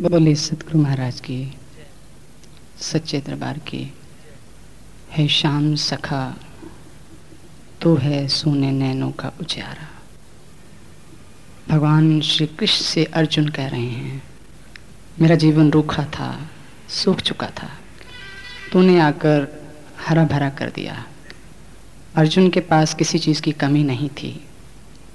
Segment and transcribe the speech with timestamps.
[0.00, 1.54] बोले, सतगुरु महाराज की,
[2.80, 3.94] सच्चे दरबार की,
[5.10, 6.36] है शाम सखा
[7.82, 9.88] तो है सोने नैनों का उजारा
[11.68, 14.22] भगवान श्री कृष्ण से अर्जुन कह रहे हैं,
[15.20, 16.50] मेरा जीवन रूखा था,
[16.88, 17.70] सूख चुका था।
[18.72, 19.48] तूने आकर
[20.08, 21.06] हरा भरा कर दिया।
[22.14, 24.44] अर्जुन के पास किसी चीज़ की कमी नहीं थी।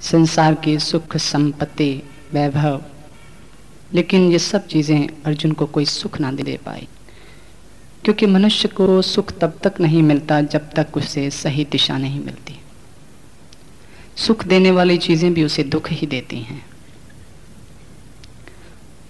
[0.02, 2.04] संसार की सुख, संपत्ति,
[2.34, 2.84] वैभव
[3.94, 6.88] लेकिन ये सब चीज़ें अर्जुन को कोई सुख ना दे पाई।
[8.04, 12.60] क्योंकि मनुष्य को सुख तब तक नहीं मिलता जब तक उसे सही दिशा नहीं मिलती।
[14.15, 16.65] सुख देने वाली चीज़ें भी उसे दुख ही देती हैं।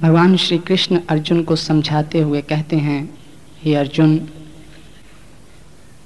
[0.01, 3.17] भगवान श्री कृष्ण अर्जुन को समझाते हुए कहते हैं,
[3.63, 4.17] हे अर्जुन,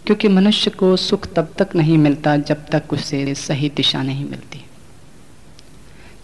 [0.05, 4.62] क्योंकि मनुष्य को सुख तब तक नहीं मिलता जब तक उसे सही दिशा नहीं मिलती।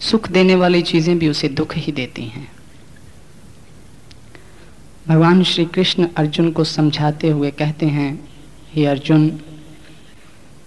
[0.00, 2.48] सुख देने वाली चीज़ें भी उसे दुख ही देती हैं।
[5.08, 8.28] भगवान श्री कृष्ण अर्जुन को समझाते हुए कहते हैं,
[8.74, 9.40] हे अर्जुन,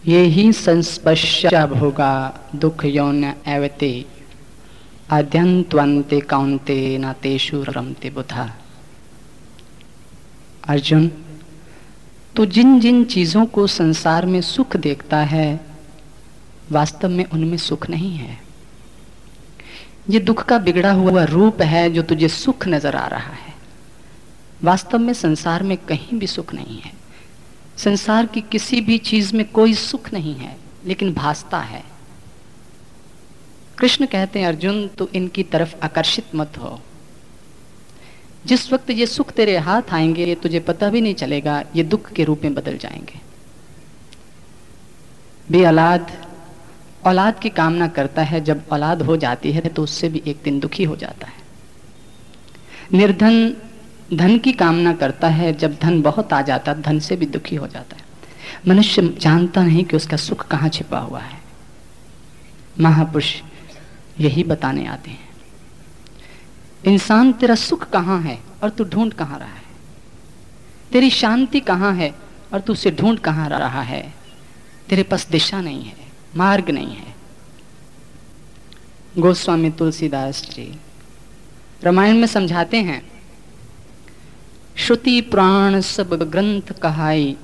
[0.07, 4.05] ये ही संस्पश्चा भोगा दुख यौन एवते
[5.11, 8.49] आद्यंत्वंते कौनते न तेषु रमते बुधा।
[10.67, 11.11] अर्जुन
[12.35, 15.59] तो जिन जिन चीज़ों को संसार में सुख देखता है,
[16.71, 18.42] वास्तव में उनमें सुख नहीं है।
[20.09, 23.53] ये दुख का बिगड़ा हुआ रूप है जो तुझे सुख नज़र आ रहा है।
[24.63, 26.91] वास्तव में संसार में कहीं भी सुख नहीं है।
[27.77, 31.83] संसार की किसी भी चीज़ में कोई सुख नहीं है, लेकिन भासता है।
[33.77, 36.81] कृष्ण कहते हैं, अर्जुन तो इनकी तरफ़ आकर्षित मत हो।
[38.45, 42.23] जिस वक्त ये सुख तेरे हाथ आएँगे तुझे पता भी नहीं चलेगा, ये दुख के
[42.23, 43.19] रूप में बदल जाएँगे।
[45.51, 46.32] बे औलाद
[47.05, 50.59] औलाद की कामना करता है, जब औलाद हो जाती है तो उससे भी एक दिन
[50.59, 51.43] दुखी हो जाता है।
[52.93, 53.53] निर्धन,
[54.13, 57.67] धन की कामना करता है, जब धन बहुत आ जाता धन से भी दुखी हो
[57.67, 58.03] जाता है।
[58.67, 61.39] मनुष्य जानता नहीं कि उसका सुख कहाँ छिपा हुआ है।
[62.79, 63.41] महापुरुष
[64.19, 65.29] यही बताने आते हैं।
[66.85, 69.63] इंसान, तेरा सुख कहाँ है और तू ढूंढ कहाँ रहा है?
[70.91, 72.13] तेरी शांति कहाँ है
[72.53, 74.13] और तू उसे ढूंढ कहाँ रहा है?
[74.89, 76.02] तेरे पास दिशा नहीं है।
[76.35, 77.15] मार्ग नहीं है।
[79.19, 80.79] गोस्वामी तुलसीदास जी,
[81.83, 83.01] रामायण में समझाते हैं,
[84.77, 87.35] श्रुति प्राण सब ग्रंथ कहाई,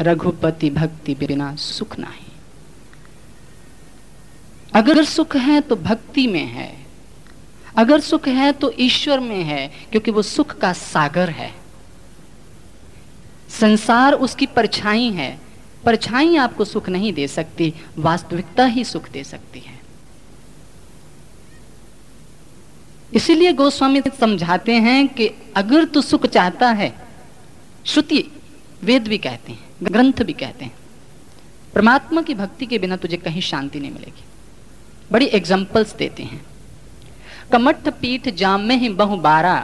[0.00, 2.24] रघुपति भक्ति बिना सुख नहीं।
[4.74, 6.86] अगर सुख है तो भक्ति में है,
[7.76, 11.52] अगर सुख है तो ईश्वर में है, क्योंकि वो सुख का सागर है।
[13.50, 15.45] संसार उसकी परछाई है
[15.86, 19.78] परछाई आपको सुख नहीं दे सकती, वास्तविकता ही सुख दे सकती है।
[23.14, 26.92] इसीलिए गोस्वामी समझाते हैं कि अगर तू सुख चाहता है,
[27.86, 28.24] श्रुति
[28.84, 30.74] वेद भी कहते हैं, ग्रंथ भी कहते हैं,
[31.74, 34.24] परमात्मा की भक्ति के बिना तुझे कहीं शांति नहीं मिलेगी।
[35.12, 36.44] बड़ी एग्जाम्पल्स देते हैं।
[37.52, 39.56] कमठ पीठ जाम में ही बहु बारा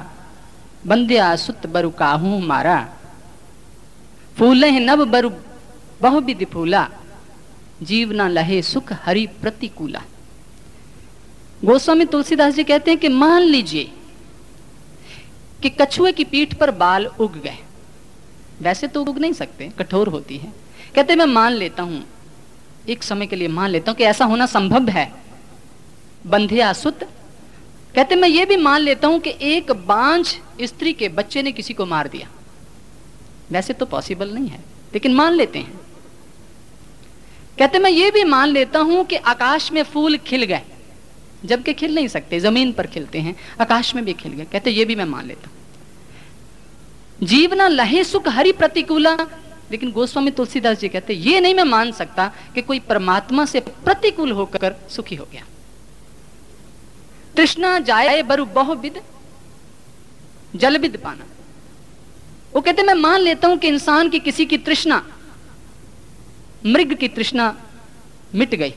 [0.86, 2.78] बंदे आसुत बरु काहू मारा।
[4.38, 5.30] फूले नव बरु
[6.02, 6.88] बहु विधि फूला
[7.82, 10.02] जीवना लहे सुख हरि प्रतिकूला
[11.64, 13.90] गोस्वामी तुलसीदास जी कहते हैं कि मान लीजिए
[15.62, 17.58] कि कछुए की पीठ पर बाल उग गए।
[18.60, 20.52] वैसे तो उग नहीं सकते, कठोर होती है।
[20.94, 22.02] कहते मैं मान लेता हूँ,
[22.88, 25.10] एक समय के लिए मान लेता हूँ कि ऐसा होना संभव है।
[26.26, 27.04] बंधे आसुत,
[27.94, 30.26] कहते मैं ये भी मान लेता हूँ कि एक बांझ
[30.62, 32.28] स्त्री के बच्चे ने किसी को मार दिया।
[33.50, 34.60] वैसे तो पॉसिबल नहीं है,
[34.94, 35.80] लेकिन मान लेते हैं।
[37.58, 40.62] कहते, मैं ये भी मान लेता हूँ कि आकाश में फूल खिल गए,
[41.44, 44.84] जबकि खिल नहीं सकते, ज़मीन पर खिलते हैं, आकाश में भी खिल गए। कहते, ये
[44.84, 45.50] भी मैं मान लेता
[47.22, 49.16] जीवना लहे सुख हरि प्रतिकूला।
[49.70, 54.32] लेकिन गोस्वामी तुलसीदास जी कहते, ये नहीं मैं मान सकता कि कोई परमात्मा से प्रतिकूल
[54.32, 55.44] होकर सुखी हो गया।
[57.36, 59.00] तृष्णा जाए बरु बहुविद
[60.56, 61.24] जलविद पाना।
[62.54, 65.02] वो कहते, मैं मान लेता हूँ कि इंसान की किसी की तृष्णा
[66.66, 67.54] मृग की तृष्णा
[68.34, 68.74] मिट गई।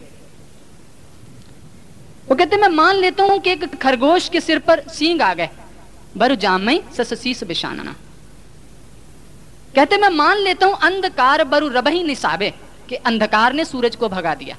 [2.30, 5.50] वो कहते, मैं मान लेता हूँ कि एक खरगोश के सिर पर सींग आ गए।
[6.18, 7.96] बरु जामई ससीस बिशाना
[9.76, 12.54] कहते, मैं मान लेता हूँ अंधकार बरु रबही निसाबे
[12.90, 14.58] कि अंधकार ने सूरज को भगा दिया।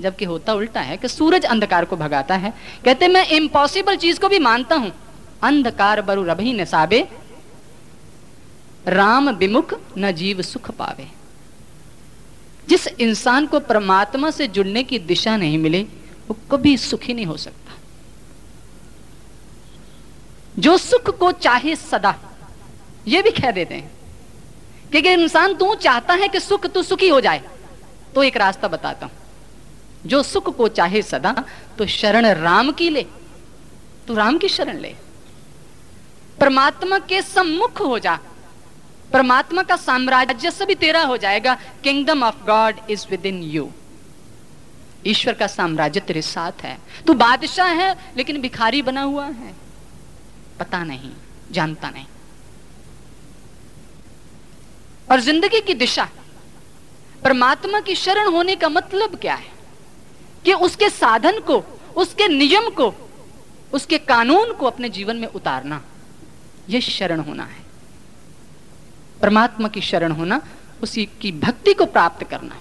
[0.00, 2.52] जबकि होता उल्टा है कि सूरज अंधकार को भगाता है।
[2.84, 4.92] कहते, मैं इम्पॉसिबल चीज़ को भी मानता हूँ।
[5.42, 7.08] अंधकार बरु रबही निसाबे।
[8.86, 11.15] राम विमुख न जीव सुख पावे।
[12.68, 15.82] जिस इंसान को परमात्मा से जुड़ने की दिशा नहीं मिले,
[16.28, 17.74] वो कभी सुखी नहीं हो सकता।
[20.58, 22.14] जो सुख को चाहे सदा,
[23.08, 23.94] ये भी कह देते हैं
[24.92, 27.42] कि इंसान तू चाहता है कि सुख तू सुखी हो जाए
[28.14, 29.14] तो एक रास्ता बताता हूँ।
[30.06, 31.44] जो सुख को चाहे सदा
[31.78, 33.02] तो शरण राम की ले,
[34.06, 34.94] तू राम की शरण ले।
[36.40, 38.18] परमात्मा के सम्मुख हो जा
[39.12, 43.70] परमात्मा का साम्राज्य सभी तेरा हो जाएगा। Kingdom of God is within you
[45.06, 49.54] ईश्वर का साम्राज्य तेरे साथ है। तू बादशाह है, लेकिन भिखारी बना हुआ है।
[50.58, 51.12] पता नहीं,
[51.52, 52.06] जानता नहीं।
[55.10, 56.08] और ज़िंदगी की दिशा,
[57.24, 59.52] परमात्मा की शरण होने का मतलब क्या है?
[60.44, 62.94] कि उसके साधन को, उसके नियम को,
[63.72, 65.82] उसके कानून को अपने जीवन में उतारना,
[66.68, 67.65] यह शरण होना है।
[69.22, 70.40] परमात्मा की शरण होना,
[70.82, 72.56] उसी की भक्ति को प्राप्त करना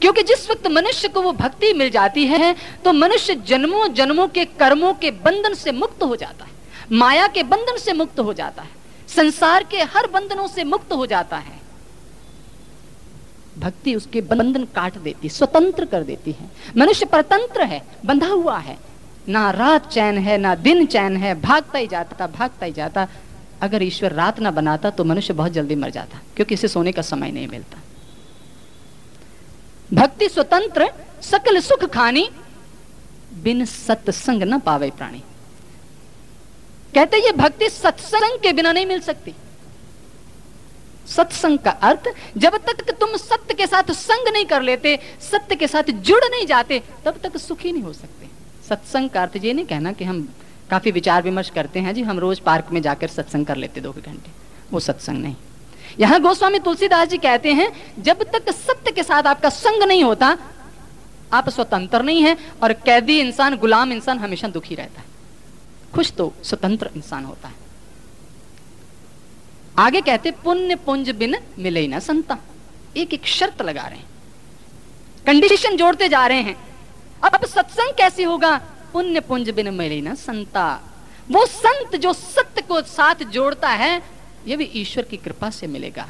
[0.00, 2.54] क्योंकि जिस वक्त मनुष्य को वो भक्ति मिल जाती है
[2.84, 6.52] तो मनुष्य जन्मों जन्मों के कर्मों के बंधन से मुक्त हो जाता है।
[6.92, 8.70] माया के बंधन से मुक्त हो जाता है।
[9.08, 11.62] संसार के हर बंधनों से मुक्त हो जाता है।
[13.58, 18.76] भक्ति उसके बंधन काट देती, स्वतंत्र कर देती है। मनुष्य परतंत्र है, बंधा हुआ है।
[19.28, 23.06] ना रात चैन है, ना दिन चैन है, भागता ही जाता, भागता ही जाता।
[23.62, 27.02] अगर ईश्वर रात ना बनाता तो मनुष्य बहुत जल्दी मर जाता, क्योंकि इसे सोने का
[27.02, 27.82] समय नहीं मिलता।
[29.92, 30.90] भक्ति स्वतंत्र,
[31.22, 32.28] सकल सुख खानी,
[33.42, 35.22] बिन सत्संग न पावे प्राणी।
[36.94, 39.34] कहते ये भक्ति सत्संग के बिना नहीं मिल सकती।
[41.06, 45.66] सत्संग का अर्थ, जब तक तुम सत्य के साथ संग नहीं कर लेते, सत्य के
[45.66, 48.28] साथ जुड़ नहीं जाते, तब तक सुखी नहीं हो सकते।
[48.68, 50.28] सत्संग का अर्थ ये नहीं कहना कि हम
[50.74, 53.92] काफ़ी विचार विमर्श करते हैं जी, हम रोज पार्क में जाकर सत्संग कर लेते दो
[53.92, 54.30] घंटे।
[54.72, 55.34] वो सत्संग नहीं।
[56.00, 57.68] यहाँ गोस्वामी तुलसीदास जी कहते हैं,
[57.98, 60.38] जब तक सत्य के साथ आपका संग नहीं होता,
[61.32, 65.06] आप स्वतंत्र नहीं है और कैदी इंसान, गुलाम इंसान हमेशा दुखी रहता है।
[65.94, 67.54] खुश तो स्वतंत्र इंसान होता है।
[69.78, 72.38] आगे कहते, पुण्य पुंज बिन मिले ना संता
[72.96, 74.06] एक एक शर्त लगा रहे हैं।
[75.26, 76.56] कंडीशन जोड़ते जा रहे हैं।
[77.24, 78.60] अब सत्संग कैसे होगा?
[78.94, 80.80] पुण्य पुंज बिन मिले ना संता।
[81.30, 84.02] वो संत जो सत्य को साथ जोड़ता है,
[84.46, 86.06] ये भी ईश्वर की कृपा से मिलेगा।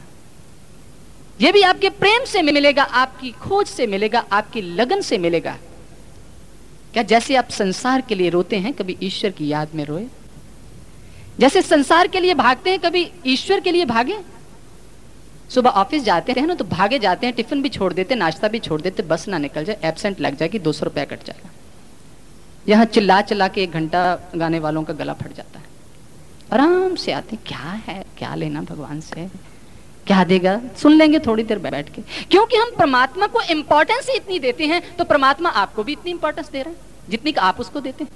[1.41, 5.57] ये भी आपके प्रेम से मिलेगा, आपकी खोज से मिलेगा, आपकी लगन से मिलेगा।
[6.93, 10.07] क्या जैसे आप संसार के लिए रोते हैं, कभी ईश्वर की याद में रोए?
[11.41, 14.19] जैसे संसार के लिए भागते हैं, कभी ईश्वर के लिए भागे?
[15.51, 18.59] सुबह ऑफ़िस जाते हैं ना तो भागे जाते हैं, टिफ़िन भी छोड़ देते, नाश्ता भी
[18.59, 21.51] छोड़ देते, बस ना निकल जाए, एबसेंट लग जाएगी, दो सौ रुपया कट जाएगा।
[22.69, 24.03] यहाँ चिल्ला चिल्ला के एक घंटा
[24.37, 25.65] गाने वालों का गला फट जाता है।
[26.53, 28.05] आराम से आते, क्या है?
[28.19, 29.29] क्या लेना भगवान से?
[30.07, 30.61] क्या देगा?
[30.77, 34.81] सुन लेंगे थोड़ी देर बैठ के। क्योंकि हम परमात्मा को इंपॉर्टेंस ही इतनी देते हैं
[34.97, 38.11] तो परमात्मा आपको भी इतनी इंपॉर्टेंस दे रहा है, जितनी आप उसको देते हैं।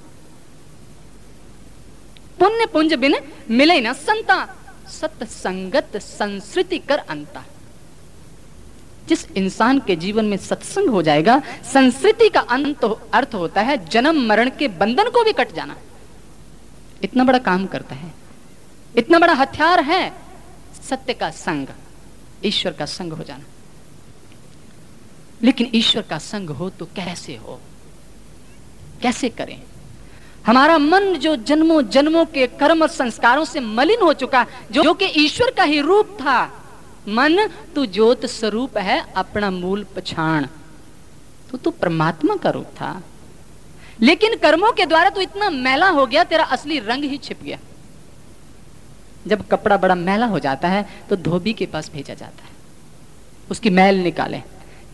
[2.38, 3.14] पुण्य पुंज बिन
[3.50, 4.44] मिले ना संता
[4.90, 7.44] सत संगत संस्कृति कर अंता।
[9.08, 11.40] जिस इंसान के जीवन में सत्संग हो जाएगा
[11.72, 12.84] संस्कृति का अंत
[13.14, 15.76] अर्थ होता है जन्म मरण के बंधन को भी कट जाना।
[17.02, 18.12] इतना बड़ा काम करता है।
[18.96, 20.12] इतना बड़ा हथियार है
[20.90, 21.66] सत्य का संग
[22.44, 23.44] ईश्वर का संग हो जाना।
[25.42, 27.60] लेकिन ईश्वर का संग हो तो कैसे हो?
[29.02, 29.60] कैसे करें?
[30.46, 35.04] हमारा मन जो जन्मों जन्मों के कर्म और संस्कारों से मलिन हो चुका जो, कि
[35.16, 36.38] ईश्वर का ही रूप था
[37.08, 40.46] मन, तू ज्योत स्वरूप है अपना मूल पछाण।
[41.64, 43.02] तो परमात्मा का रूप था।
[44.00, 47.58] लेकिन कर्मों के द्वारा तू इतना मैला हो गया, तेरा असली रंग ही छिप गया।
[49.26, 52.50] जब कपड़ा बड़ा मैला हो जाता है तो धोबी के पास भेजा जाता है।
[53.50, 54.42] उसकी मैल निकाले,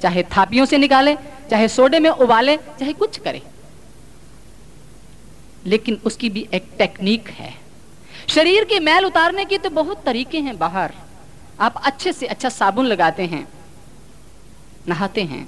[0.03, 1.17] चाहे थापियों से निकाले,
[1.51, 3.43] चाहे सोडे में उबाले, चाहे कुछ करे।
[5.67, 7.55] लेकिन उसकी भी एक टेक्निक है।
[8.29, 10.93] शरीर की मैल उतारने की तो बहुत तरीके हैं बाहर।
[11.61, 13.47] आप अच्छे से अच्छा साबुन लगाते हैं,
[14.89, 15.47] नहाते हैं,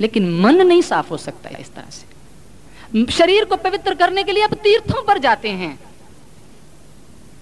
[0.00, 4.42] लेकिन मन नहीं साफ़ हो सकता इस तरह से। शरीर को पवित्र करने के लिए
[4.44, 5.78] आप तीर्थों पर जाते हैं।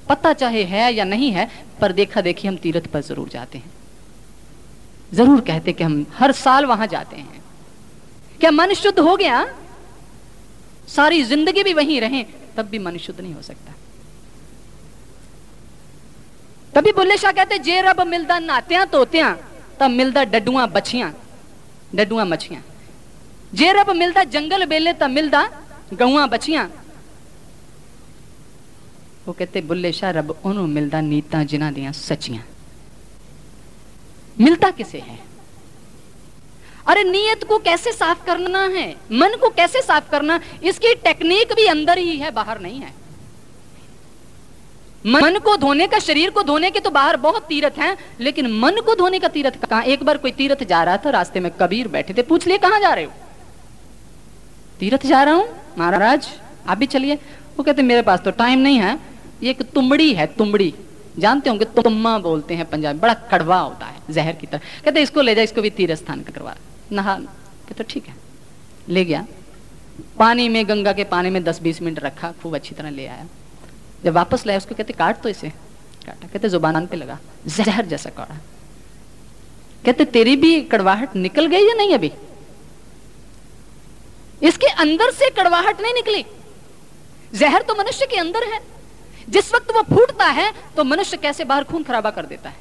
[0.08, 3.72] पता चाहे है या नहीं है, पर देखा देखी हम तीर्थ पर ज़रूर जाते हैं।
[5.12, 7.42] ज़रूर कहते कि हम हर साल वहाँ जाते हैं।
[8.40, 9.46] क्या मन शुद्ध हो गया?
[10.88, 12.22] सारी ज़िंदगी भी वहीं रहे,
[12.56, 13.72] तब भी मन शुद्ध नहीं हो सकता।
[16.74, 19.32] तभी बुल्ले शाह कहते, जे रब मिलदा नात्या तोत्या
[19.80, 21.12] तो मिलदा डडुआ बछिया
[21.94, 22.62] डडुआ मछिया
[23.54, 25.42] जे रब मिलदा जंगल बेले तो मिलदा
[25.92, 26.68] गौआ बछिया
[29.26, 32.42] वो कहते, बुल्ले शाह, रब ओनू मिलदा नीता जिन्हों दिया सचिया
[34.40, 35.18] मिलता किसे है?
[36.86, 38.88] अरे, नीयत को कैसे साफ़ करना है?
[39.12, 40.40] मन को कैसे साफ़ करना?
[40.62, 42.92] इसकी टेक्निक भी अंदर ही है, बाहर नहीं है।
[45.04, 48.80] मन को धोने का, शरीर को धोने के तो बाहर बहुत तीर्थ हैं, लेकिन मन
[48.86, 49.82] को धोने का तीर्थ कहाँ?
[49.84, 52.80] एक बार कोई तीर्थ जा रहा था, रास्ते में कबीर बैठे थे, पूछ लिए कहाँ
[52.80, 53.12] जा रहे हो?
[54.80, 56.28] तीर्थ जा रहा हूँ, महाराज,
[56.66, 57.14] आप भी चलिए।
[57.56, 58.98] वो कहते, मेरे पास तो टाइम नहीं है
[59.42, 60.72] एक तुमड़ी है तुमड़ी
[61.18, 65.20] जानते होंगे तुम्मा बोलते हैं पंजाबी बड़ा कड़वा होता है, जहर की तरह। कहते, इसको
[65.20, 66.54] ले जाए इसको भी तीर्थ स्थान करवा।
[66.92, 67.14] नहा,
[67.68, 68.14] कहते, ठीक है।
[68.88, 69.26] ले गया।
[70.18, 73.26] पानी में, गंगा के पानी में दस बीस मिनट रखा, खूब अच्छी तरह ले आया।
[74.04, 75.50] जब वापस लाया उसको कहते, काट तो इसे।
[76.06, 78.38] काटा। कहते ज़ुबान पे लगा। जहर जैसा कौड़ा।
[79.84, 82.12] कहते, तेरी भी कड़वाहट निकल गई या नहीं अभी?
[84.42, 86.24] इसके अंदर से कड़वाहट नहीं निकली।
[87.34, 88.60] जहर तो मनुष्य के अंदर है।
[89.28, 92.56] जिस वक्त वो फूटता है तो मनुष्य कैसे बाहर खून खराबा कर देता है?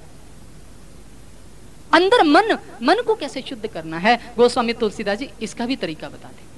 [1.94, 4.34] अंदर मन मन को कैसे शुद्ध करना है?
[4.38, 6.49] गोस्वामी तुलसीदास जी, इसका भी तरीका बता दे।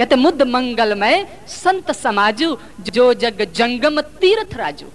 [0.00, 4.86] कहते मुद्द मंगलमय संत समाजु, जो जग जंगम तीर्थ राजू।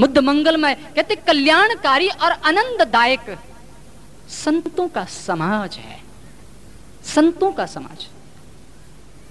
[0.00, 3.38] मुद्द मंगलमय, कहते, कल्याणकारी और आनंददायक
[4.28, 6.00] संतों का समाज है,
[7.04, 8.06] संतों का समाज।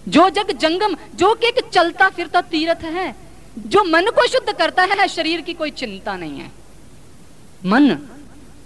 [0.07, 3.15] जो जग जंगम, जो कि एक चलता फिरता तीर्थ है,
[3.57, 6.51] जो मन को शुद्ध करता है, शरीर की कोई चिंता नहीं है।
[7.65, 7.97] मन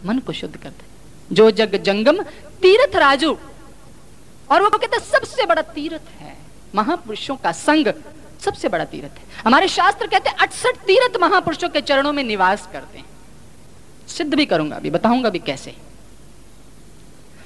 [0.05, 0.89] मन को शुद्ध करता है।
[1.31, 2.23] जो जग जंगम,
[2.61, 3.37] तीर्थ राजू
[4.49, 6.35] और वो कहते सबसे बड़ा तीर्थ है,
[6.75, 7.93] महापुरुषों का संग
[8.41, 12.67] सबसे बड़ा तीर्थ है। हमारे शास्त्र कहते हैं अठसठ तीर्थ महापुरुषों के चरणों में निवास
[12.73, 13.05] करते हैं।
[14.07, 15.75] सिद्ध भी करूँगा अभी, बताऊँगा भी कैसे।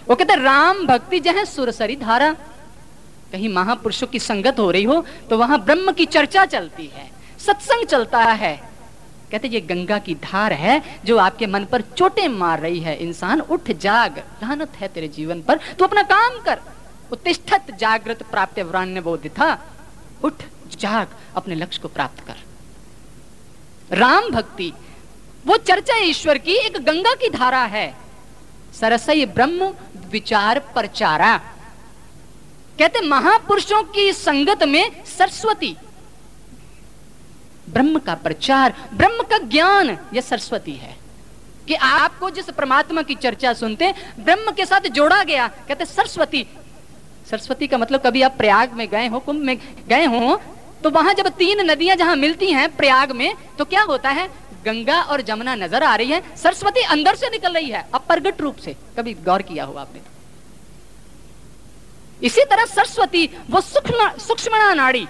[0.07, 2.31] वो कहते राम भक्ति जो है सुरसरी धारा।
[3.31, 7.85] कहीं महापुरुषों की संगत हो रही हो तो वहाँ ब्रह्म की चर्चा चलती है, सत्संग
[7.85, 8.55] चलता है।
[9.31, 13.41] कहते ये गंगा की धार है, जो आपके मन पर चोटें मार रही है। इंसान,
[13.41, 16.59] उठ जाग, लानत है तेरे जीवन पर, तू अपना काम कर।
[17.11, 19.71] उत्तिष्ठत जागृत प्राप्त व्राण्य बोध था
[20.23, 22.35] उठ, जाग, अपने लक्ष्य को प्राप्त कर।
[23.95, 24.73] राम भक्ति,
[25.47, 27.97] वो चर्चा ईश्वर की एक गंगा की धारा है।
[28.79, 29.73] सरसई ब्रह्म
[30.09, 31.37] विचार परचारा।
[32.79, 35.77] कहते, महापुरुषों की संगत में सरस्वती।
[37.69, 40.97] ब्रह्म का प्रचार, ब्रह्म का ज्ञान, यह सरस्वती है।
[41.67, 46.47] कि आपको जिस परमात्मा की चर्चा सुनते, ब्रह्म के साथ जोड़ा गया, कहते, सरस्वती
[47.29, 49.57] सरस्वती का मतलब कभी आप प्रयाग में गए हो, कुंभ में
[49.89, 50.39] गए हो
[50.83, 54.27] तो वहाँ जब तीन नदियाँ जहाँ मिलती हैं प्रयाग में तो क्या होता है?
[54.65, 58.55] गंगा और जमुना नज़र आ रही है। सरस्वती अंदर से निकल रही है, अप्रगट रूप
[58.57, 60.01] से। कभी गौर किया हो आपने?
[62.21, 65.05] इसी तरह सरस्वती, वो सूक्ष्म सूक्ष्म नाड़ी,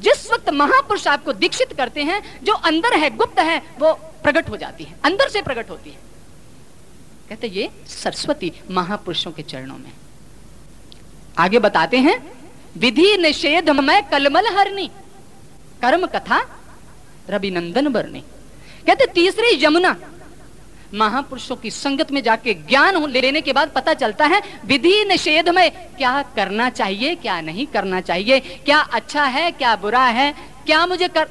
[0.00, 4.56] जिस वक्त महापुरुष आपको दीक्षित करते हैं, जो अंदर है, गुप्त है, वो प्रकट हो
[4.56, 5.98] जाती है, अंदर से प्रकट होती है।
[7.28, 9.92] कहते ये सरस्वती महापुरुषों के चरणों में
[11.36, 12.16] आगे बताते हैं।
[12.76, 14.86] विधि निषेध में कलमल हरनी
[15.82, 16.40] कर्म कथा,
[17.30, 18.20] रविनंदन बरनी
[18.86, 19.96] कहते तीसरी यमुना।
[20.94, 25.70] महापुरुषों की संगत में जाके ज्ञान लेने के बाद पता चलता है, विधि निषेध में
[25.96, 30.32] क्या करना चाहिए, क्या नहीं करना चाहिए, क्या अच्छा है, क्या बुरा है,
[30.66, 31.28] क्या मुझे कर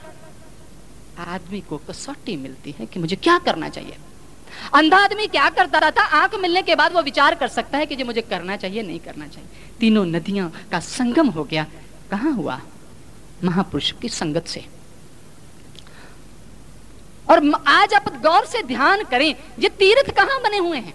[1.20, 3.98] आदमी को कसौटी मिलती है कि मुझे क्या करना चाहिए।
[4.74, 8.04] अंधा आदमी क्या करता था आँख मिलने के बाद वो विचार कर सकता है कि
[8.04, 11.66] मुझे करना चाहिए, नहीं करना चाहिए। तीनों नदियों का संगम हो गया।
[12.12, 12.60] कहा हुआ?
[13.44, 14.66] महापुरुष की संगत से?
[17.30, 20.94] और आज आप गौर से ध्यान करें, ये तीर्थ कहाँ बने हुए हैं?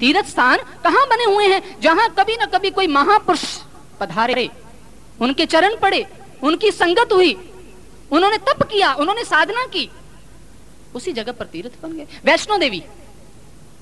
[0.00, 3.44] तीर्थ स्थान कहाँ बने हुए हैं, जहाँ कभी ना कभी कोई महापुरुष
[4.00, 4.50] पधारे,
[5.20, 6.06] उनके चरण पड़े,
[6.42, 7.32] उनकी संगत हुई,
[8.10, 9.88] उन्होंने तप किया, उन्होंने साधना की।
[10.94, 12.82] उसी जगह पर तीर्थ बन गए। वैष्णो देवी।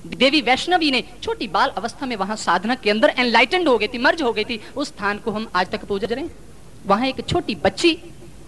[0.07, 3.97] देवी वैष्णवी ने छोटी बाल अवस्था में वहाँ साधना के अंदर एनलाइटेंड हो गई थी,
[3.97, 6.27] मर्ज हो गई थी। उस स्थान को हम आज तक पूजा रहे
[6.85, 7.93] वहाँ एक छोटी बच्ची,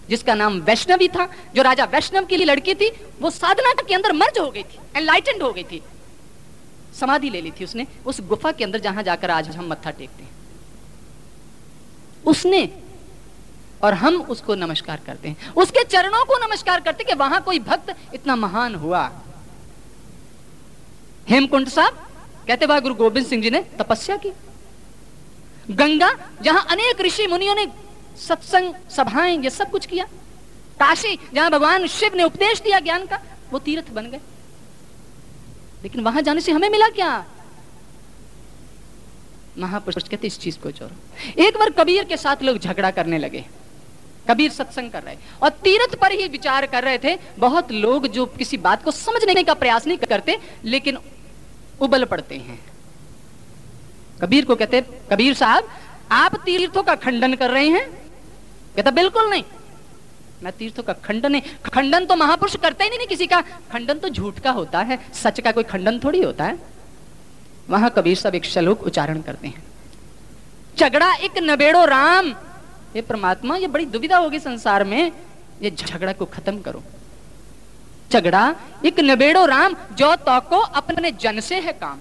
[0.08, 2.90] जिसका नाम वैष्णवी था, जो राजा वैष्णव के लिए लड़की थी,
[3.20, 5.82] वो साधना के अंदर मर्ज हो गई थी एनलाइटेंड हो गई थी।
[7.00, 10.22] समाधि ले ली थी उसने। उस गुफा के अंदर जहाँ जाकर आज हम मत्था टेकते
[10.22, 10.30] हैं।
[12.26, 12.68] उसने
[13.84, 17.94] और हम उसको नमस्कार करते हैं। उसके चरणों को नमस्कार करते कि वहाँ कोई भक्त
[18.14, 19.10] इतना महान हुआ।
[21.28, 22.06] हेमकुंड साहब,
[22.48, 24.32] कहते वहाँ गुरु गोविंद सिंह जी ने तपस्या की।
[25.70, 27.66] गंगा, जहाँ अनेक ऋषि मुनियों ने
[28.18, 30.04] सत्संग, सभाएँ, ये सब कुछ किया।
[30.80, 34.20] काशी, जहाँ भगवान शिव ने उपदेश दिया ज्ञान का, वो तीर्थ बन गए।
[35.82, 37.24] लेकिन वहाँ जाने से हमें मिला क्या?
[39.58, 43.44] महापुरुष कहते, इस चीज़ को जोड़ो एक बार कबीर के साथ लोग झगड़ा करने लगे।
[44.28, 48.26] कबीर सत्संग कर रहे और तीर्थ पर ही विचार कर रहे थे बहुत लोग जो
[48.36, 50.98] किसी बात को समझने का प्रयास नहीं करते लेकिन
[51.80, 52.58] उबल पड़ते हैं।
[54.22, 55.68] कबीर को कहते कबीर साहब
[56.12, 57.86] आप तीर्थों का खंडन कर रहे हैं?
[58.76, 59.44] कहता बिल्कुल नहीं।
[60.42, 63.40] मैं तीर्थों का खंडन नहीं खंडन तो महापुरुष करते ही नहीं, नहीं किसी का।
[63.72, 66.58] खंडन तो झूठ का होता है सच का कोई खंडन थोड़ी होता है।
[67.68, 69.62] वहाँ कबीर साहब एक श्लोक उच्चारण करते हैं।
[70.78, 72.34] झगड़ा एक नबेड़ो राम
[72.96, 75.12] ये परमात्मा, ये बड़ी दुविधा होगी संसार में।
[75.62, 76.82] ये झगड़ा को खत्म करो।
[78.12, 78.54] झगड़ा
[78.86, 81.98] एक नबेड़ो राम, जो तो अपने जन से है काम।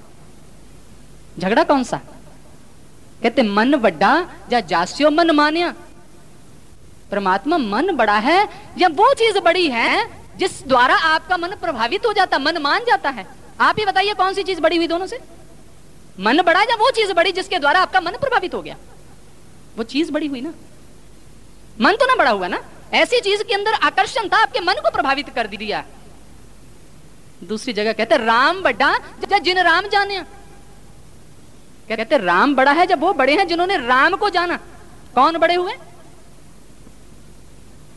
[1.39, 2.01] झगड़ा कौन सा?
[3.23, 5.73] कहते, मन बड़ा, या जास्यो मन मानिया?
[7.11, 10.07] परमात्मा, मन बड़ा है, या वो चीज़ बड़ी है,
[10.37, 13.27] जिस द्वारा आपका मन प्रभावित हो जाता, मन मान जाता है?
[13.59, 15.19] आप ही बताइए, कौन सी चीज़ बड़ी हुई दोनों से?
[16.19, 18.75] मन बड़ा, या वो चीज़ बड़ी जिसके द्वारा आपका मन प्रभावित हो गया?
[19.77, 20.53] वो चीज़ बड़ी हुई ना?
[21.81, 22.63] मन तो ना बड़ा हुआ ना।
[22.93, 25.83] ऐसी चीज़ के अंदर आकर्षण था, आपके मन को प्रभावित कर दिया।
[27.43, 30.19] दूसरी जगह कहते, राम बड़ा जिन राम जाने।
[31.89, 34.57] कहते, राम बड़ा है जब वो बड़े हैं जिन्होंने राम को जाना।
[35.15, 35.73] कौन बड़े हुए?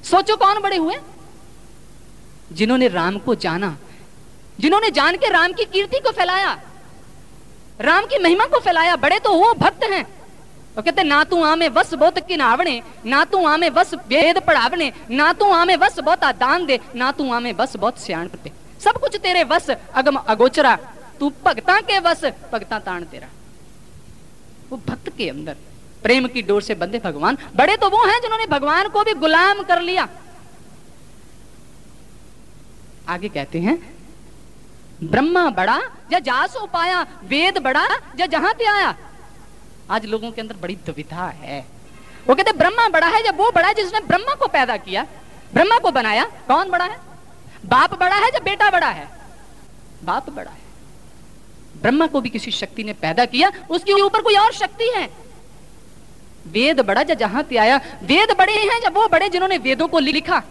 [0.04, 0.96] सोचो कौन बड़े हुए?
[2.52, 3.76] जिन्होंने राम को जाना,
[4.60, 6.60] जिन्होंने जान के राम की कीर्ति को फैलाया,
[7.80, 10.15] राम की महिमा को फैलाया, बड़े तो वो भक्त हैं।
[10.76, 15.32] वो कहते ना तू आमे वस बहुत किनावने ना तू आमे वस वेद पढ़ावने ना
[15.32, 19.16] तू आमे वस बहुत दान दे ना तू आमे वस बहुत सियाण पे सब कुछ
[19.18, 20.74] तेरे वस अगम अगोचरा
[21.20, 23.28] तू भगता के वस भगता ताण तेरा
[24.70, 25.56] वो भक्त के अंदर
[26.02, 29.62] प्रेम की डोर से बंधे भगवान बड़े तो वो हैं जिन्होंने भगवान को भी गुलाम
[29.64, 30.08] कर लिया
[33.08, 33.78] आगे कहते हैं
[35.04, 35.80] ब्रह्मा बड़ा
[36.12, 37.86] या जास उपाया वेद बड़ा
[38.20, 38.94] या जहाँ ते आया
[39.90, 41.66] आज लोगों के अंदर बड़ी दुविधा है।
[42.28, 45.06] वो कहते, ब्रह्मा बड़ा है, जब वो बड़ा है, जिसने ब्रह्मा को पैदा किया,
[45.54, 46.98] ब्रह्मा को बनाया, कौन बड़ा है?
[47.66, 49.08] बाप बड़ा है, जब बेटा बड़ा है?
[50.04, 50.66] बाप बड़ा है।
[51.82, 55.10] ब्रह्मा को भी किसी शक्ति ने पैदा किया, उसके ऊपर कोई और शक्ति है।
[56.46, 59.98] वेद बड़ा जब जहाँ ते आया, वेद बड़े हैं जब वो बड़े जिन्होंने वेदों को
[59.98, 60.42] लिखा।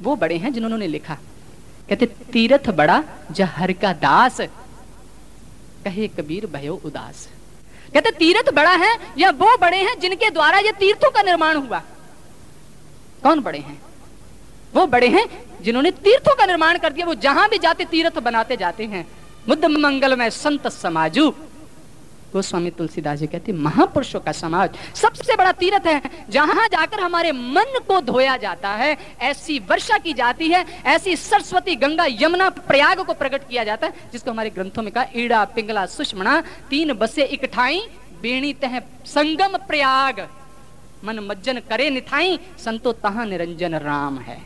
[0.00, 1.14] वो बड़े हैं जिन्होंने लिखा।
[1.88, 4.40] कहते, तीर्थ बड़ा जहर का दास,
[5.84, 7.28] कहे कबीर भयो उदास।
[7.94, 11.82] कहते, तीर्थ बड़ा है या वो बड़े हैं जिनके द्वारा ये तीर्थों का निर्माण हुआ।
[13.22, 13.80] कौन बड़े हैं?
[14.74, 15.26] वो बड़े हैं
[15.62, 19.06] जिन्होंने तीर्थों का निर्माण कर दिया, वो जहाँ भी जाते, तीर्थ बनाते जाते हैं।
[19.48, 21.30] मुद्द मंगल में संत समाजू
[22.32, 27.78] गोस्वामी तुलसीदास जी कहते, महापुरुषों का समाज सबसे बड़ा तीर्थ है, जहाँ जाकर हमारे मन
[27.88, 33.12] को धोया जाता है, ऐसी वर्षा की जाती है, ऐसी सरस्वती गंगा यमुना प्रयाग को
[33.14, 37.80] प्रकट किया जाता है, जिसको हमारे ग्रंथों में कहा, ईड़ा, पिंगला, सुषमणा, तीन बसे इकठाई
[38.22, 40.26] बेणी तह संगम प्रयाग।
[41.04, 44.40] मन मज्जन करे निथाई, संतो तहा निरंजन राम है।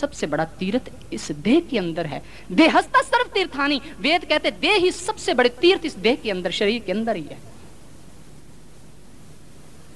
[0.00, 4.90] सबसे बड़ा तीर्थ इस देह के अंदर है। देहस्ता सर्व तीर्थानी। वेद कहते, देह ही
[4.92, 7.38] सबसे बड़े तीर्थ इस देह के अंदर, शरीर के अंदर ही है।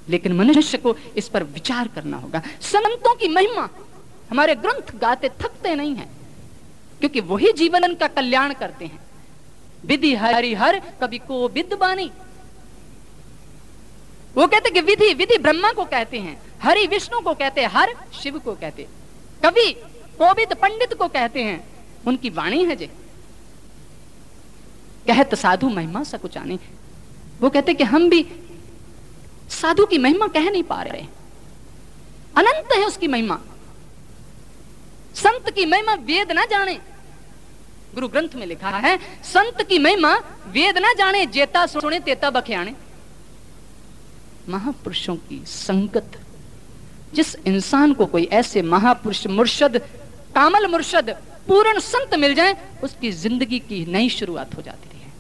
[0.09, 3.69] लेकिन मनुष्य को इस पर विचार करना होगा। संतों की महिमा
[4.31, 6.09] हमारे ग्रंथ गाते थकते नहीं है,
[6.99, 8.99] क्योंकि वही जीवन का कल्याण करते हैं।
[9.85, 12.11] विधि हरि हर, कभी को विद बानी।
[14.35, 17.95] वो कहते कि विधि विधि ब्रह्मा को कहते हैं, हरि विष्णु को कहते हैं, हर
[18.23, 18.87] शिव को कहते
[19.43, 19.73] कवि
[20.19, 21.65] कोविद पंडित को कहते हैं,
[22.07, 22.87] उनकी वाणी है जे।
[25.07, 26.59] कहत साधु महिमा सकुचानी
[27.41, 28.27] वो कहते कि हम भी
[29.51, 31.07] साधु की महिमा कह नहीं पा रहे।
[32.37, 33.41] अनंत है उसकी महिमा।
[35.15, 36.75] संत की महिमा वेद ना जाने।
[37.95, 40.15] गुरु ग्रंथ में लिखा है, संत की महिमा
[40.47, 42.75] वेद ना जाने, जेता सुने, तेता बख्याने।
[44.49, 46.22] महापुरुषों की संगत
[47.15, 49.77] जिस इंसान को कोई ऐसे महापुरुष मुर्शद,
[50.35, 51.11] कामल मुर्शद,
[51.49, 55.13] पूर्ण संत मिल जाए, उसकी ज़िंदगी की नई शुरुआत हो जाती है।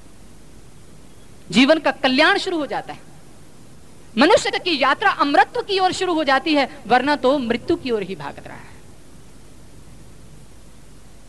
[1.51, 3.01] जीवन का कल्याण शुरू हो जाता है।
[4.19, 8.03] मनुष्य की यात्रा अमृत्व की ओर शुरू हो जाती है, वरना तो मृत्यु की ओर
[8.03, 8.71] ही भाग रहा है।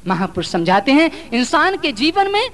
[0.08, 2.50] महापुरुष समझाते हैं, इंसान के जीवन में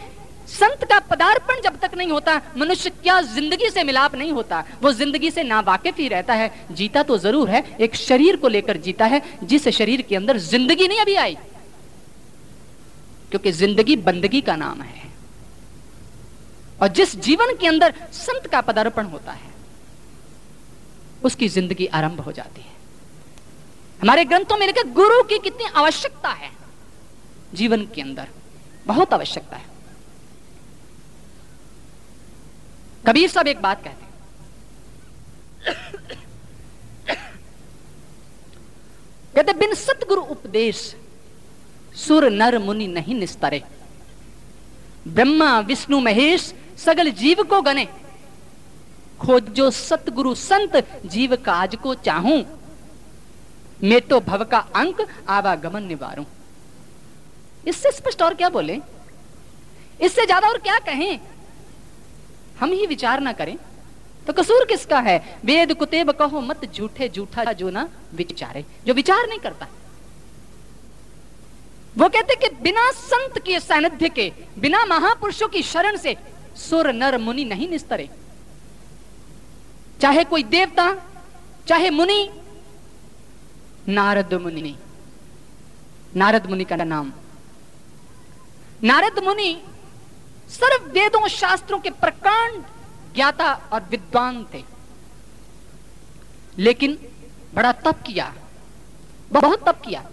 [0.49, 4.63] संत का पदार्पण जब तक नहीं होता, मनुष्य क्या ज़िंदगी से मिलाप नहीं होता?
[4.81, 8.47] वो ज़िंदगी से ना वाकिफ ही रहता है। जीता तो ज़रूर है, एक शरीर को
[8.47, 11.37] लेकर जीता है, जिस शरीर के अंदर ज़िंदगी नहीं अभी आई।
[13.29, 15.07] क्योंकि ज़िंदगी बंदगी का नाम है।
[16.81, 19.49] और जिस जीवन के अंदर संत का पदार्पण होता है,
[21.23, 22.77] उसकी ज़िंदगी आरंभ हो जाती है।
[24.01, 26.51] हमारे ग्रंथों में लिखे गुरु की कितनी आवश्यकता है?
[27.53, 28.27] जीवन के अंदर
[28.85, 29.68] बहुत आवश्यकता है।
[33.03, 34.07] कबीर साहब एक बात कहते
[39.33, 40.77] कहते, बिन सतगुरु उपदेश
[41.97, 43.61] सुर नर मुनि नहीं निस्तरे।
[45.07, 47.85] ब्रह्मा, विष्णु, महेश सगल जीव को गने।
[49.19, 52.43] खोजो सतगुरु संत जीव काज को चाहूँ,
[53.83, 56.25] मैं तो भव का अंक आवागमन निवारू।
[57.67, 58.79] इससे स्पष्ट और क्या बोले?
[59.99, 61.19] इससे ज़्यादा और क्या कहें?
[62.59, 63.57] हम ही विचार ना करें।
[64.27, 65.39] तो कसूर किसका है?
[65.45, 69.67] वेद कुतेब कहो मत झूठे, झूठा जो ना विचारे, जो विचार नहीं करता।
[71.97, 76.15] वो कहते कि बिना संत के सानिध्य के, बिना महापुरुषों की शरण से
[76.55, 78.09] सुर नर मुनि नहीं निस्तरे।
[80.01, 80.93] चाहे कोई देवता,
[81.67, 82.29] चाहे मुनि,
[83.87, 84.75] नारद मुनि
[86.15, 87.11] नारद मुनि का नाम।
[88.83, 89.61] नारद मुनि
[90.49, 92.63] सर्व वेदों शास्त्रों के प्रकांड
[93.15, 94.63] ज्ञाता और विद्वान थे।
[96.57, 96.97] लेकिन
[97.53, 98.33] बड़ा तप किया,
[99.31, 100.03] बहुत तप किया।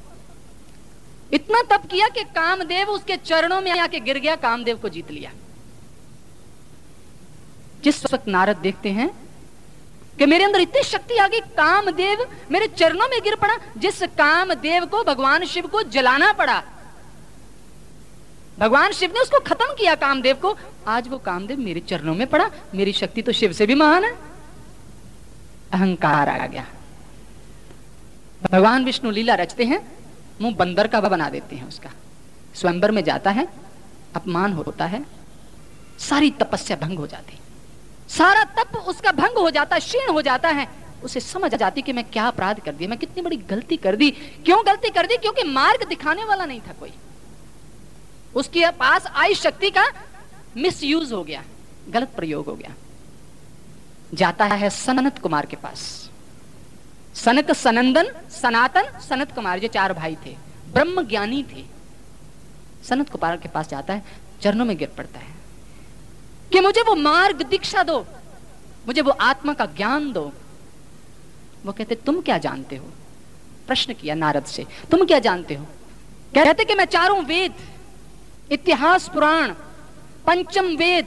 [1.32, 5.32] इतना तप किया कि कामदेव उसके चरणों में आके गिर गया, कामदेव को जीत लिया।
[7.84, 9.08] जिस वक्त नारद देखते हैं
[10.18, 14.86] कि मेरे अंदर इतनी शक्ति आ गई, कामदेव मेरे चरणों में गिर पड़ा, जिस कामदेव
[14.86, 16.62] को, भगवान शिव को जलाना पड़ा
[18.58, 22.50] भगवान शिव ने उसको खत्म किया कामदेव को। आज वो कामदेव मेरे चरणों में पड़ा।
[22.74, 24.12] मेरी शक्ति तो शिव से भी महान है।
[25.72, 26.66] अहंकार आ गया।
[28.52, 29.98] भगवान विष्णु लीला रचते हैं।
[30.40, 31.90] मुँह बंदर का बना देते हैं उसका।
[32.54, 33.48] स्वयंबर में जाता है।
[34.16, 35.06] अपमान होता है।
[35.98, 37.38] सारी तपस्या भंग हो जाती।
[38.08, 40.68] सारा तप उसका भंग हो जाता, क्षीण हो जाता है।
[41.04, 43.96] उसे समझ आ जाती कि मैं क्या अपराध कर दिया, मैं कितनी बड़ी गलती कर
[43.96, 44.10] दी।
[44.44, 45.16] क्यों गलती कर दी?
[45.16, 46.92] क्योंकि मार्ग दिखाने वाला नहीं था कोई।
[48.36, 49.84] उसके पास आई शक्ति का
[50.56, 51.44] मिस यूज़ हो गया,
[51.88, 52.74] गलत प्रयोग हो गया।
[54.14, 56.10] जाता है सनत कुमार के पास।
[57.14, 60.36] सनक सनंदन, सनातन सनत कुमार जो चार भाई थे,
[60.72, 61.64] ब्रह्म ज्ञानी थे।
[62.84, 64.02] सनत कुमार के पास जाता है,
[64.42, 65.34] चरणों में गिर पड़ता है।
[66.52, 68.06] कि मुझे वो मार्ग दीक्षा दो,
[68.86, 70.32] मुझे वो आत्मा का ज्ञान दो।
[71.66, 72.86] वो कहते, तुम क्या जानते हो?
[73.66, 75.64] प्रश्न किया नारद से, तुम क्या जानते हो?
[76.34, 77.54] कहते कि मैं चारों वेद
[78.52, 79.52] इतिहास पुराण,
[80.26, 81.06] पंचम वेद,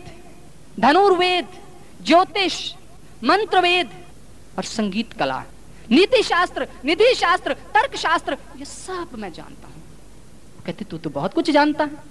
[0.80, 1.48] धनुर्वेद,
[2.06, 2.74] ज्योतिष
[3.24, 3.90] मंत्र वेद
[4.58, 5.44] और संगीत कला,
[5.92, 11.34] नीति शास्त्र, निधि शास्त्र, तर्क शास्त्र, ये सब मैं जानता हूँ। कहते, तू तो बहुत
[11.34, 12.04] कुछ जानता है।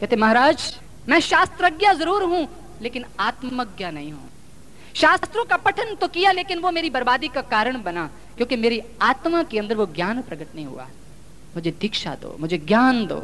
[0.00, 0.74] कहते, महाराज,
[1.08, 2.46] मैं शास्त्रज्ञ ज़रूर हूँ,
[2.82, 4.30] लेकिन आत्मज्ञ नहीं हूँ।
[4.94, 9.42] शास्त्रों का पठन तो किया, लेकिन वो मेरी बर्बादी का कारण बना, क्योंकि मेरी आत्मा
[9.42, 10.86] के अंदर वो ज्ञान प्रकट नहीं हुआ।
[11.56, 13.18] मुझे दीक्षा दो, मुझे ज्ञान दो।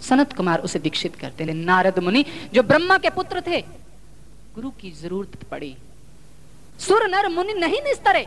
[0.00, 3.60] सनत कुमार उसे दीक्षित करते नारद मुनि, जो ब्रह्मा के पुत्र थे,
[4.54, 5.76] गुरु की ज़रूरत पड़ी।
[6.78, 8.26] सुर नर मुनि नहीं निस्तरे।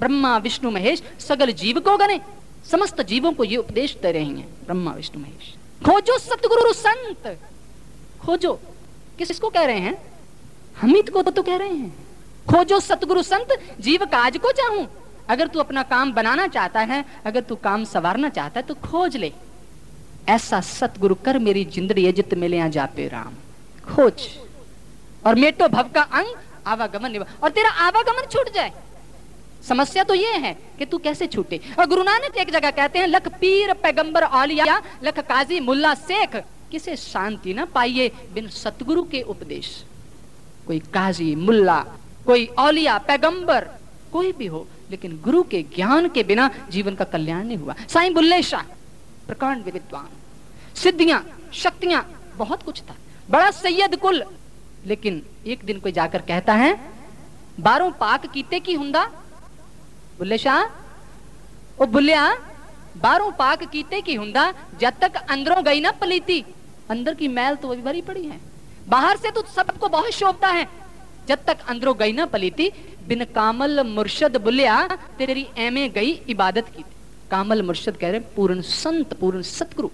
[0.00, 2.20] ब्रह्मा, विष्णु, महेश, सगल जीव को गने।
[2.70, 7.38] समस्त जीवों को ये उपदेश दे रहे हैं। ब्रह्मा, विष्णु, महेश। खोजो सतगुरु संत
[8.20, 8.60] खोजो।
[9.18, 9.96] किसको कह रहे हैं?
[10.80, 12.06] हमित को तो कह रहे हैं।
[12.50, 13.48] खोजो सतगुरु संत,
[13.80, 14.86] जीव काज को चाहूँ।
[15.28, 19.16] अगर तू अपना काम बनाना चाहता है, अगर तू काम सवारना चाहता है तो खोज
[19.16, 19.32] ले।
[20.28, 23.32] ऐसा सतगुरु कर मेरी जिंदड़ी जित मिले जापे राम।
[23.94, 24.28] खोज।
[25.26, 26.26] और मेटो भव का अंग
[26.66, 28.72] आवागमन और तेरा आवागमन छूट जाए।
[29.68, 33.06] समस्या तो ये है कि तू कैसे छूटे। और गुरु नानक एक जगह कहते हैं,
[33.06, 36.36] लख पीर पैगंबर औलिया, लख काजी मुल्ला शेख।
[36.70, 39.84] किसे शांति ना पाइए बिन सतगुरु के उपदेश।
[40.66, 41.84] कोई काजी, मुल्ला,
[42.26, 43.68] कोई औलिया, पैगंबर,
[44.12, 48.14] कोई भी हो, लेकिन गुरु के ज्ञान के बिना जीवन का कल्याण नहीं हुआ। साईं
[48.14, 48.62] बुल्ले शाह।
[49.26, 50.08] प्रकांड विद्वान
[50.74, 52.94] सिद्धियाँ, शक्तियाँ, बहुत कुछ था।
[53.30, 54.24] बड़ा सैयद कुल।
[54.86, 56.92] लेकिन एक दिन कोई जाकर कहता है,
[57.60, 59.04] बारों पाक कीते की हुंदा?
[60.18, 60.62] बुल्ले शाह?
[61.82, 62.36] ओ बुल्लिया,
[62.96, 64.54] बारों पाक कीते की हुंदा?
[64.80, 66.44] जब तक अंदरों गई ना पलीती।
[66.90, 68.40] अंदर की मैल तो अभी भरी पड़ी है।
[68.88, 70.68] बाहर से तो सबको बहुत शोभता है।
[71.28, 72.70] जब तक अंदरों गई ना पलीती,
[73.08, 76.84] बिन कामल मुर्शद बुलिया तेरी एमे गई इबादत की
[77.32, 79.88] कामल मुर्शद कह रहे पूर्ण संत, पूर्ण सतगुरु।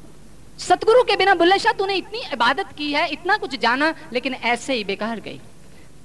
[0.59, 4.75] सतगुरु के बिना बुल्ला शाह, तूने इतनी इबादत की है, इतना कुछ जाना, लेकिन ऐसे
[4.75, 5.41] ही बेकार गई।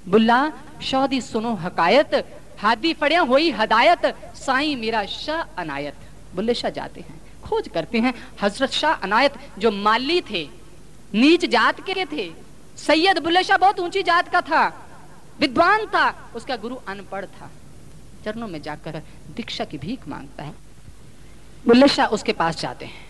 [0.08, 0.38] बुल्ला,
[0.82, 2.14] शौदी सुनो हकायत,
[2.60, 5.94] हादी फड़िया हुई हदायत, साई मेरा शाह अनायत।
[6.34, 10.48] बुल्ले शाह जाते हैं, खोज करते हैं, हज़रत शाह अनायत जो माली थे,
[11.14, 12.30] नीच जात के थे।
[12.78, 14.62] सैयद बुल्ले शाह बहुत ऊँची जात का था,
[15.40, 17.50] विद्वान था, उसका गुरु अनपढ़ था।
[18.24, 19.02] चरणों में जाकर
[19.36, 20.63] दीक्षा की भीख माँगता है।
[21.66, 23.06] बुल्ले शाह उसके पास जाते हैं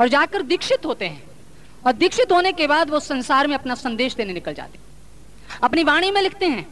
[0.00, 1.22] और जाकर दीक्षित होते हैं।
[1.86, 4.78] और दीक्षित होने के बाद वो संसार में अपना संदेश देने निकल जाते
[5.62, 6.66] अपनी वाणी में लिखते हैं,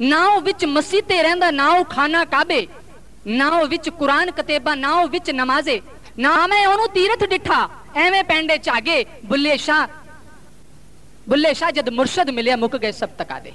[0.00, 2.60] नाव विच मसीते रहंदा, नाव खाना काबे,
[3.28, 5.80] नाव विच कुरान कतेबा, नाव विच नमाजे
[6.18, 7.60] ना मैं ओनू तीरथ डिठा
[7.98, 9.86] एवें पेंडे चागे, बुल्ले शाह
[11.26, 13.52] बुल्ले शाह जद मुर्शद मिले मुक गए सब दे।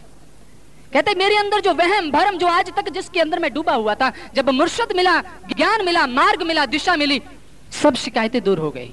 [0.93, 4.11] कहते, मेरे अंदर जो वहम, भरम जो आज तक जिसके अंदर मैं डूबा हुआ था,
[4.35, 5.19] जब मुर्शद मिला,
[5.55, 7.21] ज्ञान मिला, मार्ग मिला, दिशा मिली,
[7.73, 8.91] सब शिकायतें दूर हो गई।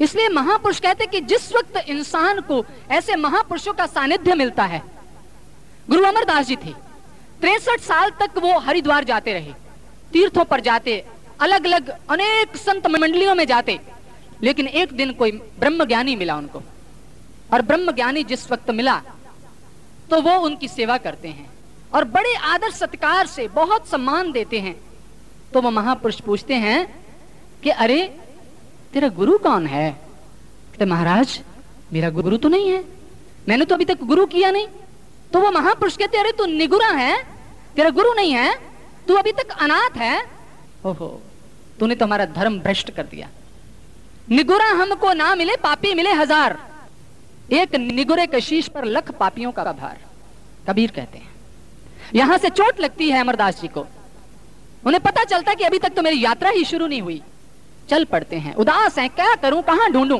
[0.00, 4.82] इसलिए महापुरुष कहते कि जिस वक्त इंसान को ऐसे महापुरुषों का सानिध्य मिलता है,
[5.90, 6.72] गुरु अमरदास जी थे,
[7.40, 9.52] तिरसठ साल तक वो हरिद्वार जाते रहे,
[10.12, 11.04] तीर्थों पर जाते
[11.40, 13.78] अलग अलग अनेक संत मंडलियों में जाते,
[14.42, 16.62] लेकिन एक दिन कोई ब्रह्म ज्ञानी मिला उनको।
[17.52, 19.00] और ब्रह्म ज्ञानी जिस वक्त मिला
[20.10, 21.50] तो वो उनकी सेवा करते हैं
[21.94, 24.80] और बड़े आदर सत्कार से बहुत सम्मान देते हैं।
[25.52, 27.04] तो वो महापुरुष पूछते हैं
[27.62, 28.16] कि, अरे,
[28.92, 30.00] तेरा गुरु कौन है?
[30.78, 31.40] तो महाराज,
[31.92, 32.84] मेरा गुरु तो नहीं है।
[33.48, 34.68] मैंने तो अभी तक गुरु किया नहीं।
[35.32, 37.26] तो वो महापुरुष कहते, अरे, तू निगुरा है,
[37.76, 38.58] तेरा गुरु नहीं है,
[39.08, 40.22] तू अभी तक अनाथ है।
[40.84, 41.22] ओहो,
[41.80, 43.28] तूने तो हमारा धर्म भ्रष्ट कर दिया।
[44.30, 46.77] निगुरा हमको ना मिले, पापी मिले हज़ार।
[47.48, 49.98] एक निगुरे कशीश पर लख पापियों का भार
[50.68, 51.28] कबीर कहते हैं,
[52.14, 53.86] यहाँ से चोट लगती है अमरदास जी को।
[54.86, 57.20] उन्हें पता चलता कि अभी तक तो मेरी यात्रा ही शुरू नहीं हुई।
[57.88, 60.18] चल पड़ते हैं। उदास हैं, क्या करूँ, कहाँ ढूंढूं?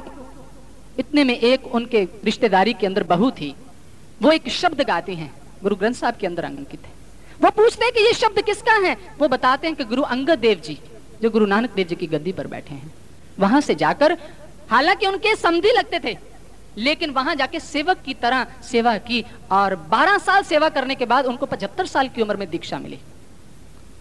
[0.98, 3.54] इतने में एक उनके रिश्तेदारी के अंदर बहू थी।
[4.22, 6.92] वो एक शब्द गाती हैं, गुरु ग्रंथ साहब के अंदर अंकित है।
[7.40, 8.96] वो पूछते हैं कि ये शब्द किसका है?
[9.18, 10.78] वो बताते हैं कि गुरु अंगद देव जी,
[11.22, 12.92] जो गुरु नानक देव जी की गद्दी पर बैठे हैं।
[13.38, 14.16] वहाँ से जाकर,
[14.70, 16.16] हालाँकि उनके समझी लगते थे
[16.78, 21.26] लेकिन वहाँ जाके सेवक की तरह सेवा की और 12 साल सेवा करने के बाद
[21.26, 22.98] उनको 75 साल की उम्र में दीक्षा मिली।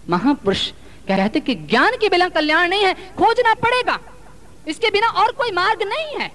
[0.10, 0.70] महापुरुष
[1.08, 4.00] कहते कि ज्ञान के बिना कल्याण नहीं है, खोजना पड़ेगा।
[4.68, 6.32] इसके बिना और कोई मार्ग नहीं है।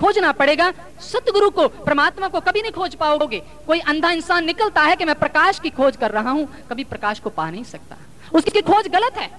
[0.00, 0.70] खोजना पड़ेगा।
[1.02, 5.14] सतगुरु को, परमात्मा को कभी नहीं खोज पाओगे। कोई अंधा इंसान निकलता है कि मैं
[5.14, 7.96] प्रकाश की खोज कर रहा हूँ, कभी प्रकाश को पा नहीं सकता।
[8.32, 9.30] उसकी खोज गलत है।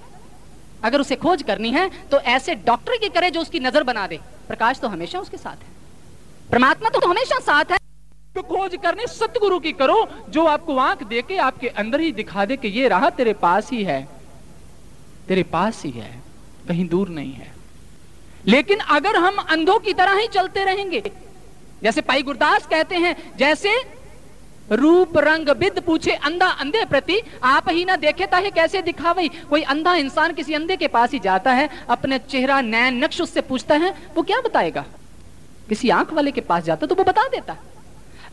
[0.84, 4.20] अगर उसे खोज करनी है तो ऐसे डॉक्टर की करे जो उसकी नज़र बना दे।
[4.48, 5.79] प्रकाश तो हमेशा उसके साथ है।
[6.52, 7.78] परमात्मा तो हमेशा साथ है।
[8.34, 12.44] तो खोज करने सतगुरु की करो, जो आपको आँख दे के आपके अंदर ही दिखा
[12.44, 14.08] दे कि ये रहा तेरे पास ही है।
[15.28, 16.10] तेरे पास ही है,
[16.68, 17.52] कहीं दूर नहीं है।
[18.46, 21.02] लेकिन अगर हम अंधों की तरह ही चलते रहेंगे,
[21.82, 23.74] जैसे पाई गुरदास कहते हैं, जैसे
[24.72, 29.62] रूप रंग बिद पूछे अंधा अंधे प्रति, आप ही ना देखे ताहे कैसे दिखावे। कोई
[29.62, 33.74] अंधा इंसान किसी अंधे के पास ही जाता है, अपने चेहरा नैन नक्श उससे पूछता
[33.74, 34.84] है, वो क्या बताएगा?
[35.70, 37.56] किसी आँख वाले के पास जाता तो वो बता देता।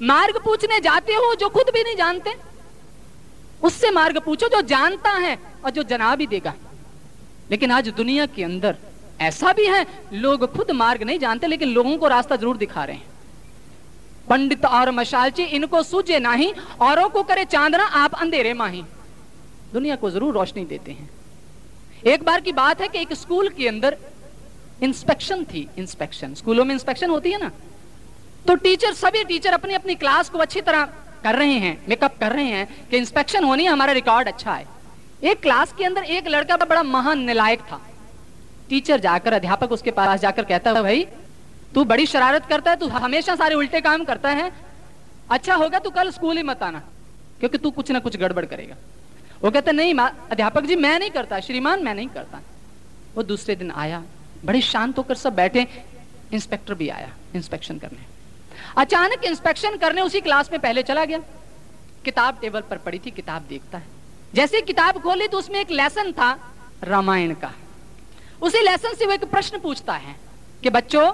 [0.03, 2.33] मार्ग पूछने जाते हो जो खुद भी नहीं जानते,
[3.61, 6.53] उससे मार्ग पूछो जो जानता है और जो जना भी देगा।
[7.51, 8.77] लेकिन आज दुनिया के अंदर
[9.21, 12.95] ऐसा भी है, लोग खुद मार्ग नहीं जानते, लेकिन लोगों को रास्ता ज़रूर दिखा रहे
[12.95, 13.15] हैं।
[14.29, 18.83] पंडित और मशालची, इनको सूझे नहीं, औरों को करे चांदना, आप अंधेरे माही।
[19.73, 21.09] दुनिया को ज़रूर रोशनी देते हैं।
[22.05, 23.97] एक बार की बात है कि एक स्कूल के अंदर
[24.83, 27.51] इंस्पेक्शन थी इंस्पेक्शन स्कूलों में इंस्पेक्शन होती है ना?
[28.47, 30.83] तो टीचर सभी टीचर अपनी अपनी क्लास को अच्छी तरह
[31.23, 34.65] कर रहे हैं मेकअप कर रहे हैं कि इंस्पेक्शन होनी है हमारा रिकॉर्ड अच्छा है।
[35.23, 37.81] एक क्लास के अंदर एक लड़का बड़ा महान निलायक था।
[38.69, 41.05] टीचर जाकर, अध्यापक उसके पास जाकर कहता है भाई,
[41.75, 44.51] तू बड़ी शरारत करता है, तू हमेशा सारे उल्टे काम करता है।
[45.31, 46.81] अच्छा होगा तू कल स्कूल ही मत आना,
[47.39, 48.75] क्योंकि तू कुछ ना कुछ गड़बड़ करेगा।
[49.41, 52.41] वो कहता, नहीं अध्यापक जी, मैं नहीं करता, श्रीमान मैं नहीं करता।
[53.15, 54.03] वो दूसरे दिन आया
[54.47, 55.67] बड़े शांत होकर सब बैठे,
[56.33, 58.05] इंस्पेक्टर भी आया, इंस्पेक्शन करने।
[58.77, 61.17] अचानक इंस्पेक्शन करने उसी क्लास में पहले चला गया।
[62.05, 63.85] किताब टेबल पर पड़ी थी, किताब देखता है।
[64.33, 67.51] जैसे किताब खोली तो उसमें एक लेसन था, रामायण का।
[68.41, 70.15] उसी लेसन से वो एक प्रश्न पूछता है
[70.63, 71.07] कि बच्चों,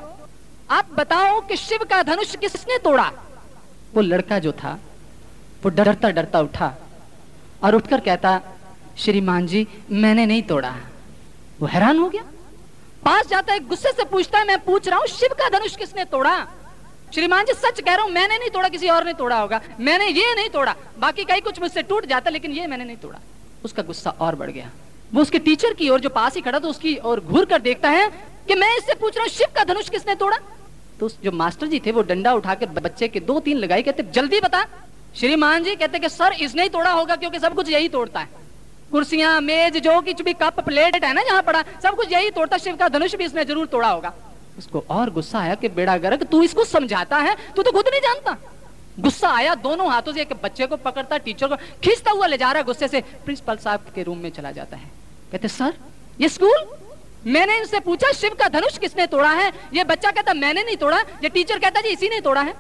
[0.70, 3.12] आप बताओ कि शिव का धनुष किसने तोड़ा?
[3.94, 4.80] वो लड़का जो था,
[5.64, 6.74] वो डरता डरता उठा
[7.64, 8.42] और उठकर कहता,
[8.98, 10.76] श्रीमान जी, मैंने नहीं तोड़ा।
[11.60, 12.24] वो हैरान हो गया।
[13.06, 16.06] पास जाता है, गुस्से से पूछता है, मैं पूछ रहा हूँ, शिव का धनुष किसने
[16.06, 16.48] तोड़ा?
[17.14, 20.08] श्रीमान जी, सच कह रहा हूँ, मैंने नहीं तोड़ा, किसी और ने तोड़ा होगा। मैंने
[20.08, 23.20] ये नहीं तोड़ा। बाकी कई कुछ मुझसे टूट जाता, लेकिन ये मैंने नहीं तोड़ा।
[23.66, 24.70] उसका गुस्सा और बढ़ गया।
[25.14, 27.90] वो उसके टीचर की ओर, जो पास ही खड़ा था, उसकी और घूर कर देखता
[27.90, 28.08] है
[28.48, 30.38] कि मैं इससे पूछ रहा हूँ, शिव का धनुष किसने तोड़ा?
[31.00, 34.40] तो जो मास्टर जी थे, वो डंडा उठाकर बच्चे के दो तीन लगाई, कहते, जल्दी
[34.40, 34.66] बता।
[35.16, 38.43] श्रीमान जी कहते कि, सर, इसने ही तोड़ा होगा, क्योंकि सब कुछ यही तोड़ता है।
[38.94, 42.58] कुर्सियाँ, मेज, जो कुछ भी कप, प्लेट है ना जहाँ पड़ा, सब कुछ यही तोड़ता,
[42.58, 44.14] शिव का धनुष भी इसने ज़रूर तोड़ा होगा।
[44.58, 47.36] उसको और गुस्सा आया कि बेड़ा गर्क तू इसको समझाता है?
[47.56, 48.38] तू तो खुद नहीं जानता।
[49.00, 52.52] गुस्सा आया, दोनों हाथों से एक बच्चे को पकड़ता, टीचर को खींचता हुआ ले जा
[52.52, 54.90] रहा है गुस्से से। प्रिंसिपल साहब के रूम में चला जाता है।
[55.32, 55.74] कहते, सर,
[56.22, 56.66] ये स्कूल?
[57.28, 59.52] मैंने इनसे पूछा, शिव का धनुष किसने तोड़ा है?
[59.74, 62.54] ये बच्चा कहता, मैंने नहीं तोड़ा। ये टीचर कहता, जी, इसी ने तोड़ा है।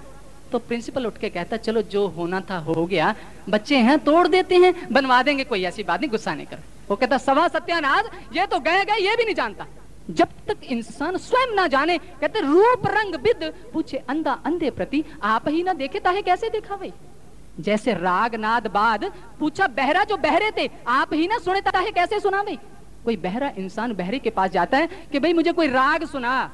[0.54, 3.16] तो प्रिंसिपल उठ के कहता, चलो, जो होना था हो गया।
[3.50, 6.96] बच्चे हैं, तोड़ देते हैं, बनवा देंगे, कोई ऐसी बात नहीं, गुस्सा नहीं कर। वो
[6.96, 9.66] कहता, सभा सत्यानाथ ये तो गए गए, ये भी नहीं जानता।
[10.10, 15.48] जब तक इंसान स्वयं ना जाने, कहते, रूप रंग विद, पूछे अंधा अंधे प्रति, आप
[15.48, 16.94] ही ना देखे, ताहे कैसे देखा भाई?
[17.60, 22.20] जैसे राग नाद बाद, पूछा, बहरा जो बहरे थे, आप ही ना सुने, ताहे कैसे
[22.20, 22.60] सुना भाई?
[23.06, 26.52] कोई बहरा इंसान बहरे के पास जाता है कि, भाई, मुझे कोई राग सुना।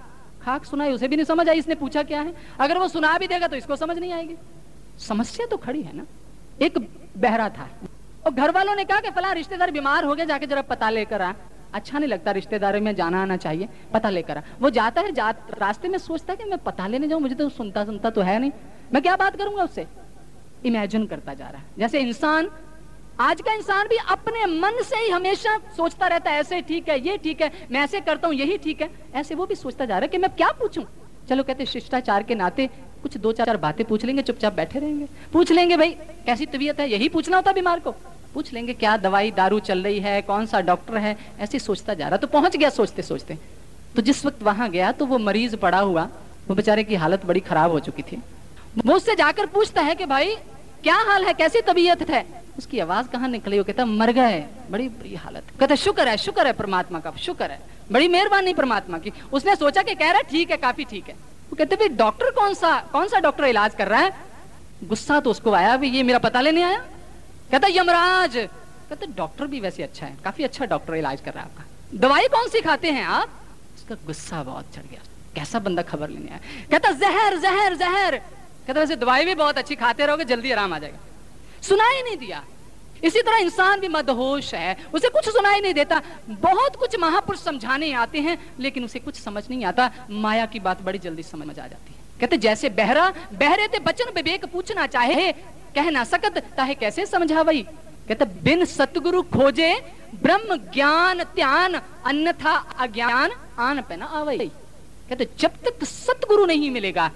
[0.49, 2.33] खाक सुनाई उसे भी नहीं समझ आई इसने पूछा क्या है?
[2.59, 4.35] अगर वो सुना भी देगा तो इसको समझ नहीं आएगी।
[4.99, 6.05] समस्या तो खड़ी है ना?
[6.61, 6.77] एक
[7.17, 7.69] बहरा था।
[8.25, 11.21] और घर वालों ने कहा कि फला रिश्तेदार बीमार हो गया जाके जरा पता लेकर
[11.21, 11.33] आ।
[11.73, 15.29] अच्छा नहीं लगता रिश्तेदारों में जाना आना चाहिए पता लेकर आ। वो जाता है जा,
[15.29, 18.39] रास्ते में सोचता है कि मैं पता लेने जाऊँ मुझे तो सुनता सुनता तो है
[18.39, 18.51] नहीं।
[18.93, 19.87] मैं क्या बात करूँगा उससे?
[20.65, 22.49] इमेजिन करता जा रहा है। जैसे इंसान
[23.21, 26.99] आज का इंसान भी अपने मन से ही हमेशा सोचता रहता है, ऐसे ठीक है,
[27.07, 29.93] ये ठीक है, मैं ऐसे करता हूँ, यही ठीक है। ऐसे वो भी सोचता जा
[29.93, 30.83] रहा है कि मैं क्या पूछूँ?
[31.29, 32.67] चलो कहते शिष्टाचार के नाते
[33.01, 35.91] कुछ दो चार बातें पूछ लेंगे, चुपचाप बैठे रहेंगे। पूछ लेंगे भाई,
[36.25, 36.89] कैसी तबीयत है?
[36.91, 37.91] यही पूछना होता बीमार को।
[38.33, 41.15] पूछ लेंगे, क्या दवाई, दारू चल रही है, कौन सा डॉक्टर है?
[41.39, 43.37] ऐसे सोचता जा रहा। तो पहुँच गया सोचते सोचते।
[43.95, 46.09] तो जिस वक्त वहाँ गया तो वो मरीज़ पड़ा हुआ।
[46.47, 48.21] वो बेचारे की हालत बड़ी खराब हो चुकी थी।
[48.85, 50.35] वो उससे जाकर पूछता है कि भाई
[50.83, 51.33] क्या हाल है?
[51.33, 52.43] कैसी तबीयत है?
[52.57, 53.57] उसकी आवाज़ कहाँ निकली?
[53.57, 57.51] वो कहता, मर गए। बड़ी बुरी हालत। कहता, शुक्र है शुक्र है परमात्मा का। शुक्र
[57.51, 57.61] है।
[57.91, 61.13] बड़ी मेहरबानी परमात्मा की। उसने सोचा कि कह रहा है, ठीक है, काफ़ी ठीक है।
[61.49, 64.13] वो कहते भाई डॉक्टर कौन सा कौन सा डॉक्टर इलाज कर रहा है?
[64.83, 66.77] गुस्सा तो उसको आया भी, ये मेरा पता लेने आया।
[67.51, 68.37] कहता, यमराज।
[68.89, 71.63] कहते, डॉक्टर भी वैसे अच्छा है। काफ़ी अच्छा डॉक्टर इलाज कर रहा है आपका।
[71.97, 73.29] दवाई कौन सी खाते हैं आप?
[73.75, 75.01] उसका गुस्सा बहुत चढ़ गया।
[75.35, 76.39] कैसा बंदा खबर लेने आया।
[76.71, 78.21] कहता, जहर जहर जहर।
[78.69, 80.97] कहता वैसे दवाई भी बहुत अच्छी खाते रहोगे, जल्दी आराम आ जाएगा।
[81.61, 82.43] सुनाई नहीं दिया।
[83.03, 87.91] इसी तरह इंसान भी मदहोश है, उसे कुछ सुनाई नहीं देता। बहुत कुछ महापुरुष समझाने
[87.93, 91.67] आते हैं, लेकिन उसे कुछ समझ नहीं आता। माया की बात बड़ी जल्दी समझ आ
[91.67, 95.31] जाती है। कहते, जैसे बहरा, बहरे थे बचन विवेक पूछना चाहे,
[95.75, 97.61] कह ना सकत, ताहे कैसे समझा वही
[98.07, 99.73] कहते, बिन सतगुरु खोजे,
[100.21, 104.51] ब्रह्म ज्ञान त्यान, अन्यथा अज्ञान आन पे ना आवई।
[105.09, 107.11] कहते, जब तक सतगुरु नहीं मिलेगा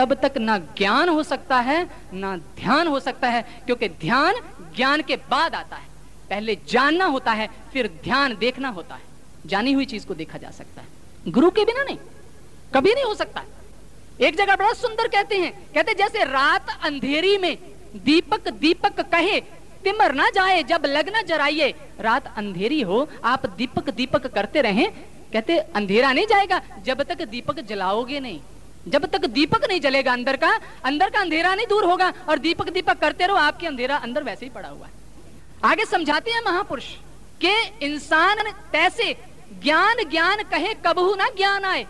[0.00, 4.34] तब तक ना ज्ञान हो सकता है, ना ध्यान हो सकता है, क्योंकि ध्यान
[4.76, 5.88] ज्ञान के बाद आता है।
[6.30, 9.02] पहले जानना होता है, फिर ध्यान देखना होता है।
[9.46, 10.88] जानी हुई चीज़ को देखा जा सकता है।
[11.28, 11.96] गुरु के बिना नहीं,
[12.74, 13.42] कभी नहीं हो सकता।
[14.20, 17.56] एक जगह बड़ा सुंदर कहते हैं, कहते जैसे रात अंधेरी में
[17.96, 19.40] दीपक दीपक कहे,
[19.84, 24.90] तिमर ना जाए, जब लगना जराइए। रात अंधेरी हो, आप दीपक दीपक करते रहें,
[25.32, 28.40] कहते अंधेरा नहीं जाएगा, जब तक दीपक जलाओगे नहीं।
[28.88, 32.70] जब तक दीपक नहीं जलेगा अंदर का अंदर का अंधेरा नहीं दूर होगा, और दीपक
[32.70, 34.92] दीपक करते रहो, आपके अंधेरा अंदर वैसे ही पड़ा हुआ है।
[35.64, 36.84] आगे समझाते हैं महापुरुष
[37.44, 38.36] के इंसान
[38.72, 39.16] तैसे
[39.62, 41.86] ज्ञान ज्ञान कहे, कबहू ना ज्ञान आए।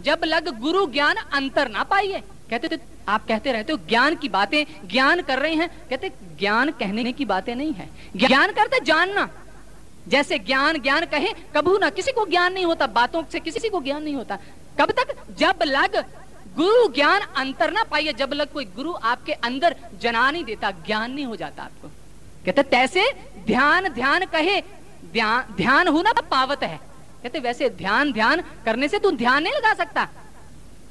[0.00, 4.28] जब लग गुरु ज्ञान अंतर ना पाइए। कहते थे, आप कहते रहते हो, ज्ञान की
[4.28, 9.30] बातें ज्ञान कर रहे हैं। कहते, ज्ञान कहने की बातें नहीं है। ज्ञान करते जानना।
[10.08, 13.80] जैसे ज्ञान ज्ञान कहे कबू ना, किसी को ज्ञान नहीं होता, बातों से किसी को
[13.80, 14.38] ज्ञान नहीं होता।
[14.80, 15.34] कब तक?
[15.38, 16.04] जब लग
[16.56, 21.12] गुरु ज्ञान अंतर ना पाइए, जब लग कोई गुरु आपके अंदर जना नहीं देता, ज्ञान
[21.12, 21.88] नहीं हो जाता आपको।
[22.46, 23.12] कहते, तैसे
[23.46, 24.60] ध्यान ध्यान कहे,
[25.12, 26.80] ध्यान ध्यान होना पावत है।
[27.22, 30.08] कहते, वैसे ध्यान ध्यान करने से तू ध्यान नहीं लगा सकता।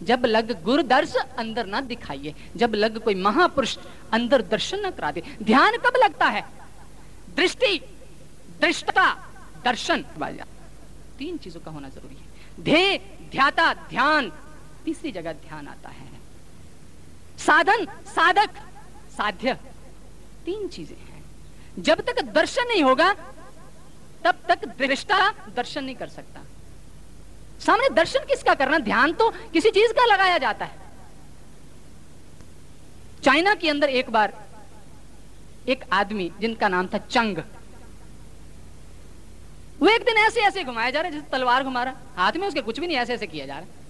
[0.03, 3.77] जब लग गुरु दर्श अंदर ना दिखाइए, जब लग कोई महापुरुष
[4.11, 6.45] अंदर दर्शन ना करा दे, ध्यान कब लगता है?
[7.35, 7.77] दृष्टि,
[8.61, 9.27] दृष्टता,
[9.65, 10.05] दर्शन
[11.19, 12.97] तीन चीज़ों का होना ज़रूरी है।
[13.31, 14.31] ध्याता, ध्यान
[14.85, 16.09] तीसरी जगह ध्यान आता है।
[17.39, 18.57] साधन, साधक,
[19.11, 19.53] साध्य,
[20.45, 21.23] तीन चीज़ें हैं।
[21.79, 23.13] जब तक दर्शन नहीं होगा,
[24.23, 26.43] तब तक दृष्टा दर्शन नहीं कर सकता।
[27.59, 28.77] सामने दर्शन किसका करना?
[28.79, 30.79] ध्यान तो किसी चीज़ का लगाया जाता है।
[33.23, 34.33] चाइना के अंदर एक बार
[35.69, 37.37] एक आदमी जिनका नाम था चंग,
[39.79, 42.47] वो एक दिन ऐसे ऐसे घुमाया जा रहा है जैसे तलवार घुमा रहा हाथ में
[42.47, 43.80] उसके कुछ भी नहीं ऐसे ऐसे किया जा रहा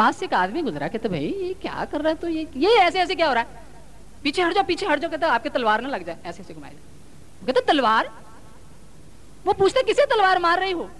[0.00, 2.28] पास से एक आदमी गुजरा, कहते, भाई, ये क्या कर रहा है तो?
[2.28, 3.68] ये ये ऐसे ऐसे क्या हो रहा है?
[4.22, 6.74] पीछे हट जाओ, पीछे हट जाओ। कहते, आपके तलवार ना लग जाए। ऐसे ऐसे घुमाए।
[7.42, 8.10] कहते, तलवार?
[9.44, 10.90] वो पूछते, किसे तलवार मार रही हो?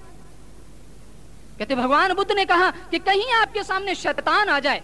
[1.59, 4.83] कहते, भगवान बुद्ध ने कहा कि कहीं आपके सामने शैतान आ जाए,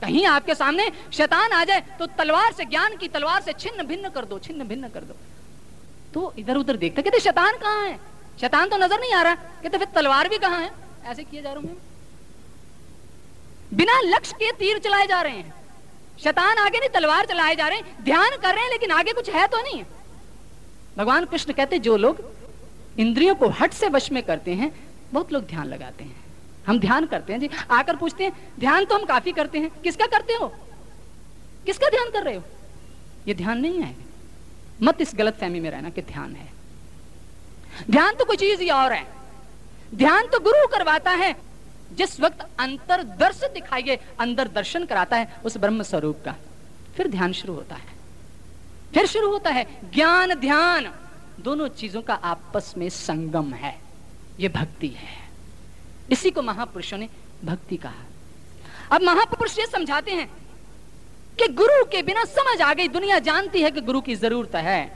[0.00, 4.08] कहीं आपके सामने शैतान आ जाए तो तलवार से ज्ञान की तलवार से छिन्न भिन्न
[4.10, 5.14] कर दो छिन्न भिन्न कर दो।
[6.14, 7.98] तो इधर उधर देखते, कहते, शैतान कहाँ है?
[8.40, 10.70] शैतान तो नज़र नहीं आ रहा। कहते, फिर तलवार भी कहाँ है?
[11.04, 11.76] ऐसे किए जा रहा हूँ
[13.74, 15.54] बिना लक्ष्य के तीर चलाए जा रहे हैं।
[16.22, 19.30] शैतान आगे नहीं, तलवार चलाए जा रहे हैं। ध्यान कर रहे हैं, लेकिन आगे कुछ
[19.30, 19.84] है तो नहीं।
[20.96, 22.32] भगवान कृष्ण कहते, जो लोग
[22.98, 26.24] इंद्रियों को हट से वश में करते हैं, बहुत लोग ध्यान लगाते हैं।
[26.66, 30.06] हम ध्यान करते हैं जी। आकर पूछते हैं, ध्यान तो हम काफ़ी करते हैं। किसका
[30.06, 30.48] करते हो?
[31.66, 32.42] किसका ध्यान कर रहे हो?
[33.28, 33.96] ये ध्यान नहीं है।
[34.82, 36.52] मत इस गलत फहमी में रहना कि ध्यान है।
[37.90, 39.06] ध्यान तो कोई चीज़ ही और है।
[39.94, 41.53] ध्यान तो गुरु करवाता है।
[41.94, 46.34] जिस वक्त अंतर दर्श दिखाइए अंदर दर्शन कराता है, उस ब्रह्म स्वरूप का।
[46.96, 47.94] फिर ध्यान शुरू होता है।
[48.94, 49.64] फिर शुरू होता है,
[49.94, 50.92] ज्ञान, ध्यान।
[51.40, 53.80] दोनों चीज़ों का आपस में संगम है।
[54.40, 55.28] यह भक्ति है।
[56.10, 57.08] इसी को महापुरुषों ने
[57.44, 58.04] भक्ति कहा।
[58.92, 60.28] अब महापुरुष ये समझाते हैं
[61.38, 64.86] कि गुरु के बिना समझ आ गई, दुनिया जानती है कि गुरु की ज़रूरत है।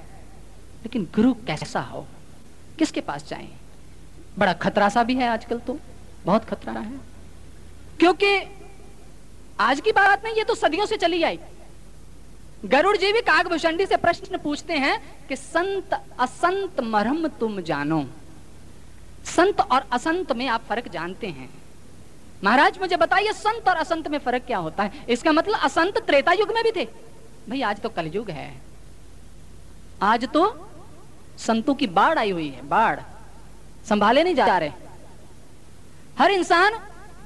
[0.83, 2.07] लेकिन गुरु कैसा हो?
[2.79, 3.49] किसके पास जाए?
[4.39, 5.79] बड़ा खतरा सा भी है आजकल तो।
[6.29, 6.99] बहुत खतरा है।
[7.99, 8.31] क्योंकि
[9.61, 11.39] आज की बात नहीं ये तो सदियों से चली आई।
[12.65, 18.05] गरुड़ जी भी कागभूषणी से प्रश्न पूछते हैं कि संत असंत मरम तुम जानो।
[19.27, 21.49] संत और असंत में आप फ़र्क जानते हैं।
[22.45, 25.05] महाराज, मुझे बताइए, संत और असंत में फ़र्क क्या होता है?
[25.09, 26.85] इसका मतलब असंत त्रेता युग में भी थे।
[27.49, 28.61] भाई, आज तो कलयुग है।
[30.03, 30.69] आज तो
[31.39, 33.01] संतों की बाढ़ आई हुई है, बाढ़।
[33.89, 34.88] संभाले नहीं जा रहे।
[36.19, 36.79] हर इंसान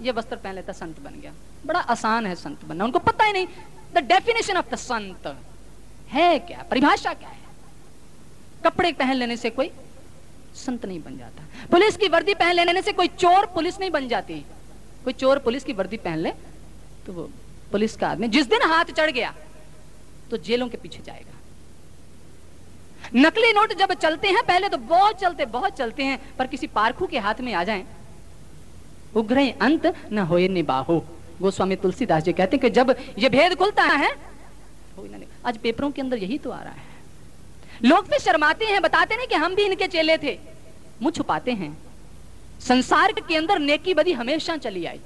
[0.03, 1.33] ये वस्त्र पहन लेता, संत बन गया।
[1.67, 3.47] बड़ा आसान है संत बनना, उनको पता ही नहीं।
[3.95, 5.27] द डेफिनेशन ऑफ़ द संत
[6.09, 6.65] है क्या?
[6.71, 7.41] परिभाषा क्या है?
[8.65, 9.71] कपड़े पहन लेने से कोई
[10.57, 14.09] संत नहीं बन जाता। पुलिस की वर्दी पहन लेने से कोई चोर पुलिस नहीं बन
[14.09, 14.35] जाती।
[15.05, 16.33] कोई चोर पुलिस की वर्दी पहन ले
[17.07, 17.31] तो वो
[17.73, 19.35] पुलिस का आदमी, जिस दिन हाथ चढ़ गया
[20.31, 21.31] तो जेलों के पीछे जाएगा।
[23.17, 27.07] नकली नोट जब चलते हैं, पहले तो बहुत चलते बहुत चलते हैं, पर किसी पारखू
[27.07, 27.85] के हाथ में आ जाएँ
[29.15, 30.99] उग्र अंत न हो निबाहो।
[31.43, 34.11] गोस्वामी तुलसीदास जी कहते हैं कि जब ये भेद खुलता है
[35.47, 36.91] आज पेपरों के अंदर यही तो आ रहा है।
[37.85, 40.39] लोग फिर शर्माते हैं, बताते नहीं कि हम भी इनके चेले थे।
[41.03, 41.77] मुँह छुपाते हैं।
[42.61, 45.01] संसार के अंदर नेकी बदी हमेशा चली आई।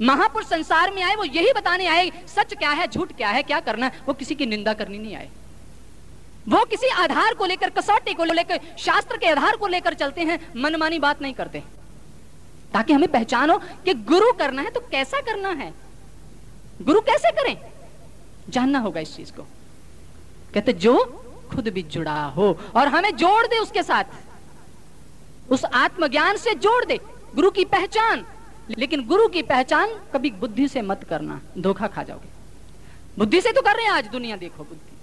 [0.00, 3.60] महापुरुष संसार में आए, वो यही बताने आए, सच क्या है, झूठ क्या है, क्या
[3.60, 4.00] करना है?
[4.06, 5.28] वो किसी की निंदा करनी नहीं आए।
[6.48, 10.38] वो किसी आधार को लेकर, कसौटी को लेकर, शास्त्र के आधार को लेकर चलते हैं,
[10.56, 11.62] मनमानी बात नहीं करते।
[12.74, 15.74] ताकि हमें पहचान हो कि गुरु करना है तो कैसा करना है?
[16.82, 17.56] गुरु कैसे करें?
[18.48, 19.42] जानना होगा इस चीज़ को।
[20.54, 21.04] कहते, जो
[21.50, 24.04] खुद भी जुड़ा हो और हमें जोड़ दे उसके साथ।
[25.50, 27.00] उस आत्मज्ञान से जोड़ दे,
[27.34, 28.26] गुरु की पहचान।
[28.78, 32.28] लेकिन गुरु की पहचान कभी बुद्धि से मत करना। धोखा खा जाओगे।
[33.18, 34.96] बुद्धि से तो कर रहे हैं आज दुनिया, देखो बुद्धि।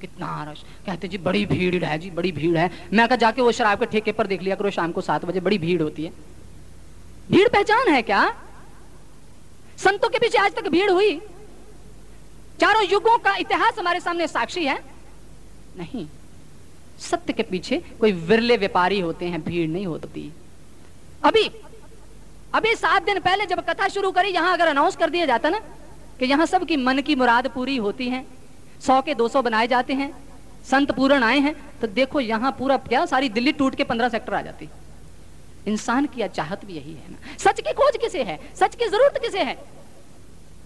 [0.00, 3.52] कितना रश कहते, जी, बड़ी भीड़ है, जी, बड़ी भीड़ है। मैं कहा, जाके वो
[3.52, 6.33] शराब के ठेके पर देख लिया करो, शाम को सात बजे बड़ी भीड़ होती है।
[7.30, 8.24] भीड़ पहचान है क्या?
[9.78, 11.14] संतों के पीछे आज तक भीड़ हुई।
[12.60, 14.78] चारों युगों का इतिहास हमारे सामने साक्षी है।
[15.76, 16.06] नहीं,
[17.00, 20.30] सत्य के पीछे कोई विरले व्यापारी होते हैं, भीड़ नहीं होती।
[21.24, 21.50] अभी
[22.54, 25.58] अभी सात दिन पहले जब कथा शुरू करी, यहाँ अगर अनाउंस कर दिया जाता ना,
[26.18, 28.24] कि यहाँ सबकी मन की मुराद पूरी होती है,
[28.80, 30.12] सौ के दो सौ बनाए जाते हैं,
[30.64, 34.34] संत पूरण आए हैं तो देखो यहाँ पूरा क्या सारी दिल्ली टूट के पंद्रह सेक्टर
[34.34, 34.68] आ जाती।
[35.68, 38.38] इंसान की चाहत भी यही है ना। सच की खोज किसे है?
[38.54, 39.56] सच की ज़रूरत किसे है?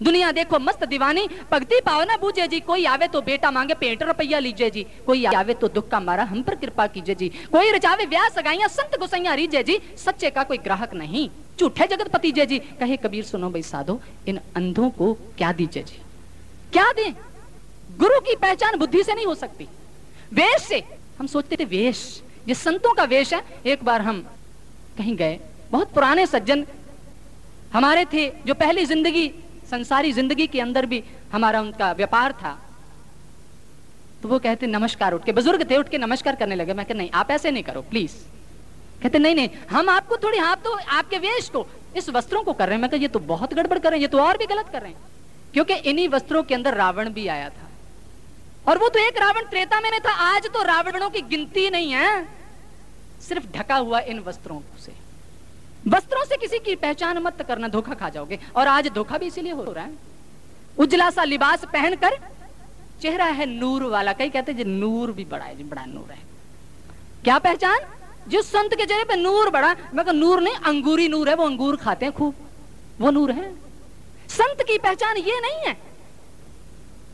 [0.03, 4.39] दुनिया देखो, मस्त दीवानी भक्ति पावना बूझे जी। कोई आवे तो बेटा मांगे पेंट रुपया
[4.39, 8.07] लीजिए जी। कोई आवे तो दुख का मारा हम पर कृपा कीजिए जी। कोई रचावे
[8.07, 11.31] व्यास सगाइया, संत गुसैया रीजे जी। सच्चे का कोई ग्राहक नहीं।
[11.61, 15.83] झूठे जगत पति जय जी। कहे कबीर सुनो भाई साधो, इन अंधों को क्या दीजिए
[15.83, 16.01] जी?
[16.73, 17.11] क्या दे?
[17.99, 19.69] गुरु की पहचान बुद्धि से नहीं हो सकती।
[20.33, 20.85] वेश से।
[21.19, 24.27] हम सोचते थे वेश। ये संतों का वेश है। एक बार हम
[24.99, 25.39] कहीं गए।
[25.71, 26.67] बहुत पुराने सज्जन
[27.73, 29.29] हमारे थे जो पहली ज़िंदगी,
[29.71, 32.59] संसारी ज़िंदगी के अंदर भी हमारा उनका व्यापार था।
[34.23, 37.11] तो वो कहते, नमस्कार, उठ के। बुज़ुर्ग थे, उठ के नमस्कार करने लगे। मैं नहीं,
[37.11, 38.13] आप ऐसे नहीं करो, प्लीज़।
[39.03, 42.69] कहते, नहीं नहीं, हम आपको थोड़ी, आप तो आपके वेश को, इस वस्त्रों को कर
[42.69, 44.69] रहे हैं। मैं ये तो बहुत गड़बड़ कर रहे हैं, ये तो और भी गलत
[44.73, 44.99] कर रहे हैं।
[45.53, 47.69] क्योंकि इन्हीं वस्त्रों के अंदर रावण भी आया था।
[48.69, 51.93] और वो तो एक रावण त्रेता में नहीं था, आज तो रावणों की गिनती नहीं
[51.93, 52.29] है।
[53.29, 54.93] सिर्फ़ ढका हुआ इन वस्त्रों से।
[55.89, 59.53] वस्त्रों से किसी की पहचान मत करना, धोखा खा जाओगे। और आज धोखा भी इसीलिए
[59.53, 59.93] हो रहा है।
[60.79, 62.19] उजला सा लिबास पहनकर
[63.03, 66.19] चेहरा है नूर वाला। कई कहते हैं नूर भी बड़ा है जी, बड़ा नूर है।
[67.25, 67.79] क्या पहचान?
[68.29, 71.77] जिस संत के चेहरे पे नूर बड़ा, मैं नूर नहीं, अंगूरी नूर है, वो अंगूर
[71.77, 72.35] खाते हैं खूब।
[73.01, 73.55] वो नूर है।
[74.29, 75.77] संत की पहचान ये नहीं है।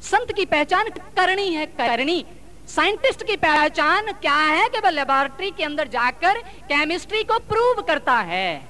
[0.03, 2.27] संत की पहचान करनी है, करनी।
[2.69, 8.15] साइंटिस्ट की पहचान क्या है कि वह लेबोरेटरी के अंदर जाकर केमिस्ट्री को प्रूव करता
[8.21, 8.69] है?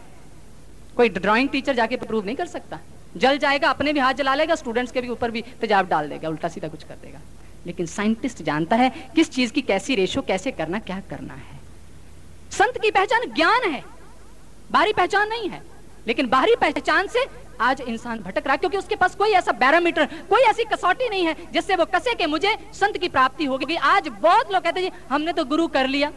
[0.97, 2.79] कोई ड्राइंग टीचर जाके प्रूव नहीं कर सकता।
[3.17, 6.29] जल जाएगा, अपने भी हाथ जला लेगा स्टूडेंट्स के भी ऊपर भी तेजाब डाल देगा,
[6.29, 7.21] उल्टा सीधा कुछ कर देगा।
[7.67, 11.61] लेकिन साइंटिस्ट जानता है किस चीज़ की कैसी रेशो कैसे करना, क्या करना है।
[12.51, 13.83] संत की पहचान ज्ञान है,
[14.71, 15.63] बाहरी पहचान नहीं है,
[16.07, 17.25] लेकिन बाहरी पहचान से
[17.61, 21.37] आज इंसान भटक रहा क्योंकि उसके पास कोई ऐसा बैरोमीटर कोई ऐसी कसौटी नहीं है,
[21.53, 25.33] जिससे वो कसे के मुझे संत की प्राप्ति होगी। आज बहुत लोग कहते हैं हमने
[25.33, 26.13] तो गुरु कर लिया।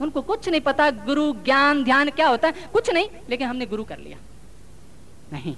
[0.00, 3.84] उनको कुछ नहीं पता, गुरु, ज्ञान, ध्यान क्या होता है, कुछ नहीं, लेकिन हमने गुरु
[3.84, 4.18] कर लिया।
[5.32, 5.54] नहीं,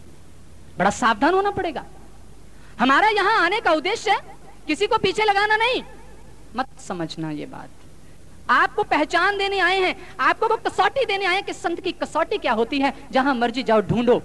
[0.78, 1.84] बड़ा सावधान होना पड़ेगा।
[2.80, 4.20] हमारा यहाँ आने का उद्देश्य
[4.66, 5.82] किसी को पीछे लगाना नहीं।
[6.56, 7.70] मत समझना ये बात।
[8.50, 12.38] आपको पहचान देने आए हैं, आपको वो कसौटी देने आए हैं कि संत की कसौटी
[12.38, 14.22] क्या होती है, जहाँ मर्ज़ी जाओ, ढूंढो।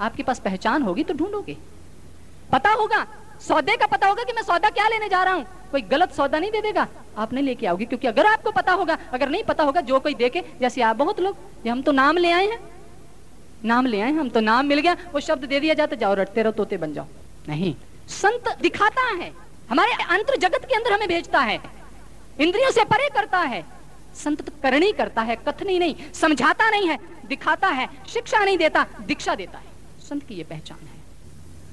[0.00, 1.56] आपके पास पहचान होगी तो ढूंढोगे।
[2.52, 3.06] पता होगा।
[3.48, 6.38] सौदे का पता होगा कि मैं सौदा क्या लेने जा रहा हूँ। कोई गलत सौदा
[6.38, 6.88] नहीं दे देगा।
[7.18, 10.14] आप नहीं लेके आओगे, क्योंकि अगर आपको पता होगा, अगर नहीं पता होगा, जो कोई
[10.14, 11.36] देखे, जैसे आप बहुत लोग,
[11.66, 12.60] ये हम तो नाम ले आए हैं।
[13.64, 16.42] नाम ले आए हम तो नाम मिल गया, वो शब्द दे दिया जाता, जाओ, रटते
[16.42, 17.06] रहो, तोते बन जाओ।
[17.48, 17.74] नहीं।
[18.08, 19.32] संत दिखाता है।
[19.70, 21.60] हमारे अंतर जगत के अंदर हमें भेजता है।
[22.40, 23.64] इंद्रियों से परे करता है।
[24.24, 28.86] संत तो करनी करता है, कथनी नहीं, समझाता नहीं है, दिखाता है, शिक्षा नहीं देता,
[29.00, 29.69] दीक्षा देता है।
[30.10, 30.98] संत की ये पहचान है।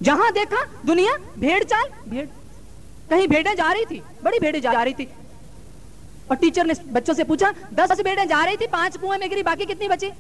[0.01, 2.25] जहाँ देखा, दुनिया भेड़ चाल भेड़
[3.09, 5.07] कहीं भेड़ें जा रही थी, बड़ी भेड़ें जा रही थी।
[6.29, 9.43] और टीचर ने बच्चों से पूछा, दस भेड़ें जा रही थी, पाँच कुएँ में गिरी,
[9.43, 10.11] बाकी कितनी बची?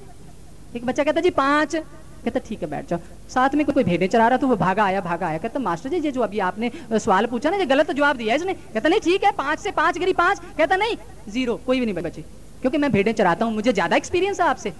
[0.75, 2.99] एक बच्चा कहता, जी, पाँच। कहता, ठीक है, बैठ जाओ।
[3.29, 5.97] साथ में कोई भेड़े चरा रहा तो वो भागा आया भागा आया। कहता, मास्टर जी,
[5.97, 9.23] ये जो अभी आपने सवाल पूछा ना, ये गलत जवाब दिया इसने। कहता, नहीं, ठीक
[9.23, 10.97] है, पाँच से पाँच गिरी पाँच। कहता, नहीं,
[11.29, 12.21] ज़ीरो, कोई भी नहीं बची,
[12.61, 14.73] क्योंकि मैं भेड़े चराता हूँ, मुझे ज़्यादा एक्सपीरियंस है आपसे।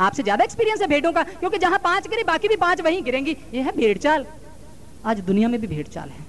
[0.00, 3.36] आपसे ज़्यादा एक्सपीरियंस है भेड़ों का, क्योंकि जहाँ पाँच गिरे, बाकी भी पाँच वहीं गिरेंगी।
[3.54, 4.26] ये है भेड़ चाल
[5.06, 6.26] आज दुनिया में भी भेड़ चाल है।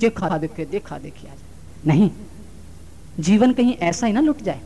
[0.00, 1.38] देखा, देखे, देखा देखिए आज।
[1.86, 2.10] नहीं।
[3.20, 4.60] जीवन कहीं ऐसा ही ना लुट जाए।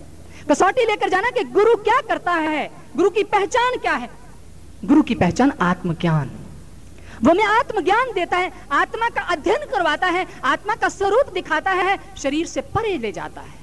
[0.50, 2.70] कसौटी लेकर जाना कि गुरु क्या करता है?
[2.96, 4.10] गुरु की पहचान क्या है?
[4.84, 6.30] गुरु की पहचान आत्मज्ञान।
[7.24, 11.98] वो हमें आत्मज्ञान देता है, आत्मा का अध्ययन करवाता है, आत्मा का स्वरूप दिखाता है,
[12.16, 13.58] शरीर से परे ले जाता है।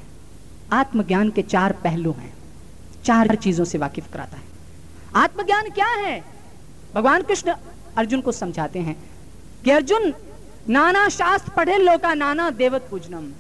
[0.73, 2.33] आत्मज्ञान के चार पहलू हैं।
[3.03, 4.43] चार चीज़ों से वाकिफ कराता है।
[5.17, 6.23] आत्मज्ञान क्या है?
[6.95, 7.53] भगवान कृष्ण
[7.97, 8.95] अर्जुन को समझाते हैं
[9.63, 10.13] कि अर्जुन,
[10.69, 13.31] नाना शास्त्र पढ़े, लोका नाना देवत पूजनम।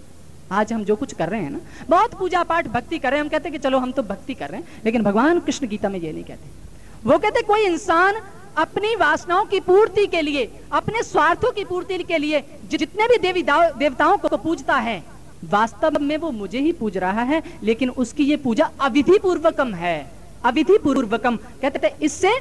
[0.51, 1.59] आज हम जो कुछ कर रहे हैं ना,
[1.89, 4.33] बहुत पूजा पाठ, भक्ति कर रहे हैं। हम कहते हैं कि चलो हम तो भक्ति
[4.33, 8.21] कर रहे हैं, लेकिन भगवान कृष्ण गीता में ये नहीं कहते। वो कहते कोई इंसान
[8.57, 13.43] अपनी वासनाओं की पूर्ति के लिए, अपने स्वार्थों की पूर्ति के लिए जितने भी देवी
[13.43, 15.03] देवताओं को पूजता है,
[15.45, 20.16] वास्तव में वो मुझे ही पूज रहा है, लेकिन उसकी ये पूजा अविधि पूर्वकम है।
[20.45, 22.31] अविधि पूर्वकम कहते थे, इससे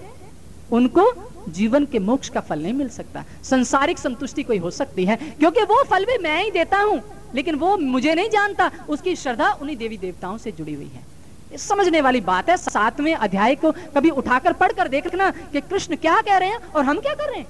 [0.72, 1.12] उनको
[1.48, 5.62] जीवन के मोक्ष का फल नहीं मिल सकता। संसारिक संतुष्टि कोई हो सकती है, क्योंकि
[5.62, 7.00] वो फल भी मैं ही देता हूँ,
[7.34, 12.00] लेकिन वो मुझे नहीं जानता। उसकी श्रद्धा उन्हीं देवी देवताओं से जुड़ी हुई है। समझने
[12.00, 16.48] वाली बात है, सातवें अध्याय को कभी उठाकर पढ़कर देखना कि कृष्ण क्या कह रहे
[16.48, 17.46] हैं और हम क्या कर रहे हैं।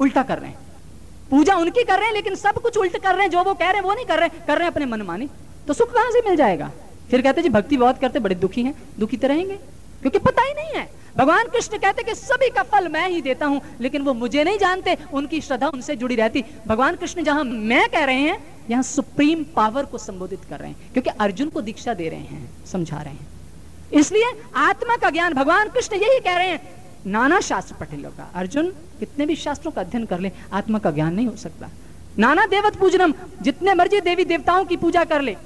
[0.00, 0.58] उल्टा कर रहे हैं।
[1.30, 3.70] पूजा उनकी कर रहे हैं, लेकिन सब कुछ उल्ट कर रहे हैं। जो वो कह
[3.70, 5.28] रहे हैं, वो नहीं कर रहे कर रहे हैं अपने मनमानी।
[5.68, 6.70] तो सुख कहाँ से मिल जाएगा?
[7.10, 9.56] फिर कहते जी, भक्ति बहुत करते, बड़े दुखी हैं, दुखी तो रहेंगे,
[10.02, 13.46] क्योंकि पता ही नहीं है। भगवान कृष्ण कहते कि सभी का फल मैं ही देता
[13.46, 17.88] हूँ, लेकिन वो मुझे नहीं जानते, उनकी श्रद्धा उनसे जुड़ी रहती। भगवान कृष्ण जहाँ मैं
[17.88, 18.38] कह रहे हैं,
[18.70, 22.66] यहाँ सुप्रीम पावर को संबोधित कर रहे हैं, क्योंकि अर्जुन को दीक्षा दे रहे हैं,
[22.66, 23.32] समझा रहे हैं।
[23.92, 26.60] इसलिए आत्मा का ज्ञान, भगवान कृष्ण यही कह रहे हैं,
[27.06, 28.68] नाना शास्त्र पढ़े लोग, अर्जुन
[29.00, 31.70] कितने भी शास्त्रों का अध्ययन कर ले, आत्मा का ज्ञान नहीं हो सकता।
[32.18, 35.36] नाना देवत पूजनम, जितने मर्ज़ी देवी देवताओं की पूजा कर ले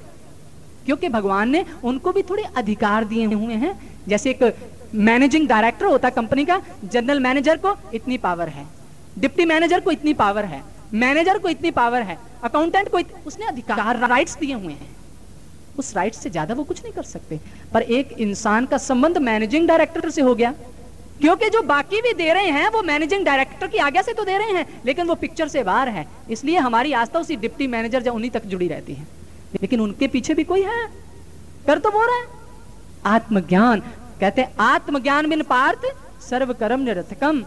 [0.88, 3.72] क्योंकि भगवान ने उनको भी थोड़े अधिकार दिए हुए हैं।
[4.08, 4.54] जैसे एक
[4.96, 8.64] मैनेजिंग डायरेक्टर होता कंपनी का जनरल मैनेजर को इतनी पावर है।
[9.18, 10.62] डिप्टी मैनेजर को इतनी पावर है।
[10.94, 13.12] मैनेजर को इतनी पावर है। अकाउंटेंट को इत...
[13.26, 14.96] उसने अधिकार राइट्स दिए हुए हैं।
[15.78, 17.40] उस राइट्स से ज़्यादा वो कुछ नहीं कर सकते।
[17.74, 20.54] पर एक इंसान का संबंध मैनेजिंग डायरेक्टर से हो गया।
[21.20, 24.38] क्योंकि जो बाकी भी दे रहे हैं, वो मैनेजिंग डायरेक्टर की आज्ञा से तो दे
[24.38, 28.12] रहे हैं, लेकिन वो पिक्चर से बाहर है। इसलिए हमारी आस्था उसी डिप्टी मैनेजर जो
[28.12, 29.17] उन्हीं तक जुड़ी रहती है।
[29.54, 30.86] लेकिन उनके पीछे भी कोई है?
[31.66, 32.26] कर तो वो रहा है।
[33.06, 33.80] आत्मज्ञान,
[34.20, 35.80] कहते आत्मज्ञान बिन पार्थ
[36.22, 37.44] सर्व कर्म निरथकम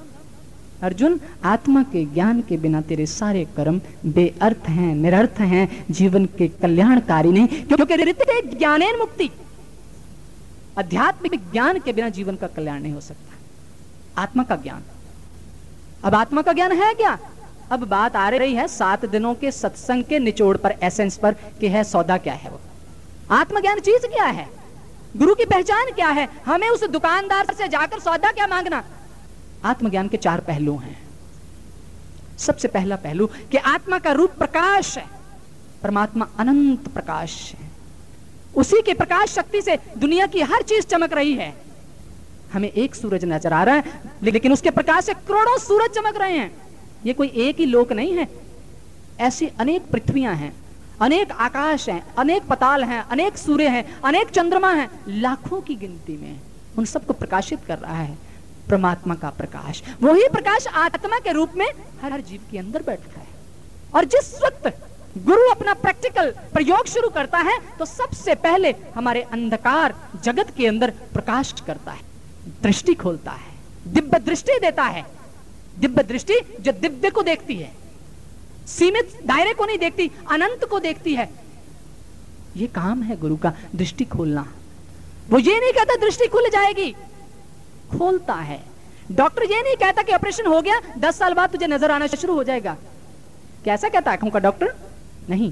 [0.83, 6.47] अर्जुन, आत्मा के ज्ञान के बिना तेरे सारे कर्म बेअर्थ हैं, निरर्थ हैं, जीवन के
[6.47, 9.29] कल्याणकारी नहीं, क्योंकि ज्ञान मुक्ति।
[10.79, 13.37] आध्यात्मिक ज्ञान के बिना जीवन का कल्याण नहीं हो सकता।
[14.21, 14.83] आत्मा का ज्ञान।
[16.03, 17.19] अब आत्मा का ज्ञान है क्या?
[17.71, 21.67] अब बात आ रही है सात दिनों के सत्संग के निचोड़ पर एसेंस पर, कि
[21.67, 22.59] है सौदा क्या है वो?
[23.31, 24.49] आत्मज्ञान चीज़ क्या है?
[25.17, 26.29] गुरु की पहचान क्या है?
[26.45, 28.83] हमें उस दुकानदार से जाकर सौदा क्या मांगना?
[29.65, 30.97] आत्मज्ञान के चार पहलू हैं।
[32.37, 35.05] सबसे पहला पहलू, कि आत्मा का रूप प्रकाश है।
[35.83, 37.69] परमात्मा अनंत प्रकाश है।
[38.55, 41.53] उसी के प्रकाश शक्ति से दुनिया की हर चीज़ चमक रही है।
[42.53, 43.83] हमें एक सूरज नज़र आ रहा है,
[44.23, 46.70] लेकिन उसके प्रकाश से करोड़ों सूरज चमक रहे हैं।
[47.03, 48.27] ये कोई एक ही लोक नहीं है।
[49.19, 50.53] ऐसी अनेक पृथ्वियाँ हैं,
[51.01, 56.17] अनेक आकाश हैं, अनेक पताल हैं, अनेक सूर्य हैं, अनेक चंद्रमा हैं। लाखों की गिनती
[56.17, 56.39] में
[56.77, 58.17] उन सबको प्रकाशित कर रहा है
[58.69, 61.65] परमात्मा का प्रकाश। वही प्रकाश आत्मा के रूप में
[62.01, 63.27] हर हर जीव के अंदर बैठता है।
[63.95, 64.67] और जिस वक्त
[65.17, 70.89] गुरु अपना प्रैक्टिकल प्रयोग शुरू करता है तो सबसे पहले हमारे अंधकार जगत के अंदर
[71.13, 72.01] प्रकाश करता है,
[72.63, 73.53] दृष्टि खोलता है,
[73.87, 75.05] दिव्य दृष्टि देता है
[75.81, 77.71] दिव्य दृष्टि जो दिव्य को देखती है।
[78.67, 81.29] सीमित दायरे को नहीं देखती, अनंत को देखती है।
[82.57, 84.45] ये काम है गुरु का, दृष्टि खोलना।
[85.29, 86.91] वो ये नहीं कहता दृष्टि खुल जाएगी।
[87.91, 88.59] खोलता है।
[89.11, 92.33] डॉक्टर ये नहीं कहता कि ऑपरेशन हो गया, दस साल बाद तुझे नज़र आना शुरू
[92.33, 92.75] हो जाएगा।
[93.65, 94.73] कैसा कहता आँखों का डॉक्टर?
[95.29, 95.51] नहीं,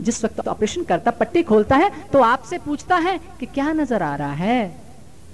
[0.00, 4.14] जिस वक्त ऑपरेशन करता, पट्टी खोलता है तो आपसे पूछता है कि क्या नज़र आ
[4.16, 4.76] रहा है?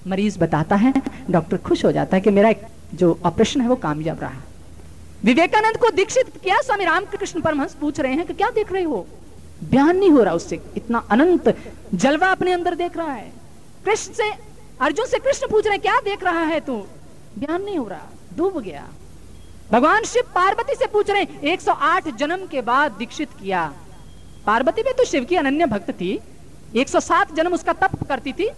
[0.07, 0.93] मरीज़ बताता है,
[1.31, 2.53] डॉक्टर खुश हो जाता है कि मेरा
[2.95, 4.43] जो ऑपरेशन है, वो कामयाब रहा
[5.25, 9.07] विवेकानंद को दीक्षित किया स्वामी रामकृष्ण परमहंस पूछ रहे हैं कि क्या देख रहे हो?
[9.65, 11.57] बयान नहीं हो रहा उससे, इतना अनंत
[11.95, 13.33] जलवा अपने अंदर देख रहा है।
[13.85, 14.31] कृष्ण से,
[14.81, 16.77] अर्जुन से कृष्ण पूछ रहे क्या देख रहा है तू?
[17.39, 18.87] बयान नहीं हो रहा, डूब गया।
[19.73, 23.73] भगवान शिव पार्वती से पूछ रहे 108 जन्म के बाद दीक्षित किया।
[24.47, 26.19] पार्वती भी तो शिव की अनन्य भक्त थी
[26.75, 28.51] 107 जन्म उसका तप करती थी,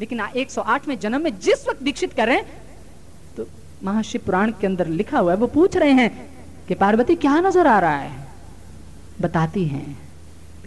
[0.00, 2.65] लेकिन 108 में जन्म में जिस वक्त दीक्षित कर रहे हैं
[3.84, 6.10] महाशिव पुराण के अंदर लिखा हुआ है, वो पूछ रहे हैं
[6.68, 8.26] कि पार्वती, क्या नज़र आ रहा है?
[9.20, 9.98] बताती हैं,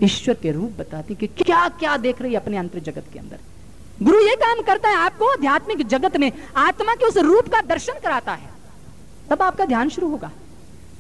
[0.04, 3.40] ईश्वर के रूप बताती कि क्या क्या देख रही है अपने अंतर जगत के अंदर।
[4.02, 8.00] गुरु ये काम करता है, आपको आध्यात्मिक जगत में आत्मा के उस रूप का दर्शन
[8.04, 8.50] कराता है।
[9.30, 10.32] तब आपका ध्यान शुरू होगा।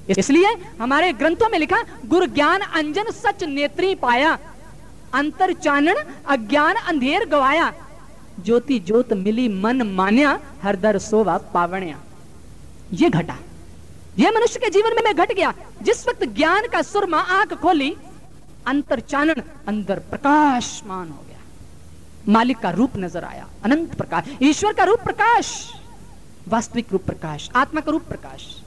[0.10, 4.38] इसलिए हमारे ग्रंथों में लिखा, गुरु ज्ञान अंजन सच नेत्री पाया
[5.14, 7.74] अंतर चानन अज्ञान अंधेर गवाया।
[8.44, 12.00] ज्योति ज्योत मिली मन मान्या, हर दर सोवा पावण्या।
[12.94, 13.38] ये घटा।
[14.20, 17.96] ये मनुष्य के जीवन में मैं घट गया। जिस वक्त ज्ञान का सुरमा आँख खोली,
[18.68, 21.38] अंतर चानन अंदर प्रकाशमान हो गया।
[22.28, 25.72] मालिक का रूप नज़र आया, अनंत प्रकाश। ईश्वर का रूप प्रकाश,
[26.48, 28.62] वास्तविक रूप प्रकाश, आत्मा का रूप प्रकाश।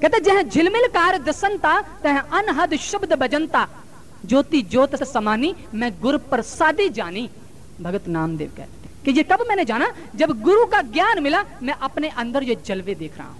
[0.00, 3.68] कहते, जह झिलमिल कार दसंता तह अनहद शब्द बजंता
[4.26, 7.28] ज्योति ज्योत समानी, मैं गुरु प्रसादी जानी,
[7.80, 12.08] भगत नामदेव कहते। कि ये कब मैंने जाना जब गुरु का ज्ञान मिला, मैं अपने
[12.08, 13.36] अंदर ये जलवे देख रहा हूँ।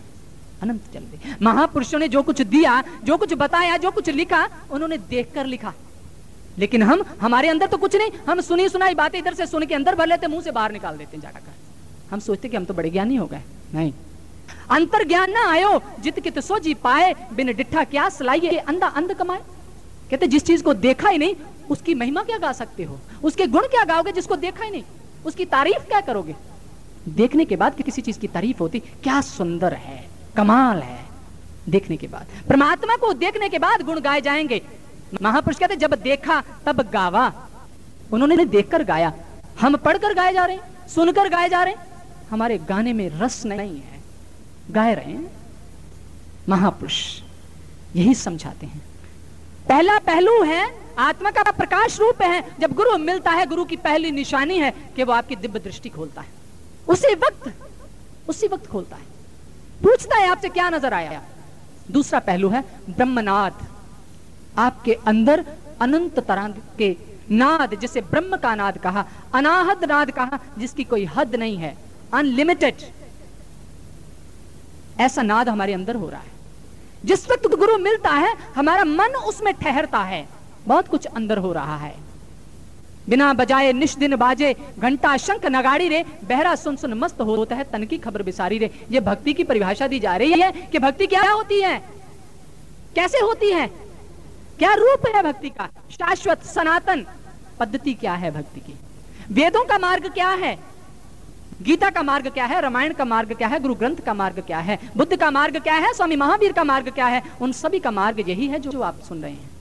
[0.62, 5.46] अनंत जलवे। महापुरुषों ने जो कुछ दिया, जो कुछ बताया, जो कुछ लिखा, उन्होंने देखकर
[5.46, 5.74] लिखा।
[6.58, 9.74] लेकिन हम, हमारे अंदर तो कुछ नहीं। हम सुनी सुनाई बातें इधर से सुन के
[9.74, 11.52] अंदर भर लेते, मुँह से बाहर निकाल देते हैं जाकर।
[12.10, 13.40] हम सोचते कि हम तो बड़े ज्ञानी हो गए।
[13.74, 13.92] नहीं।
[14.70, 19.12] अंतर ज्ञान ना आयो, जित कित सो जी पाए, बिन डिठा क्या सलाइए अंधा अंध
[19.12, 19.40] कमाए।
[20.10, 21.34] कहते, जिस चीज़ को देखा ही नहीं,
[21.70, 22.98] उसकी महिमा क्या गा सकते हो?
[23.24, 24.82] उसके गुण क्या गाओगे जिसको देखा ही नहीं?
[25.26, 26.36] उसकी तारीफ़ क्या करोगे?
[27.08, 31.04] देखने के बाद कि किसी चीज़ की तारीफ़ होती, क्या सुंदर है, कमाल है।
[31.68, 34.62] देखने के बाद। परमात्मा को देखने के बाद गुण गाए जाएँगे।
[35.22, 37.48] महापुरुष कहते, जब देखा, तब गावा।
[38.12, 39.12] उन्होंने देखकर गाया।
[39.60, 41.86] हम पढ़कर गाए जा रहे हैं, सुनकर गाए जा रहे हैं।
[42.30, 44.00] हमारे गाने में रस नहीं है।
[44.70, 45.32] गाए रहे हैं।
[46.48, 47.20] महापुरुष
[47.96, 48.82] यही समझाते हैं।
[49.68, 54.10] पहला पहलू है आत्मा का प्रकाश रूप है। जब गुरु मिलता है, गुरु की पहली
[54.10, 56.28] निशानी है कि वो आपकी दिव्य दृष्टि खोलता है।
[56.88, 57.52] उसी वक्त
[58.28, 59.04] उसी वक्त खोलता है।
[59.82, 61.22] पूछता है आपसे, क्या नज़र आया?
[61.90, 63.64] दूसरा पहलू है ब्रह्मनाथ
[64.58, 65.44] आपके अंदर
[65.80, 66.96] अनंत तरह के
[67.30, 71.76] नाद, जिसे ब्रह्म का नाद कहा अनाहद नाद कहा, जिसकी कोई हद नहीं है।
[72.14, 72.74] अनलिमिटेड
[75.00, 76.30] ऐसा नाद हमारे अंदर हो रहा है।
[77.04, 80.28] जिस वक्त गुरु मिलता है, हमारा मन उसमें ठहरता है।
[80.66, 81.94] बहुत कुछ अंदर हो रहा है।
[83.08, 87.64] बिना बजाए निश दिन बाजे घंटा शंख नगाड़ी रे, बहरा सुन सुन मस्त होता है,
[87.64, 91.06] तन की खबर बिसारी रे। ये भक्ति की परिभाषा दी जा रही है कि भक्ति
[91.06, 91.78] क्या होती है?
[92.94, 93.66] कैसे होती है?
[94.58, 95.68] क्या रूप है भक्ति का?
[95.90, 97.06] शाश्वत सनातन
[97.60, 98.74] पद्धति क्या है भक्ति की?
[99.30, 100.58] वेदों का मार्ग क्या है?
[101.62, 102.60] गीता का मार्ग क्या है?
[102.60, 103.60] रामायण का मार्ग क्या है?
[103.60, 104.78] गुरु ग्रंथ का मार्ग क्या है?
[104.96, 105.92] बुद्ध का मार्ग क्या है?
[105.94, 107.22] स्वामी महावीर का मार्ग क्या है?
[107.40, 109.51] उन सभी का मार्ग यही है जो आप सुन रहे हैं।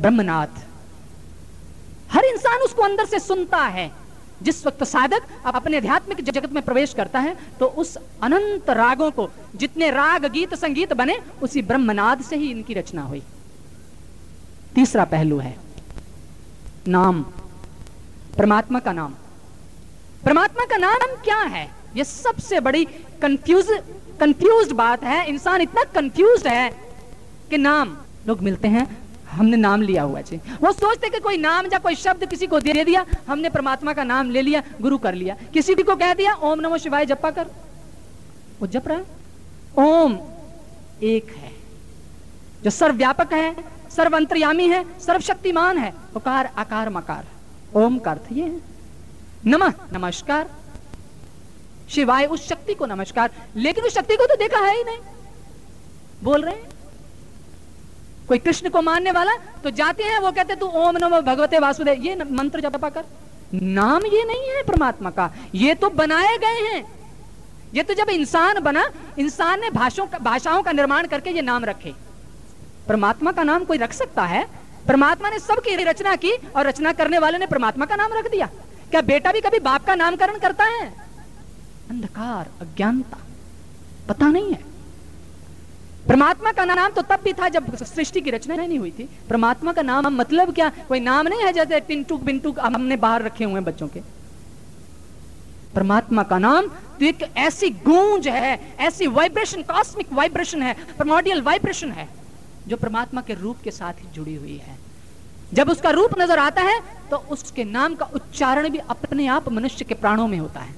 [0.00, 0.60] ब्रह्मनाथ।
[2.12, 3.90] हर इंसान उसको अंदर से सुनता है।
[4.42, 9.30] जिस वक्त साधक अपने आध्यात्मिक जगत में प्रवेश करता है तो उस अनंत रागों को,
[9.56, 13.22] जितने राग, गीत, संगीत बने, उसी ब्रह्मनाद से ही इनकी रचना हुई।
[14.74, 15.56] तीसरा पहलू है।
[16.88, 17.22] नाम।
[18.38, 19.14] परमात्मा का नाम।
[20.24, 21.70] परमात्मा का नाम क्या है?
[21.96, 22.84] यह सबसे बड़ी
[23.22, 23.66] कंफ्यूज
[24.20, 26.70] कंफ्यूज बात है। इंसान इतना कंफ्यूज है
[27.50, 29.01] कि नाम। लोग मिलते हैं
[29.32, 32.60] हमने नाम लिया हुआ है वो सोचते कि कोई नाम या कोई शब्द किसी को
[32.60, 36.14] दे दिया, हमने परमात्मा का नाम ले लिया, गुरु कर लिया। किसी भी को कह
[36.14, 37.46] दिया, ओम नमो शिवाय, जपा कर।
[38.60, 39.00] वो जप रहा
[39.82, 40.18] ओम
[41.02, 41.52] एक है।
[42.64, 43.56] जो सर्वव्यापक है
[43.90, 47.26] सर्वंतरयामी है, सर्वशक्तिमान है उकार आकार, मकार।
[47.76, 48.60] ओम का अर्थ ये है।
[49.46, 50.50] नमः, नमस्कार।
[51.90, 54.98] शिवाय उस शक्ति को नमस्कार। लेकिन उस शक्ति को तो देखा है ही नहीं।
[56.22, 56.71] बोल रहे हैं?
[58.32, 59.32] कोई कृष्ण को मानने वाला
[59.64, 63.04] तो जाते हैं, वो कहते तू ओम नमो भगवते वासुदेव। ये मंत्र जपा कर।
[63.54, 66.84] नाम ये नहीं है परमात्मा का, ये तो बनाए गए हैं।
[67.74, 71.64] ये तो जब इंसान बना, इंसान ने भाषाओं का भाषाओं का निर्माण करके ये नाम
[71.64, 71.94] रखे।
[72.88, 74.46] परमात्मा का नाम कोई रख सकता है?
[74.88, 78.46] परमात्मा ने सबकी रचना की और रचना करने वाले ने परमात्मा का नाम रख दिया।
[78.90, 80.92] क्या बेटा भी कभी बाप का नामकरण करता है?
[81.90, 83.18] अंधकार, अज्ञानता,
[84.08, 84.71] पता नहीं है।
[86.02, 89.72] परमात्मा का नाम तो तब भी था जब सृष्टि की रचना नहीं हुई थी। परमात्मा
[89.72, 90.68] का नाम मतलब क्या?
[90.88, 94.00] कोई नाम नहीं है जैसे टिंटू बिंटू हमने बाहर रखे हुए हैं बच्चों के।
[95.74, 101.92] परमात्मा का नाम तो एक ऐसी गूंज है, ऐसी वाइब्रेशन कॉस्मिक वाइब्रेशन है प्रमोडियल वाइब्रेशन
[101.92, 102.08] है,
[102.68, 104.76] जो परमात्मा के रूप के साथ ही जुड़ी हुई है।
[105.52, 106.80] जब उसका रूप नज़र आता है
[107.10, 110.74] तो उसके नाम का उच्चारण भी अपने आप मनुष्य के प्राणों में होता है।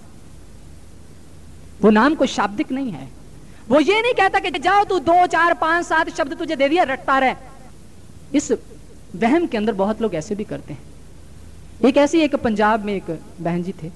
[1.83, 3.09] वो नाम कोई शाब्दिक नहीं है।
[3.69, 6.85] वो ये नहीं कहता कि जाओ तू दो, चार, पाँच, सात शब्द तुझे दे दिया,
[6.85, 7.35] रटता रहे।
[8.35, 8.53] इस
[9.17, 10.83] वहम के अंदर बहुत लोग ऐसे भी करते हैं।
[11.85, 13.91] एक ऐसी एक पंजाब में एक बहन जी थे।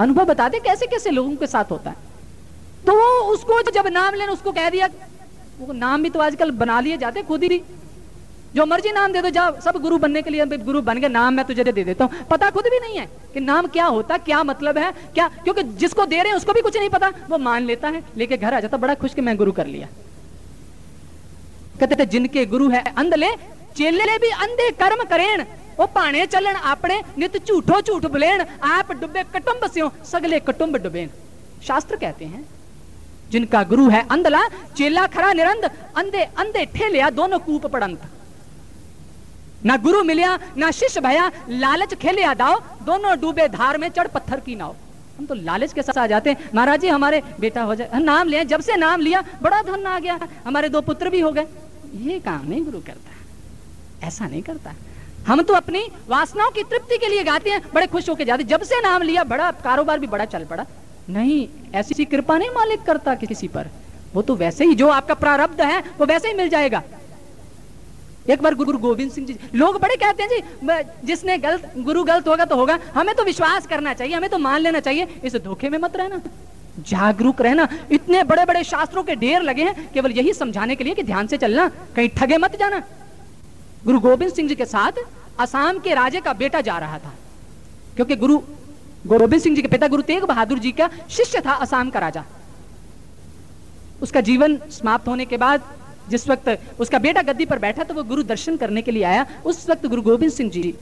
[0.00, 1.96] अनुभव बताते कैसे कैसे लोगों के साथ होता है।
[2.86, 4.88] तो वो उसको जब नाम लेना उसको कह दिया,
[5.58, 7.62] वो नाम भी तो आजकल बना लिए जाते खुद ही
[8.58, 11.34] जो मर्ज़ी नाम दे दो जाओ सब गुरु बनने के लिए गुरु बन गए, नाम
[11.34, 14.42] मैं तुझे दे देता हूँ। पता खुद भी नहीं है कि नाम क्या होता, क्या
[14.44, 17.66] मतलब है, क्या, क्योंकि जिसको दे रहे हैं उसको भी कुछ नहीं पता, वो मान
[17.66, 19.88] लेता है, लेके घर आ जाता बड़ा खुश कि मैं गुरु कर लिया।
[21.78, 23.30] कहते थे, जिनके गुरु है अंधले,
[23.76, 25.46] चेले भी अंधे कर्म करें
[25.78, 31.10] वो पाने चलन अपने नित झूठो झूठ बुलेन आप डुबे कटुंब से सगले कटुंब डुबेन
[31.62, 32.44] शास्त्र कहते हैं,
[33.30, 34.42] जिनका गुरु है अंधला,
[34.76, 38.00] चेला खरा निरंद अंधे अंधे ठेलिया, दोनों कूप पड़ंत।
[39.64, 44.40] ना गुरु मिलिया, ना शिष्य भया, लालच खेले दाओ, दोनों डूबे धार में चढ़ पत्थर
[44.40, 44.76] की नाव।
[45.18, 48.28] हम तो लालच के साथ आ जाते हैं। महाराज जी, हमारे बेटा हो जाए। नाम
[48.28, 51.46] लिया, जब से नाम लिया, बड़ा धन आ गया। हमारे दो पुत्र भी हो गए।
[51.94, 54.72] ये काम नहीं गुरु करता। ऐसा नहीं करता।
[55.28, 58.62] हम तो अपनी वासनाओं की तृप्ति के लिए गाते हैं। बड़े खुश होकर जाते। जब
[58.62, 60.66] से नाम लिया, बड़ा कारोबार भी बड़ा चल पड़ा।
[61.10, 63.68] नहीं, ऐसी कृपा नहीं मालिक करता किसी पर।
[64.14, 66.82] वो तो वैसे ही, जो आपका प्रारब्ध है, वो वैसे ही मिल जाएगा।
[68.28, 72.28] एक बार गुरु गोविंद सिंह जी, लोग बड़े कहते हैं जी जिसने गलत, गुरु गलत
[72.28, 75.68] होगा तो होगा, हमें तो विश्वास करना चाहिए, हमें तो मान लेना चाहिए, इस धोखे
[75.68, 76.20] में मत रहना,
[76.80, 80.94] जागरूक रहना। इतने बड़े बड़े शास्त्रों के ढेर लगे हैं, केवल यही समझाने के लिए
[80.94, 82.82] कि ध्यान से चलना, कहीं ठगे मत जाना।
[83.84, 84.92] गुरु गोविंद सिंह जी के साथ
[85.40, 87.14] असम के राजे का बेटा जा रहा था,
[87.96, 88.38] क्योंकि गुरु,
[89.06, 92.24] गोविंद सिंह जी के पिता गुरु तेग बहादुर जी का शिष्य था असम का राजा।
[94.02, 95.62] उसका जीवन समाप्त होने के बाद
[96.10, 96.48] जिस वक्त
[96.80, 99.86] उसका बेटा गद्दी पर बैठा तो वो गुरु दर्शन करने के लिए आया उस वक्त
[99.86, 100.74] गुरु गोविंद सिंह जी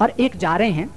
[0.00, 0.88] और एक जा रहे हैं।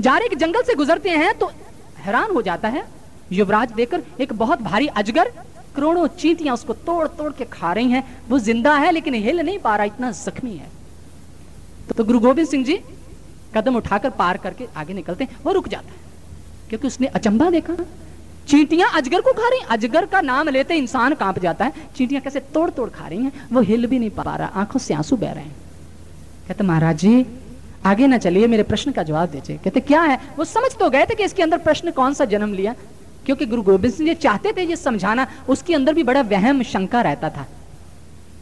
[0.00, 1.50] जा रहे जंगल से गुजरते हैं तो
[1.98, 2.84] हैरान हो जाता है।
[3.32, 5.32] युवराज देखकर एक बहुत भारी अजगर
[5.76, 9.58] करोड़ों चींटियाँ उसको तोड़ तोड़ के खा रही हैं। वो ज़िंदा है लेकिन हिल नहीं
[9.60, 10.68] पा रहा इतना जख्मी है।
[11.88, 12.78] तो, तो गुरु गोविंद सिंह जी
[13.54, 16.00] कदम उठाकर पार करके आगे निकलते हैं वो रुक जाता है
[16.68, 17.74] क्योंकि उसने अचंबा देखा।
[18.48, 22.40] चींटियाँ अजगर को खा रही अजगर का नाम लेते इंसान काँप जाता है। चींटियाँ कैसे
[22.40, 23.48] तोड़ तोड़ खा रही हैं?
[23.52, 25.56] वो हिल भी नहीं पा रहा। आँखों से आँसू बह रहे हैं।
[26.48, 27.26] कहते, महाराज जी,
[27.86, 30.18] आगे ना चलिए, मेरे प्रश्न का जवाब दीजिए। कहते, क्या है?
[30.38, 32.74] वो समझ तो गए थे कि इसके अंदर प्रश्न कौन सा जन्म लिया।
[33.26, 37.00] क्योंकि गुरु गोविंद सिंह जी चाहते थे ये समझाना। उसके अंदर भी बड़ा वहम, शंका
[37.00, 37.46] रहता था।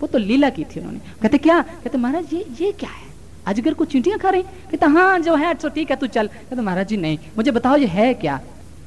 [0.01, 1.63] वो तो लीला की थी उन्होंने। कहते, क्या?
[1.63, 3.11] कहते, महाराज ये ये क्या है?
[3.47, 6.63] अजगर को चींटियाँ खा रही कहते हाँ जो है तो ठीक है, तू चल। कहते,
[6.63, 8.41] महाराज जी, नहीं। मुझे बताओ, ये है क्या?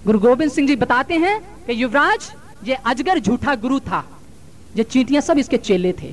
[0.06, 2.32] गुरु गोविंद सिंह जी बताते हैं कि युवराज,
[2.64, 4.04] ये अजगर झूठा गुरु था।
[4.76, 6.12] ये चींटियाँ सब इसके चेले थे।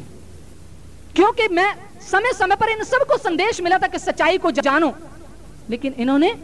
[1.17, 4.93] क्योंकि मैं समय समय पर इन सबको संदेश मिला था कि सच्चाई को जानो,
[5.71, 6.35] लेकिन इन्होंने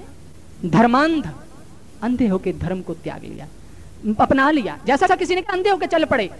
[0.67, 1.31] धर्मांध,
[2.03, 3.47] अंधे होकर धर्म को त्याग लिया,
[4.21, 6.31] अपना लिया। जैसा किसी ने अंधे होकर चल पड़े।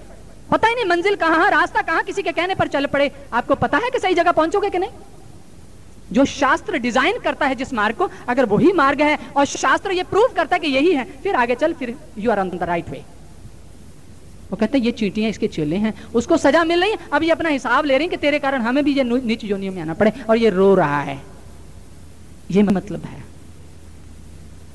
[0.51, 3.79] पता ही नहीं मंजिल कहाँ, रास्ता कहाँ किसी के कहने पर चल पड़े। आपको पता
[3.79, 4.91] है कि सही जगह पहुंचोगे कि नहीं?
[6.13, 10.03] जो शास्त्र डिज़ाइन करता है जिस मार्ग को, अगर वही मार्ग है और शास्त्र ये
[10.05, 12.89] प्रूव करता है कि यही है, फिर आगे चल, फिर you are on the right
[12.91, 13.05] way
[14.51, 17.31] वो कहते हैं, ये चीटियाँ इसके चेले हैं, उसको सजा मिल रही है, अब ये
[17.31, 19.95] अपना हिसाब ले रहे हैं कि तेरे कारण हमें भी ये नीच जोनियों में आना
[19.95, 21.21] पड़े और ये रो रहा है.
[22.51, 23.25] ये मतलब है।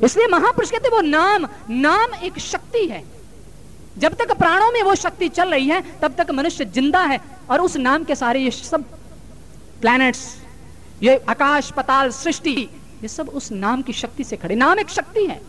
[0.03, 3.03] इसलिए महापुरुष कहते वो नाम नाम एक शक्ति है।
[3.97, 7.19] जब तक प्राणों में वो शक्ति चल रही है, तब तक मनुष्य ज़िंदा है
[7.49, 8.83] और उस नाम के सारे ये सब
[9.81, 10.40] प्लैनेट्स
[11.01, 12.55] ये आकाश, पताल, सृष्टि,
[13.01, 15.39] ये सब उस नाम की शक्ति से खड़े। नाम एक शक्ति है,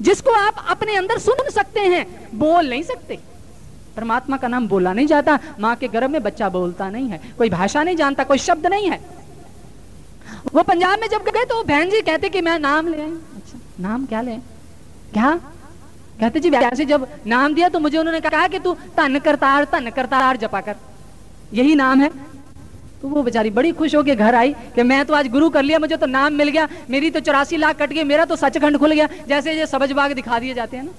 [0.00, 3.18] जिसको आप अपने अंदर सुन सकते हैं, बोल नहीं सकते।
[3.96, 7.50] परमात्मा का नाम बोला नहीं जाता, माँ के गर्भ में बच्चा बोलता नहीं है, कोई
[7.50, 9.00] भाषा नहीं जानता, कोई शब्द नहीं है।
[10.54, 14.04] वो पंजाब में जब गए तो बहन जी कहते कि मैं नाम ले अच्छा नाम
[14.06, 14.36] क्या ले
[15.12, 15.30] क्या?
[16.20, 19.90] कहते जी वैसे जब नाम दिया तो मुझे उन्होंने कहा कि तू धन करतार धन
[19.90, 20.76] करतार जपा कर।
[21.52, 22.10] यही नाम है।
[23.04, 25.78] तो वो बेचारी बड़ी खुश होकर घर आई कि मैं तो आज गुरु कर लिया,
[25.78, 28.92] मुझे तो नाम मिल गया, मेरी तो चौरासी लाख कट गई, मेरा तो सचखंड खुल
[28.92, 30.92] गया। जैसे ये सबज बाग दिखा दिए जाते हैं ना।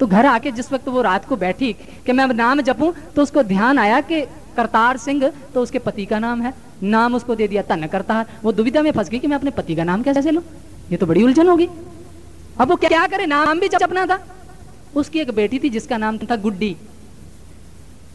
[0.00, 1.72] तो घर आके जिस वक्त वो रात को बैठी
[2.06, 4.20] कि मैं नाम जपूं तो उसको ध्यान आया कि
[4.56, 8.52] करतार सिंह तो उसके पति का नाम है। नाम उसको दे दिया तन करतार। वो
[8.52, 10.42] दुविधा में फंस गई कि मैं अपने पति का नाम कैसे लू?
[10.90, 11.68] ये तो बड़ी उलझन होगी।
[12.60, 13.26] अब वो क्या करे?
[13.26, 14.18] नाम भी जपना था।
[14.96, 16.74] उसकी एक बेटी थी जिसका नाम था गुड्डी।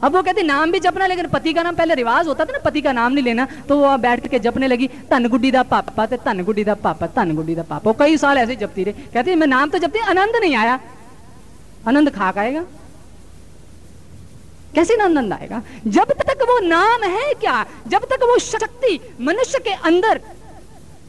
[0.04, 2.60] अब वो कहती, नाम भी जपना, लेकिन पति का नाम पहले रिवाज होता था ना,
[2.60, 6.06] पति का नाम नहीं लेना तो वो बैठ के जपने लगी धन गुड्डी का पापा
[6.06, 9.36] ते धन गुड्डी का पापा धन गुड्डी का पापा कई साल ऐसे जपती रहे। कहती,
[9.36, 10.80] मैं नाम तो जपती, आनंद नहीं आया।
[11.88, 12.66] आनंद खा आएगा।
[14.76, 15.62] कैसे आनंद आएगा?
[15.88, 17.66] जब तक वो नाम है क्या?
[17.88, 20.18] जब तक वो शक्ति मनुष्य के अंदर,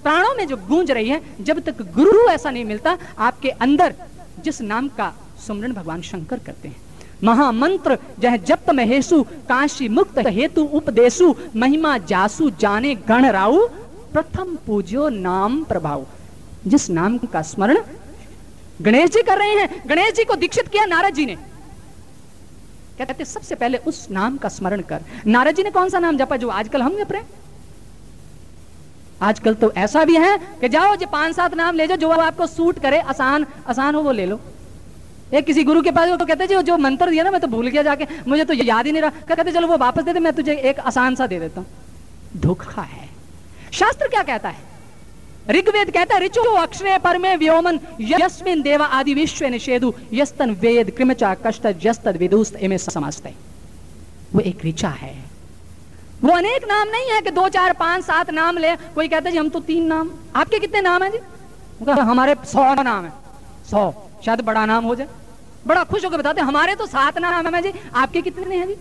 [0.02, 3.94] प्राणों में जो गूंज रही है, जब तक गुरु ऐसा नहीं मिलता, आपके अंदर
[4.40, 5.12] जिस नाम का
[5.46, 6.87] सुमरण भगवान शंकर करते हैं।
[7.24, 13.66] महामंत्र, जह जप महेशु काशी मुक्त हेतु उपदेशु, महिमा जासु, जाने गण राउ
[14.12, 16.06] प्रथम पूज्यो नाम प्रभाव।
[16.66, 17.78] जिस नाम का स्मरण
[18.82, 21.36] गणेश जी कर रहे हैं, गणेश जी को दीक्षित किया नारद जी ने।
[22.98, 26.36] कहते सबसे पहले उस नाम का स्मरण कर। नारद जी ने कौन सा नाम जपा
[26.36, 27.22] जो आजकल हम जप रहे
[29.22, 32.46] आजकल तो ऐसा भी है कि जाओ जो, पाँच सात नाम ले जाओ, जो आपको
[32.46, 34.40] सूट करे, आसान आसान हो वो ले लो।
[35.34, 37.46] एक किसी गुरु के पास वो तो कहते जो जो मंत्र दिया ना, मैं तो
[37.46, 40.20] भूल गया जाके, मुझे तो याद ही नहीं रहा। कहते चलो, वो वापस दे दे,
[40.20, 41.68] मैं तुझे एक आसान सा दे देता हूँ।
[42.36, 43.08] धोखा है।
[43.72, 44.66] शास्त्र क्या कहता है?
[45.50, 50.90] ऋग्वेद कहता है, ऋचो अक्षरे पर में व्योमन यस्मिन देवा आदि विश्व निषेधु, यस्तन वेद
[50.90, 53.34] कृमचा कष्ट जस्तद विदुस्त इमे समझते
[54.34, 55.14] वो एक ऋचा है।
[56.24, 59.32] वो अनेक नाम नहीं है कि दो, चार, पाँच, सात नाम ले। कोई कहता है,
[59.32, 61.18] जी, हम तो तीन नाम, आपके कितने नाम है जी?
[61.90, 63.12] हमारे सौ नाम है,
[63.70, 65.08] सौ। शायद बड़ा नाम हो जाए।
[65.66, 68.76] बड़ा खुश होकर बताते हमारे तो सात नाम है जी। आपके कितने हैं जी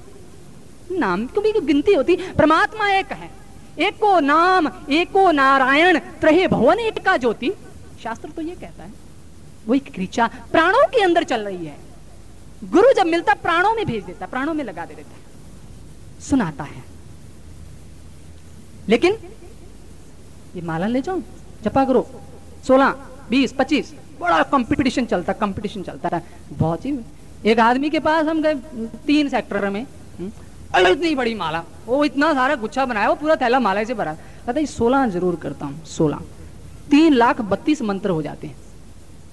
[0.92, 3.32] नाम क्योंकि गिनती होती, परमात्मा एक है।
[3.80, 7.52] एको नाम, एको नारायण, त्रहे भवन एक का ज्योति।
[8.04, 8.92] शास्त्र तो ये कहता है,
[9.68, 11.78] वो एक क्रीचा प्राणों के अंदर चल रही है।
[12.64, 16.84] गुरु जब मिलता, प्राणों में भेज देता, प्राणों में लगा दे देता है। सुनाता है।
[18.90, 19.18] लेकिन,
[20.56, 21.22] ये माला ले जाओ
[21.64, 22.22] जपा करो।
[22.68, 22.90] सोलह,
[23.30, 26.98] बीस, पच्चीस। बड़ा कंपटीशन चलता कंपटीशन चलता है बहुत ही
[27.46, 28.56] एक आदमी के पास हम गए
[29.08, 29.82] तीन सेक्टर में।
[30.20, 30.32] हम्म,
[30.88, 34.14] इतनी बड़ी माला। वो इतना सारा गुच्छा बनाया वो पूरा थैला माला से भरा।
[34.46, 36.22] कहता सोलह ज़रूर करता हूँ सोलह।
[36.92, 38.56] तीन लाख बत्तीस मंत्र हो जाते हैं।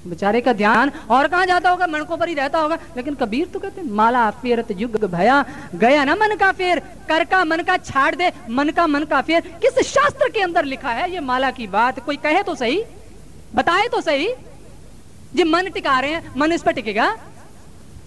[0.07, 1.87] बेचारे का ध्यान और कहा जाता होगा?
[1.87, 6.15] मणकों पर ही रहता होगा। लेकिन कबीर तो कहते माला फेरत युग भया गया ना
[6.15, 6.79] मन का फेर।
[7.09, 10.65] कर का मन का छाड़ दे मन का मन का फेर। किस शास्त्र के अंदर
[10.65, 12.01] लिखा है ये माला की बात?
[12.01, 12.83] कोई कहे तो सही?
[13.55, 14.29] बताए तो सही?
[15.35, 17.07] जी मन टिका रहे हैं, मन इस पर टिकेगा।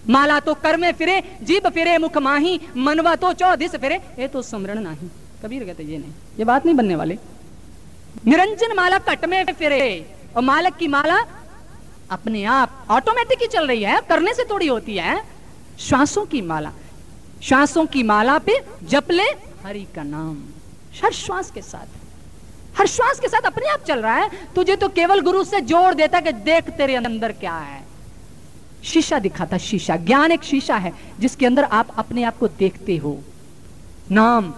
[0.08, 4.42] माला तो कर में फिरे जीप फिरे, मुख माही, मनवा तो चौदिस फिरे। ये तो
[4.42, 5.08] सुमरण नहीं
[5.42, 7.18] कबीर कहते ये नहीं। ये बात नहीं बनने वाले।
[8.26, 11.18] निरंजन माला कट में फिरे, और मालक की माला
[12.10, 15.22] अपने आप ऑटोमेटिक ही चल रही है, करने से थोड़ी होती है।
[15.78, 16.72] श्वासों की माला,
[17.42, 19.28] श्वासों की माला पे जप ले
[19.64, 20.36] हरि का नाम,
[21.02, 21.97] हर श्वास के साथ।
[22.78, 25.94] हर श्वास के साथ अपने आप चल रहा है, तुझे तो केवल गुरु से जोड़
[25.94, 27.84] देता कि देख तेरे अंदर क्या है।
[28.84, 33.18] शीशा दिखाता, शीशा। ज्ञान एक शीशा है, जिसके अंदर आप अपने आप को देखते हो।
[34.10, 34.54] नाम।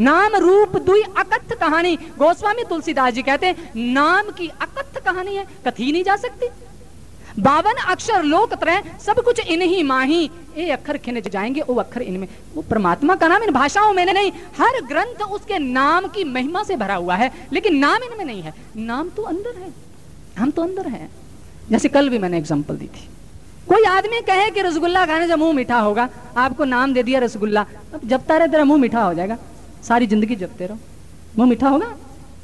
[0.00, 5.46] नाम रूप दुई अकथ कहानी। गोस्वामी तुलसीदास जी कहते हैं, नाम की अकथ कहानी है,
[5.66, 6.46] कथी नहीं जा सकती?
[7.38, 12.28] बावन अक्षर लोक त्रय सब कुछ इन्हीं माही। ये अक्षर खिन जाएँगे वो अक्षर इनमें।
[12.54, 16.76] वो परमात्मा का नाम इन भाषाओं में नहीं, हर ग्रंथ उसके नाम की महिमा से
[16.76, 19.72] भरा हुआ है, लेकिन नाम इनमें नहीं है। नाम तो अंदर है।
[20.38, 21.08] हम तो अंदर है।
[21.70, 23.08] जैसे कल भी मैंने एग्ज़ाम्पल दी थी।
[23.68, 27.66] कोई आदमी कहे कि रसगुल्ला खाने से मुँह मीठा होगा, आपको नाम दे दिया रसगुल्ला,
[27.94, 29.36] अब जबता रहे तेरा मुँह मीठा हो जाएगा।
[29.82, 30.78] सारी ज़िंदगी जपते रहो।
[31.38, 31.94] मुँह मीठा होगा?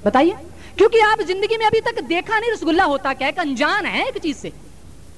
[0.06, 0.36] बताइए।
[0.78, 4.18] क्योंकि आप ज़िंदगी में अभी तक देखा नहीं रसगुल्ला होता क्या एक अनजान है एक
[4.18, 4.52] चीज़ से।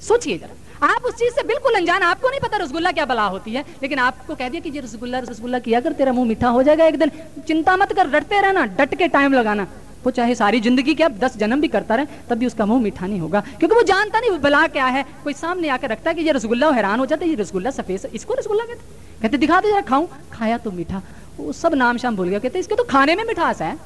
[0.01, 3.53] सोचिए जरा। आप उस चीज़ से बिल्कुल अनजान, आपको नहीं पता रसगुल्ला क्या बला होती
[3.53, 6.63] है। लेकिन आपको कह दिया कि ये रसगुल्ला रसगुल्ला किया कर, तेरा मुँह मीठा हो
[6.63, 7.11] जाएगा एक दिन।
[7.49, 9.67] चिंता मत कर, रटते रहना, डट के टाइम लगाना।
[10.05, 13.07] वो चाहे सारी ज़िंदगी क्या दस जन्म भी करता रहे, तब भी उसका मुँह मीठा
[13.07, 16.15] नहीं होगा। क्योंकि वो जानता नहीं वो बला क्या है। कोई सामने आकर रखता है
[16.17, 19.61] कि ये रसगुल्ला हैरान हो जाता है, ये रसगुल्ला सफ़ेद इसको रसगुल्ला कहते कहते, दिखा
[19.61, 20.07] दे जरा, खाऊं?
[20.33, 21.03] खाया तो मीठा।
[21.39, 23.77] वो सब नाम शाम भूल गया। कहते, इसके तो खाने में मिठास है।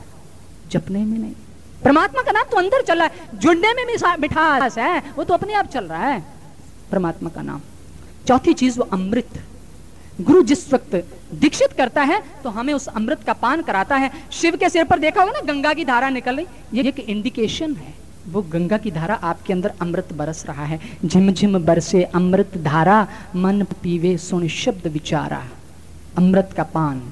[0.69, 1.35] जपने में नहीं।
[1.85, 3.85] परमात्मा का नाम तो अंदर चल रहा है। जुड़ने में
[4.21, 6.25] मिठास है। वो तो अपने आप चल रहा है।
[6.91, 7.61] परमात्मा का नाम।
[8.29, 9.41] चौथी चीज़ वो अमृत।
[10.21, 10.95] गुरु जिस वक्त
[11.35, 14.99] दीक्षित करता है तो हमें उस अमृत का पान कराता है। शिव के सिर पर
[14.99, 17.95] देखा होगा ना, गंगा की धारा निकल रही। ये एक इंडिकेशन है।
[18.29, 23.07] वो गंगा की धारा आपके अंदर अमृत बरस रहा है। झिम झिम बरसे अमृत धारा,
[23.37, 25.43] मन पीवे सुन शब्द विचारा।
[26.19, 27.03] अमृत का पान।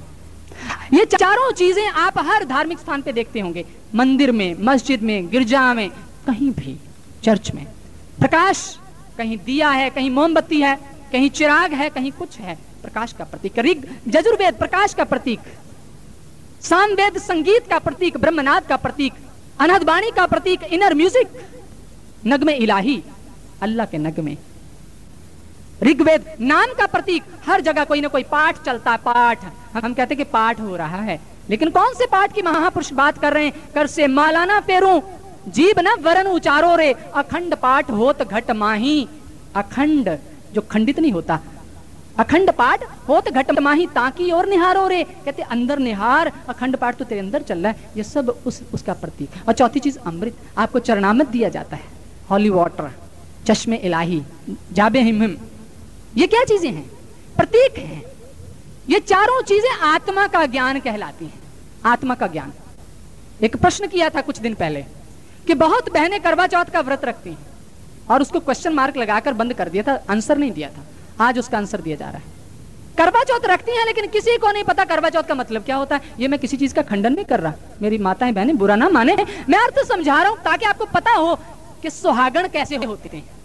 [0.94, 3.64] ये चारों चीज़ें आप हर धार्मिक स्थान पे देखते होंगे।
[3.94, 5.90] मंदिर में, मस्जिद में, गिरजा में,
[6.26, 6.76] कहीं भी,
[7.24, 7.66] चर्च में।
[8.20, 8.78] प्रकाश
[9.18, 10.76] कहीं दिया है, कहीं मोमबत्ती है,
[11.12, 15.40] कहीं चिराग है, कहीं कुछ है, प्रकाश का प्रतीक। ऋग, जजुर्वेद, प्रकाश का प्रतीक।
[16.62, 19.12] सामवेद संगीत का प्रतीक, ब्रह्मनाद का प्रतीक।
[19.60, 21.28] अनहदवाणी का प्रतीक इनर म्यूज़िक
[22.26, 23.02] नगमे इलाही,
[23.62, 24.36] अल्लाह के नगमे।
[25.82, 30.14] ऋग्वेद, नाम का प्रतीक। हर जगह कोई ना कोई पाठ चलता है, पाठ। हम कहते
[30.14, 31.20] हैं कि पाठ हो रहा है।
[31.50, 33.52] लेकिन कौन से पाठ की महापुरुष बात कर रहे हैं?
[33.74, 35.02] कर से मालाना पेरू
[35.48, 39.08] जीव न वरन उचारो रे। अखंड पाठ होत घट माही।
[39.56, 40.18] अखंड,
[40.52, 41.40] जो खंडित नहीं होता।
[42.18, 47.04] अखंड पाठ होत घट माही, ताकि और निहारो रे। कहते, अंदर निहार, अखंड पाठ तो
[47.04, 50.78] तेरे अंदर चल रहा है। ये सब उस, उसका प्रतीक। और चौथी चीज़, अमृत। आपको
[50.78, 51.84] चरणामृत दिया जाता है।
[52.30, 52.90] हॉली वाटर
[53.46, 54.22] चश्मे इलाही,
[54.72, 55.36] जाबे हिम हिम।
[56.16, 56.90] ये क्या चीज़ें हैं?
[57.36, 58.17] प्रतीक हैं।
[58.88, 61.40] ये चारों चीज़ें आत्मा का ज्ञान कहलाती हैं।
[61.86, 62.52] आत्मा का ज्ञान।
[63.42, 64.82] एक प्रश्न किया था कुछ दिन पहले
[65.46, 69.54] कि बहुत बहनें करवा चौथ का व्रत रखती हैं और उसको क्वेश्चन मार्क लगाकर बंद
[69.54, 70.84] कर दिया था आंसर नहीं दिया था।
[71.20, 72.36] आज उसका आंसर दिया जा रहा है।
[72.98, 75.96] करवा चौथ रखती हैं, लेकिन किसी को नहीं पता करवा चौथ का मतलब क्या होता
[75.96, 78.88] है। ये मैं किसी चीज़ का खंडन नहीं कर रहा। मेरी माताएँ, बहनें, बुरा ना
[78.88, 79.16] माने।
[79.48, 81.34] मैं अर्थ समझा रहा हूँ ताकि आपको पता हो
[81.82, 83.37] कि सुहागण कैसे होते हैं।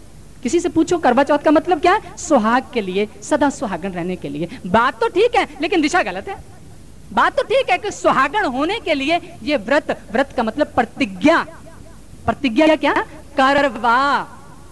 [0.44, 2.16] किसी से पूछो, करवा चौथ का मतलब क्या है?
[2.16, 6.28] सुहाग के लिए, सदा सुहागण रहने के लिए। बात तो ठीक है, लेकिन दिशा गलत
[6.28, 6.44] है।
[7.12, 11.46] बात तो ठीक है कि सुहागण होने के लिए ये व्रत व्रत का मतलब प्रतिज्ञा।
[12.26, 12.94] प्रतिज्ञा क्या?
[13.40, 14.28] करवा।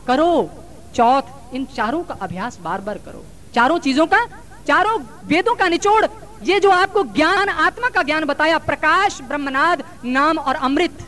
[0.07, 0.51] करो।
[0.95, 1.23] चौथ,
[1.55, 4.27] इन चारों का अभ्यास बार बार करो। चारों चीज़ों का,
[4.69, 6.07] चारों वेदों का निचोड़।
[6.43, 10.99] ये जो आपको ज्ञान, आत्मा का ज्ञान बताया, प्रकाश, ब्रह्मनाद, नाम और अमृत।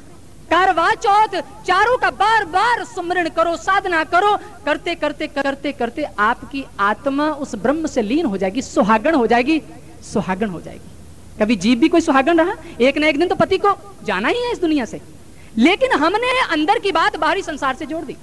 [0.50, 4.36] करवा चौथ, चारों का बार बार सुमरण करो, साधना करो।
[4.66, 9.60] करते करते करते करते आपकी आत्मा उस ब्रह्म से लीन हो जाएगी, सुहागण हो जाएगी,
[10.02, 10.90] सुहागण हो जाएगी।
[11.40, 12.54] कभी जीव भी कोई सुहागण रहा?
[12.80, 15.00] एक ना एक दिन तो पति को जाना ही है इस दुनिया से।
[15.56, 18.16] लेकिन हमने अंदर की बात बाहरी संसार से जोड़ दी।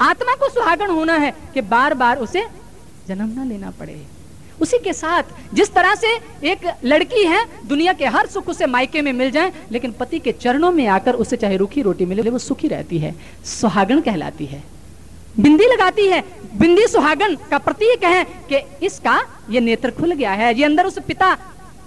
[0.00, 2.46] आत्मा को सुहागण होना है कि बार बार उसे
[3.08, 4.06] जन्म ना लेना पड़े।
[4.60, 5.22] उसी के साथ
[5.54, 6.14] जिस तरह से
[6.50, 10.32] एक लड़की है, दुनिया के हर सुख उसे मायके में मिल जाए, लेकिन पति के
[10.32, 14.62] चरणों में आकर उसे चाहे रूखी रोटी मिले, वो सुखी रहती है, सुहागन कहलाती है।
[15.40, 20.54] बिंदी लगाती है। बिंदी सुहागन का प्रतीक है कि इसका ये नेत्र खुल गया है,
[20.58, 21.36] ये अंदर उस पिता,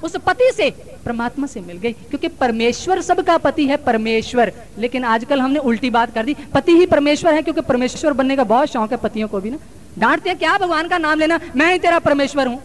[0.04, 0.70] उस पति से
[1.06, 6.14] परमात्मा से मिल गई, क्योंकि परमेश्वर सबका पति है, परमेश्वर। लेकिन आजकल हमने उल्टी बात
[6.14, 9.40] कर दी, पति ही परमेश्वर है, क्योंकि परमेश्वर बनने का बहुत शौक है पतियों को
[9.40, 9.58] भी ना।
[10.00, 11.40] डांटते क्या भगवान का नाम लेना?
[11.56, 12.62] मैं ही तेरा परमेश्वर हूँ।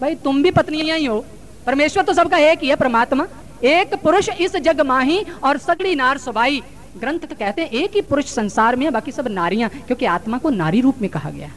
[0.00, 1.24] भाई, तुम भी पत्नियाँ ही हो।
[1.66, 3.26] परमेश्वर तो सबका एक ही है, परमात्मा।
[3.64, 6.62] एक पुरुष इस जग माही और सगड़ी नार सबाई।
[6.98, 10.38] ग्रंथ तो कहते हैं, एक ही पुरुष संसार में है, बाकी सब नारियाँ, क्योंकि आत्मा
[10.38, 11.50] को नारी रूप में कहा गया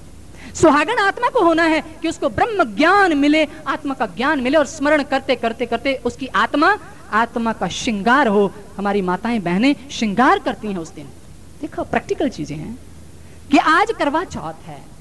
[0.56, 4.66] सुहागन आत्मा को होना है कि उसको ब्रह्म ज्ञान मिले, आत्मा का ज्ञान मिले और
[4.66, 6.78] स्मरण करते करते करते उसकी आत्मा
[7.12, 11.10] आत्मा का श्रृंगार हो। हमारी माताएँ, बहनें श्रृंगार करती हैं उस दिन।
[11.62, 12.78] देखो प्रैक्टिकल चीज़ें हैं
[13.52, 14.95] कि आज करवा चौथ है।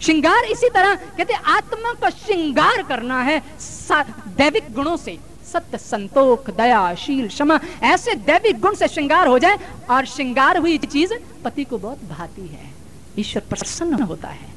[0.00, 3.42] श्रृंगार इसी तरह कहते आत्मा का श्रृंगार करना है
[4.28, 5.18] दैविक गुणों से।
[5.52, 9.58] सत्य, संतोख, दया, शील, क्षमा, ऐसे दैविक गुण से श्रृंगार हो जाए
[9.90, 12.70] और श्रृंगार हुई चीज़ पति को बहुत भाती है।
[13.18, 14.48] ईश्वर प्रसन्न होता है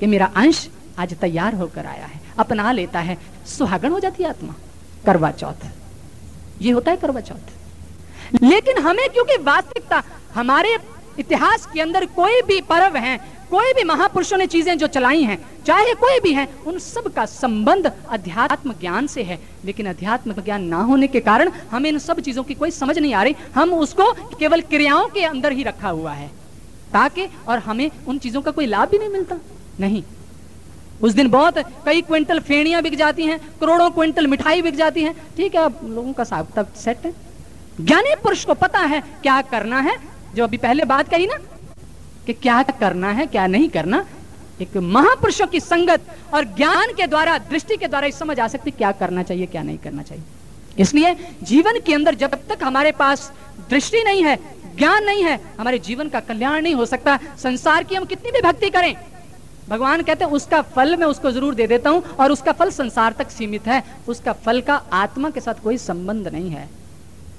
[0.00, 0.68] कि मेरा अंश
[0.98, 4.54] आज तैयार होकर आया है, अपना लेता है। सुहागन हो जाती है आत्मा।
[5.06, 5.66] करवा चौथ।
[6.62, 10.02] ये होता है करवा चौथ। लेकिन हमें क्योंकि वास्तविकता,
[10.34, 10.78] हमारे
[11.18, 15.38] इतिहास के अंदर कोई भी पर्व है कोई भी महापुरुषों ने चीज़ें जो चलाई हैं,
[15.66, 20.64] चाहे कोई भी है, उन सब का संबंध अध्यात्म ज्ञान से है। लेकिन अध्यात्म ज्ञान
[20.64, 23.72] ना होने के कारण हमें इन सब चीज़ों की कोई समझ नहीं आ रही। हम
[23.74, 26.28] उसको केवल क्रियाओं के अंदर ही रखा हुआ है,
[26.92, 29.38] ताकि और हमें उन चीज़ों का कोई लाभ भी नहीं मिलता।
[29.80, 30.02] नहीं।
[31.02, 35.14] उस दिन बहुत कई क्विंटल फेणियाँ बिक जाती हैं, करोड़ों क्विंटल मिठाई बिक जाती है।
[35.36, 37.12] ठीक है आप लोगों का साहब सेट है।
[37.80, 39.96] ज्ञानी पुरुष को पता है क्या करना है,
[40.34, 41.36] जो अभी पहले बात कही ना
[42.28, 44.04] कि क्या करना है, क्या नहीं करना,
[44.60, 46.00] एक महापुरुषों की संगत
[46.34, 49.78] और ज्ञान के द्वारा, दृष्टि के द्वारा समझ आ सकती क्या करना चाहिए, क्या नहीं
[49.78, 50.24] करना चाहिए।
[50.78, 53.30] इसलिए जीवन के अंदर जब तक हमारे पास
[53.70, 54.36] दृष्टि नहीं है,
[54.76, 58.40] ज्ञान नहीं है, हमारे जीवन का कल्याण नहीं हो सकता, संसार की हम कितनी भी
[58.42, 58.94] भक्ति करें,
[59.68, 63.14] भगवान कहते हैं, उसका फल मैं उसको ज़रूर दे देता हूँ और उसका फल संसार
[63.18, 66.68] तक सीमित है, उसका फल का आत्मा के साथ कोई संबंध नहीं है।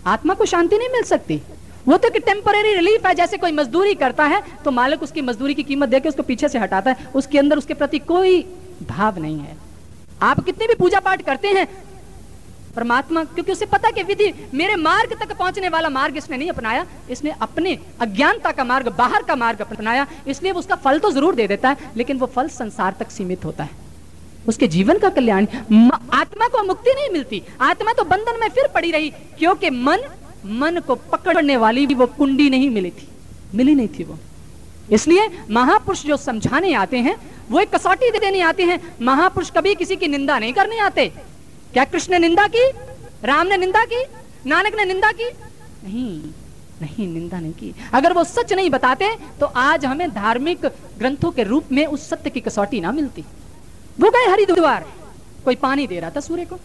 [0.08, 1.42] आत्मा को शांति नहीं मिल सकती।
[1.90, 5.54] वो तो कि टेम्परेरी रिलीफ है, जैसे कोई मजदूरी करता है तो मालिक उसकी मजदूरी
[5.54, 8.42] की कीमत देकर उसको पीछे से हटाता है। उसके अंदर उसके प्रति कोई
[8.90, 9.58] भाव नहीं है।
[10.24, 11.68] आप कितने भी पूजा पाठ करते हैं,
[12.76, 16.86] परमात्मा, क्योंकि उसे पता कि विधि मेरे मार्ग तक पहुँचने वाला मार्ग इसने नहीं अपनाया।
[17.10, 21.48] इसने अपने अज्ञानता का मार्ग, बाहर का मार्ग अपनाया। इसलिए उसका फल तो ज़रूर दे
[21.48, 23.88] देता है, लेकिन वो फल संसार तक सीमित होता है।
[24.48, 25.48] उसके जीवन का कल्याण
[26.14, 29.10] आत्मा को मुक्ति नहीं मिलती। आत्मा तो बंधन में फिर पड़ी रही,
[29.40, 30.08] क्योंकि मन
[30.46, 33.08] मन को पकड़ने वाली भी वो कुंडी नहीं मिली थी।
[33.56, 34.18] मिली नहीं थी वो।
[34.92, 37.16] इसलिए महापुरुष जो समझाने आते हैं,
[37.50, 41.08] वो एक कसौटी देने आते हैं। महापुरुष कभी किसी की निंदा नहीं करने आते।
[41.74, 42.70] क्या कृष्ण ने निंदा की?
[43.24, 44.04] राम ने निंदा की?
[44.46, 45.30] नानक ने निंदा की?
[45.84, 46.22] नहीं
[46.82, 49.10] नहीं, निंदा नहीं की। अगर वो सच नहीं बताते
[49.40, 50.66] तो आज हमें धार्मिक
[50.98, 53.26] ग्रंथों के रूप में उस सत्य की कसौटी ना मिलती।
[54.00, 54.86] वो गए हरिद्वार।
[55.46, 56.60] कोई पानी दे रहा था सूर्य को।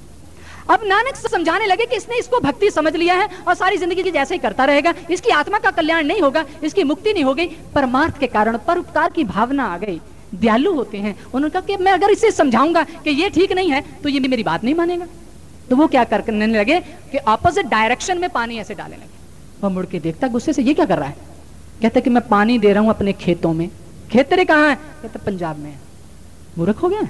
[0.70, 4.10] अब नानक समझाने लगे कि इसने इसको भक्ति समझ लिया है और सारी ज़िंदगी की
[4.10, 7.46] जैसे ही करता रहेगा, इसकी आत्मा का कल्याण नहीं होगा, इसकी मुक्ति नहीं हो गई
[7.74, 10.00] परमार्थ के कारण परोपकार की भावना आ गई।
[10.34, 13.80] दयालु होते हैं। उन्होंने कहा कि मैं अगर इसे समझाऊँगा कि ये ठीक नहीं है
[14.02, 15.06] तो ये मेरी बात नहीं मानेगा।
[15.70, 16.80] तो वो क्या करने लगे
[17.12, 20.74] कि ऑपोजिट डायरेक्शन में पानी ऐसे डालने लगे। वह मुड़ के देखता, गुस्से से, ये
[20.74, 21.16] क्या कर रहा है?
[21.82, 23.68] कहता कि, मैं पानी दे रहा हूँ अपने खेतों में।
[24.10, 24.74] खेत तेरे कहाँ है?
[24.74, 25.78] कहते, पंजाब में
[26.58, 27.08] मूर्ख हो गया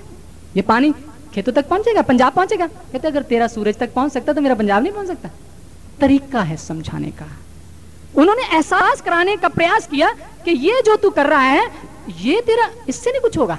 [0.56, 0.92] ये पानी
[1.34, 4.82] खेतों तक पहुंचेगा, पंजाब पहुंचेगा। कहते, अगर तेरा सूरज तक पहुँच सकता तो मेरा पंजाब
[4.82, 5.30] नहीं पहुँच सकता।
[6.00, 7.26] तरीका है समझाने का।
[8.16, 10.08] उन्होंने एहसास कराने का प्रयास किया
[10.44, 11.70] कि ये जो तू कर रहा है,
[12.20, 13.58] ये तेरा, इससे नहीं कुछ होगा।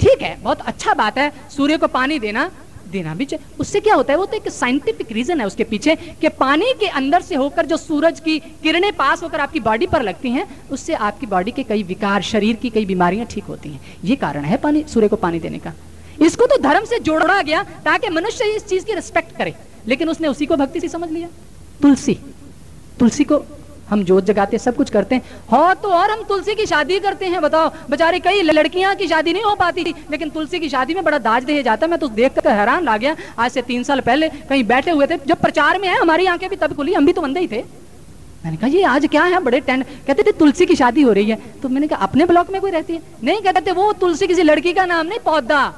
[0.00, 2.50] ठीक है, बहुत अच्छा बात है, सूर्य को पानी देना
[2.88, 5.94] देना भी चाहिए। उससे क्या होता है, वो तो एक साइंटिफिक रीजन है उसके पीछे
[6.20, 10.02] कि पानी के अंदर से होकर जो सूरज की किरणें पास होकर आपकी बॉडी पर
[10.02, 13.96] लगती हैं, उससे आपकी बॉडी के कई विकार, शरीर की कई बीमारियाँ ठीक होती हैं।
[14.04, 15.72] ये कारण है पानी, सूर्य को पानी देने का।
[16.22, 19.54] इसको तो धर्म से जोड़ा गया ताकि मनुष्य इस चीज़ की रिस्पेक्ट करे।
[19.86, 21.28] लेकिन उसने उसी को भक्ति से समझ लिया।
[21.82, 22.18] तुलसी।
[22.98, 23.44] तुलसी को
[23.88, 26.98] हम जोत जगाते हैं, सब कुछ करते हैं। हो तो और हम तुलसी की शादी
[27.00, 30.68] करते हैं, बताओ। बेचारे कई लड़कियाँ की शादी नहीं हो पाती थी, लेकिन तुलसी की
[30.68, 33.62] शादी में बड़ा दाज दे जाता। मैं तो देख कर हैरान ला गया। आज से
[33.62, 36.74] तीन साल पहले कहीं बैठे हुए थे। जब प्रचार में है हमारी आँखें भी तब
[36.76, 37.64] खुली, हम भी तो बंदे ही थे।
[38.44, 39.40] मैंने कहा, ये आज क्या है?
[39.40, 42.50] बड़े टेंट कहते थे, तुलसी की शादी हो रही है। तो मैंने कहा, अपने ब्लॉक
[42.50, 43.02] में कोई रहती है?
[43.24, 45.74] नहीं, कहते वो तुलसी किसी लड़की का नाम नहीं, पौधा।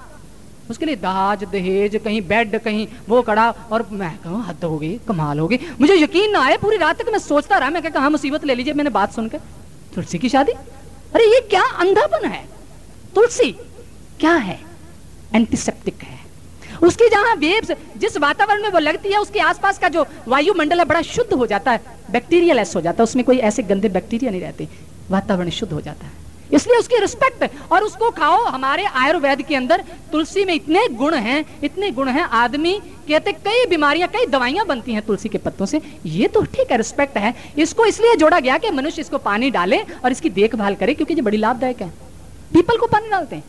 [0.70, 4.98] उसके लिए दाज, दहेज, कहीं बेड कहीं वो कड़ा, और मैं कहूँ, हद हो गई,
[5.08, 8.08] कमाल हो गई। मुझे यकीन ना आए पूरी रात तक मैं सोचता रहा, मैं कहा
[8.08, 9.40] मुसीबत ले लीजिए मैंने बात सुनकर?
[9.94, 10.52] तुलसी की शादी?
[11.14, 12.44] अरे, ये क्या अंधापन है?
[13.14, 13.50] तुलसी,
[14.20, 14.58] क्या है?
[15.34, 16.18] एंटीसेप्टिक है।
[16.82, 20.84] उसकी जहाँ वेब्स, जिस वातावरण में वो लगती है, उसके आसपास का जो वायुमंडल है,
[20.84, 24.30] बड़ा शुद्ध हो जाता है बैक्टीरिया लेस हो जाता है, उसमें कोई ऐसे गंदे बैक्टीरिया
[24.30, 24.68] नहीं रहते,
[25.10, 29.84] वातावरण शुद्ध हो जाता है। इसलिए उसकी रिस्पेक्ट और उसको खाओ, हमारे आयुर्वेद के अंदर
[30.12, 32.72] तुलसी में इतने गुण हैं, इतने गुण हैं, आदमी
[33.08, 36.76] कहते कई बीमारियाँ, कई दवाइयाँ बनती हैं तुलसी के पत्तों से। ये तो ठीक है
[36.76, 40.94] रिस्पेक्ट है। इसको इसलिए जोड़ा गया कि मनुष्य इसको पानी डाले और इसकी देखभाल करे,
[40.94, 41.88] क्योंकि ये बड़ी लाभदायक है।
[42.54, 43.44] पीपल को पानी डालते हैं।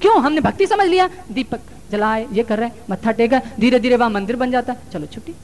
[0.00, 0.20] क्यों?
[0.22, 1.60] हमने भक्ति समझ लिया। दीपक
[1.90, 5.06] जलाए, ये कर रहे हैं, मत्था टेका धीरे धीरे वहाँ मंदिर बन जाता। है चलो
[5.06, 5.34] छुट्टी।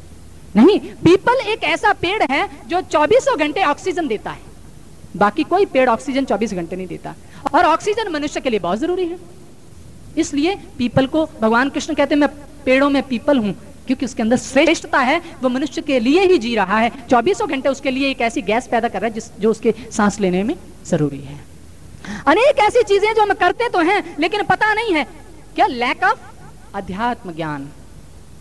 [0.57, 4.50] नहीं पीपल एक ऐसा पेड़ है जो चौबीसों घंटे ऑक्सीजन देता है।
[5.17, 7.15] बाकी कोई पेड़ ऑक्सीजन 24 घंटे नहीं देता।
[7.55, 9.19] और ऑक्सीजन मनुष्य के लिए बहुत ज़रूरी है।
[10.19, 12.29] इसलिए पीपल को भगवान कृष्ण कहते हैं, मैं
[12.65, 13.53] पेड़ों में पीपल हूँ,
[13.87, 17.69] क्योंकि उसके अंदर श्रेष्ठता है, वो मनुष्य के लिए ही जी रहा है। चौबीसों घंटे
[17.69, 20.57] उसके लिए एक ऐसी गैस पैदा कर रहा है, जिस, जो उसके सांस लेने में
[20.87, 21.41] ज़रूरी है।
[22.27, 25.05] अनेक ऐसी चीज़ें जो हम करते तो हैं, लेकिन पता नहीं है,
[25.55, 26.19] क्या लैक ऑफ़
[26.75, 27.69] अध्यात्म ज्ञान?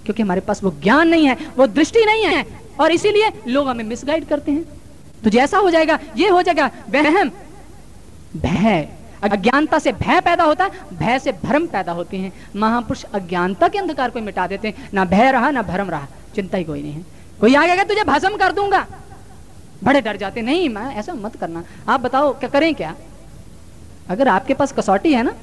[0.05, 2.45] क्योंकि हमारे पास वो ज्ञान नहीं है, वो दृष्टि नहीं है,
[2.79, 4.78] और इसीलिए लोग हमें मिसगाइड करते हैं।
[5.23, 7.31] तो जैसा हो जाएगा, ये हो जाएगा, वहम।
[8.37, 8.87] भय,
[9.23, 13.77] अज्ञानता से भय पैदा होता है, भय से भ्रम पैदा होते हैं। महापुरुष अज्ञानता के
[13.77, 16.93] अंधकार को मिटा देते हैं, ना भय रहा, ना भ्रम रहा, चिंता ही कोई नहीं
[16.93, 17.05] है।
[17.39, 18.85] कोई आ गया तुझे भस्म कर दूँगा।
[19.83, 22.95] बड़े डर जाते नहीं, मैं ऐसा मत करना। आप बताओ, क्या करें क्या?
[24.09, 25.33] अगर आपके पास कसौटी है ना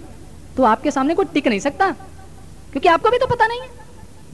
[0.56, 1.90] तो आपके सामने कोई टिक नहीं सकता,
[2.72, 3.68] क्योंकि आपको भी तो पता नहीं है।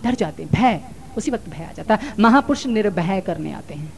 [0.04, 0.80] डर जाते भय,
[1.16, 3.92] उसी वक्त भय आ जाता महापुरुष निर्भय करने आते हैं।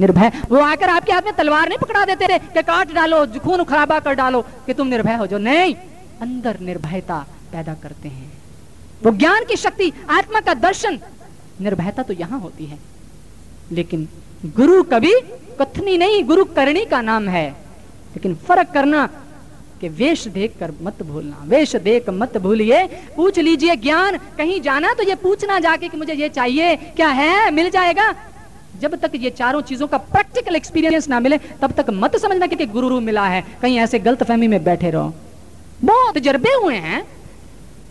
[0.00, 3.64] निर्भय। वो आकर आपके हाथ में तलवार नहीं पकड़ा देते थे कि काट डालो, खून
[3.64, 5.74] खराबा कर डालो कि तुम निर्भय हो जो। नहीं,
[6.22, 8.32] अंदर निर्भयता पैदा करते हैं।
[9.04, 10.98] वो ज्ञान की शक्ति, आत्मा का दर्शन,
[11.60, 12.78] निर्भयता तो यहाँ होती है।
[13.72, 14.08] लेकिन
[14.46, 15.12] गुरु कभी
[15.60, 17.50] कथनी नहीं, गुरु करणी का नाम है।
[18.12, 19.06] लेकिन फ़र्क करना
[19.80, 22.86] कि वेश देख कर मत भूलना, वेश देख मत भूलिए।
[23.16, 27.50] पूछ लीजिए ज्ञान, कहीं जाना तो ये पूछना जाके कि मुझे ये चाहिए, क्या है,
[27.50, 28.14] मिल जाएगा?
[28.80, 32.66] जब तक ये चारों चीज़ों का प्रैक्टिकल एक्सपीरियंस ना मिले, तब तक मत समझना कि
[32.68, 35.12] गुरु मिला है। कहीं ऐसे गलत फहमी में बैठे रहो।
[35.82, 37.04] बहुत तजर्बे हुए हैं।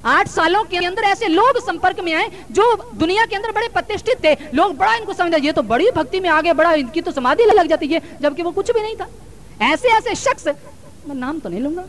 [0.06, 2.64] आठ सालों के अंदर ऐसे लोग संपर्क में आए जो
[2.95, 6.30] दुनिया के अंदर बड़े प्रतिष्ठित थे। लोग बड़ा इनको समझा ये तो बड़ी भक्ति में
[6.30, 9.07] आगे बड़ा इनकी तो समाधि लग जाती है, जबकि वो कुछ भी नहीं था।
[9.64, 10.48] ऐसे ऐसे शख्स,
[11.07, 11.86] मैं नाम तो नहीं लूँगा,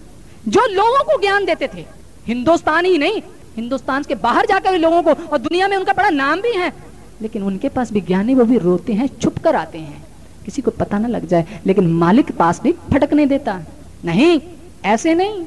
[0.48, 1.85] जो लोगों को ज्ञान देते थे।
[2.27, 3.20] हिंदुस्तान ही नहीं,
[3.56, 6.73] हिंदुस्तान के बाहर जाकर लोगों को, और दुनिया में उनका बड़ा नाम भी है।
[7.22, 10.06] लेकिन उनके पास विज्ञानी वो भी रोते हैं, छुप कर आते हैं।
[10.44, 13.60] किसी को पता ना लग जाए, लेकिन मालिक पास भी फटकने देता।
[14.05, 14.40] नहीं,
[14.84, 15.47] ऐसे नहीं।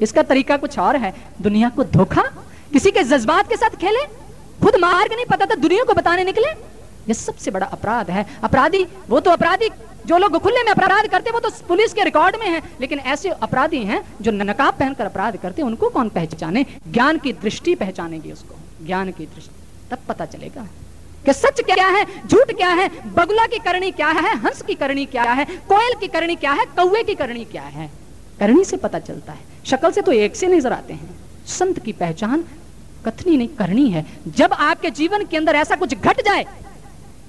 [0.00, 2.22] इसका तरीका कुछ और है। दुनिया को धोखा?
[2.72, 4.06] किसी के जज्बात के साथ खेले?
[4.62, 6.48] खुद मार्ग नहीं पता था दुनिया को बताने निकले?
[7.08, 9.68] ये सबसे बड़ा अपराध है। अपराधी, वो तो अपराधी,
[10.06, 13.28] जो लोग खुले में अपराध करते वो तो पुलिस के रिकॉर्ड में है। लेकिन ऐसे
[13.28, 16.66] अपराधी हैं, जो नकाब पहनकर अपराध करते उनको कौन पहचाने?
[16.92, 19.54] ज्ञान की दृष्टि पहचानेगी उसको। ज्ञान की दृष्टि।
[19.90, 20.66] तब पता चलेगा।
[21.24, 25.04] कि सच क्या है, झूठ क्या है, बगुला की करनी क्या है, हंस की करनी
[25.06, 27.90] क्या है, कोयल की करनी क्या है कौए की करनी क्या है?
[28.40, 31.08] करनी से पता चलता है। शक्ल से तो एक से नज़र आते हैं।
[31.48, 32.44] संत की पहचान
[33.06, 36.46] कथनी नहीं करनी है। जब आपके जीवन के अंदर ऐसा कुछ घट जाए,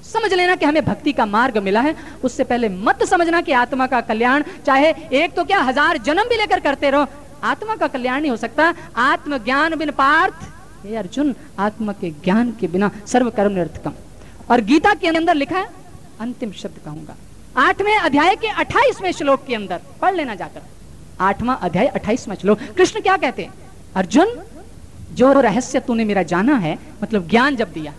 [0.03, 3.87] समझ लेना कि हमें भक्ति का मार्ग मिला है। उससे पहले मत समझना कि आत्मा
[3.87, 7.05] का कल्याण, चाहे एक तो क्या हज़ार जन्म भी लेकर करते रहो,
[7.43, 10.49] आत्मा का कल्याण नहीं हो सकता। आत्मज्ञान बिन पार्थ
[10.85, 13.93] हे अर्जुन, आत्मा के ज्ञान के बिना सर्व कर्म निरर्थकम
[14.51, 15.67] और गीता के अंदर लिखा है,
[16.19, 17.15] अंतिम शब्द कहूँगा।
[17.57, 20.61] आठवें अध्याय के अट्ठाईसवें श्लोक के अंदर पढ़ लेना जाकर।
[21.19, 23.53] आठवां अध्याय, अट्ठाईसवें श्लोक। कृष्ण क्या कहते हैं?
[23.95, 24.41] अर्जुन,
[25.13, 27.93] जो रहस्य तूने मेरा जाना है मतलब ज्ञान जब दिया,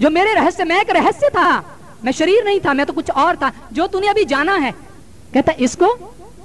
[0.00, 3.36] जो मेरे रहस्य, मैं एक रहस्य था, मैं शरीर नहीं था, मैं तो कुछ और
[3.36, 4.72] था, जो तूने अभी जाना है,
[5.34, 5.88] कहता इसको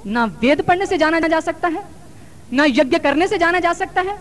[0.06, 1.84] ना वेद पढ़ने से जाना जा सकता है,
[2.52, 4.16] ना यज्ञ करने से जाना जा सकता है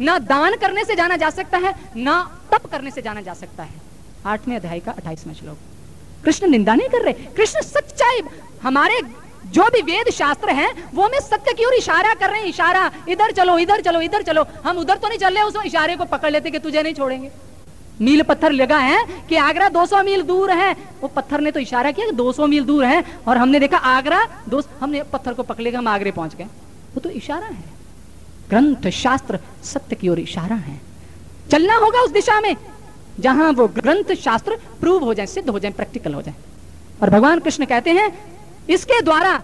[0.00, 3.62] ना दान करने से जाना जा सकता है, ना तप करने से जाना जा सकता
[3.62, 3.74] है।
[4.26, 5.58] आठवें अध्याय का अट्ठाईसवें श्लोक।
[6.24, 8.20] कृष्ण निंदा नहीं कर रहे। कृष्ण सच्चाई,
[8.62, 9.00] हमारे
[9.46, 12.90] जो भी वेद शास्त्र हैं, वो हमें सत्य की ओर इशारा कर रहे हैं। इशारा,
[13.08, 16.04] इधर चलो इधर चलो इधर चलो। हम उधर तो नहीं चल रहे, उस इशारे को
[16.04, 17.30] पकड़ लेते कि तुझे नहीं छोड़ेंगे।
[18.00, 21.90] मील पत्थर लगा है कि आगरा 200 मील दूर है। वो पत्थर ने तो इशारा
[21.90, 25.62] किया कि 200 मील दूर है और हमने देखा आगरा, दो हमने पत्थर को पकड़
[25.64, 27.75] लिया हम आगरे पहुँच गए। वो तो इशारा है।
[28.50, 30.80] ग्रंथ शास्त्र सत्य की ओर इशारा है।
[31.50, 32.56] चलना होगा उस दिशा में,
[33.20, 36.34] जहाँ वो ग्रंथ शास्त्र प्रूव हो जाए, सिद्ध हो जाए प्रैक्टिकल हो जाए।
[37.02, 38.10] और भगवान कृष्ण कहते हैं,
[38.70, 39.42] इसके द्वारा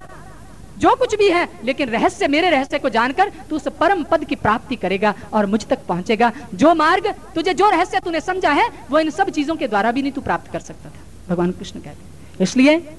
[0.78, 4.36] जो कुछ भी है, लेकिन रहस्य, मेरे रहस्य को जानकर तू उस परम पद की
[4.36, 8.98] प्राप्ति करेगा और मुझ तक पहुंचेगा। जो मार्ग, तुझे जो रहस्य तूने समझा है, वो
[8.98, 12.42] इन सब चीज़ों के द्वारा भी नहीं तू प्राप्त कर सकता था। भगवान कृष्ण कहते
[12.42, 12.96] इसलिए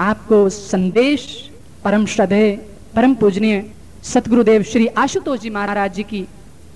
[0.00, 1.50] आपको संदेश,
[1.84, 2.50] परम श्रद्धे,
[2.94, 3.60] परम पूजनीय
[4.06, 6.26] सतगुरुदेव श्री आशुतोष जी महाराज जी की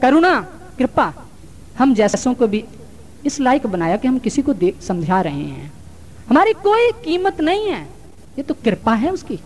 [0.02, 0.40] करुणा,
[0.78, 1.12] कृपा,
[1.78, 2.65] हम जैसों को भी
[3.27, 5.73] इस लायक बनाया कि हम किसी को समझा रहे हैं।
[6.31, 7.82] हमारी कोई कीमत नहीं है।
[8.39, 9.36] ये तो कृपा है उसकी।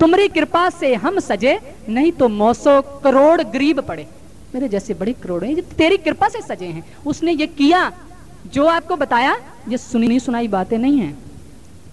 [0.00, 1.58] तुम्हारी कृपा से हम सजे,
[1.88, 4.06] नहीं तो मौसो करोड़ गरीब पड़े।
[4.54, 7.92] मेरे जैसे बड़े करोड़ हैं तेरी कृपा से सजे हैं। उसने ये किया,
[8.52, 9.36] जो आपको बताया,
[9.68, 11.14] ये सुनी नहीं सुनाई बातें नहीं है।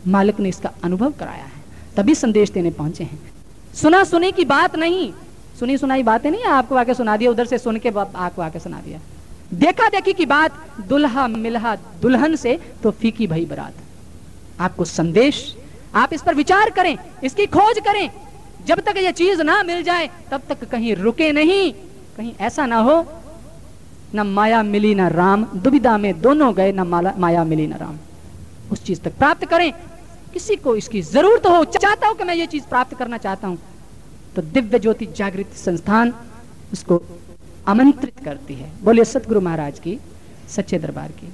[0.08, 1.62] मालिक ने इसका अनुभव कराया है।
[1.98, 3.31] तभी संदेश देने पहुँचे हैं।
[3.74, 5.12] सुना सुनी की बात नहीं।
[5.60, 8.82] सुनी सुनाई बातें नहीं, आपको आके सुना दिया, उधर से सुन के आपको आके सुना
[8.82, 9.00] दिया।
[9.54, 10.52] देखा देखी की बात,
[10.88, 13.74] दुल्हा मिलहा दुल्हन से तो फीकी भई बरात।
[14.60, 15.56] आपको संदेश,
[15.96, 18.10] आप इस पर विचार करें, इसकी खोज करें।
[18.66, 21.72] जब तक ये चीज़ ना मिल जाए, तब तक कहीं रुके नहीं,
[22.18, 23.06] कहीं ऐसा ना हो,
[24.16, 27.98] न माया मिली न राम, दुविधा में दोनों गए, न माया मिली न राम।
[28.72, 29.72] उस चीज़ तक प्राप्त करें
[30.34, 33.58] किसी को इसकी ज़रूरत हो, चाहता हो कि मैं ये चीज़ प्राप्त करना चाहता हूँ
[34.36, 36.14] तो दिव्य ज्योति जागृति संस्थान
[36.74, 37.02] उसको
[37.68, 39.98] आमंत्रित करती है। बोलिए, सतगुरु महाराज की,
[40.50, 41.28] सच्चे दरबार की।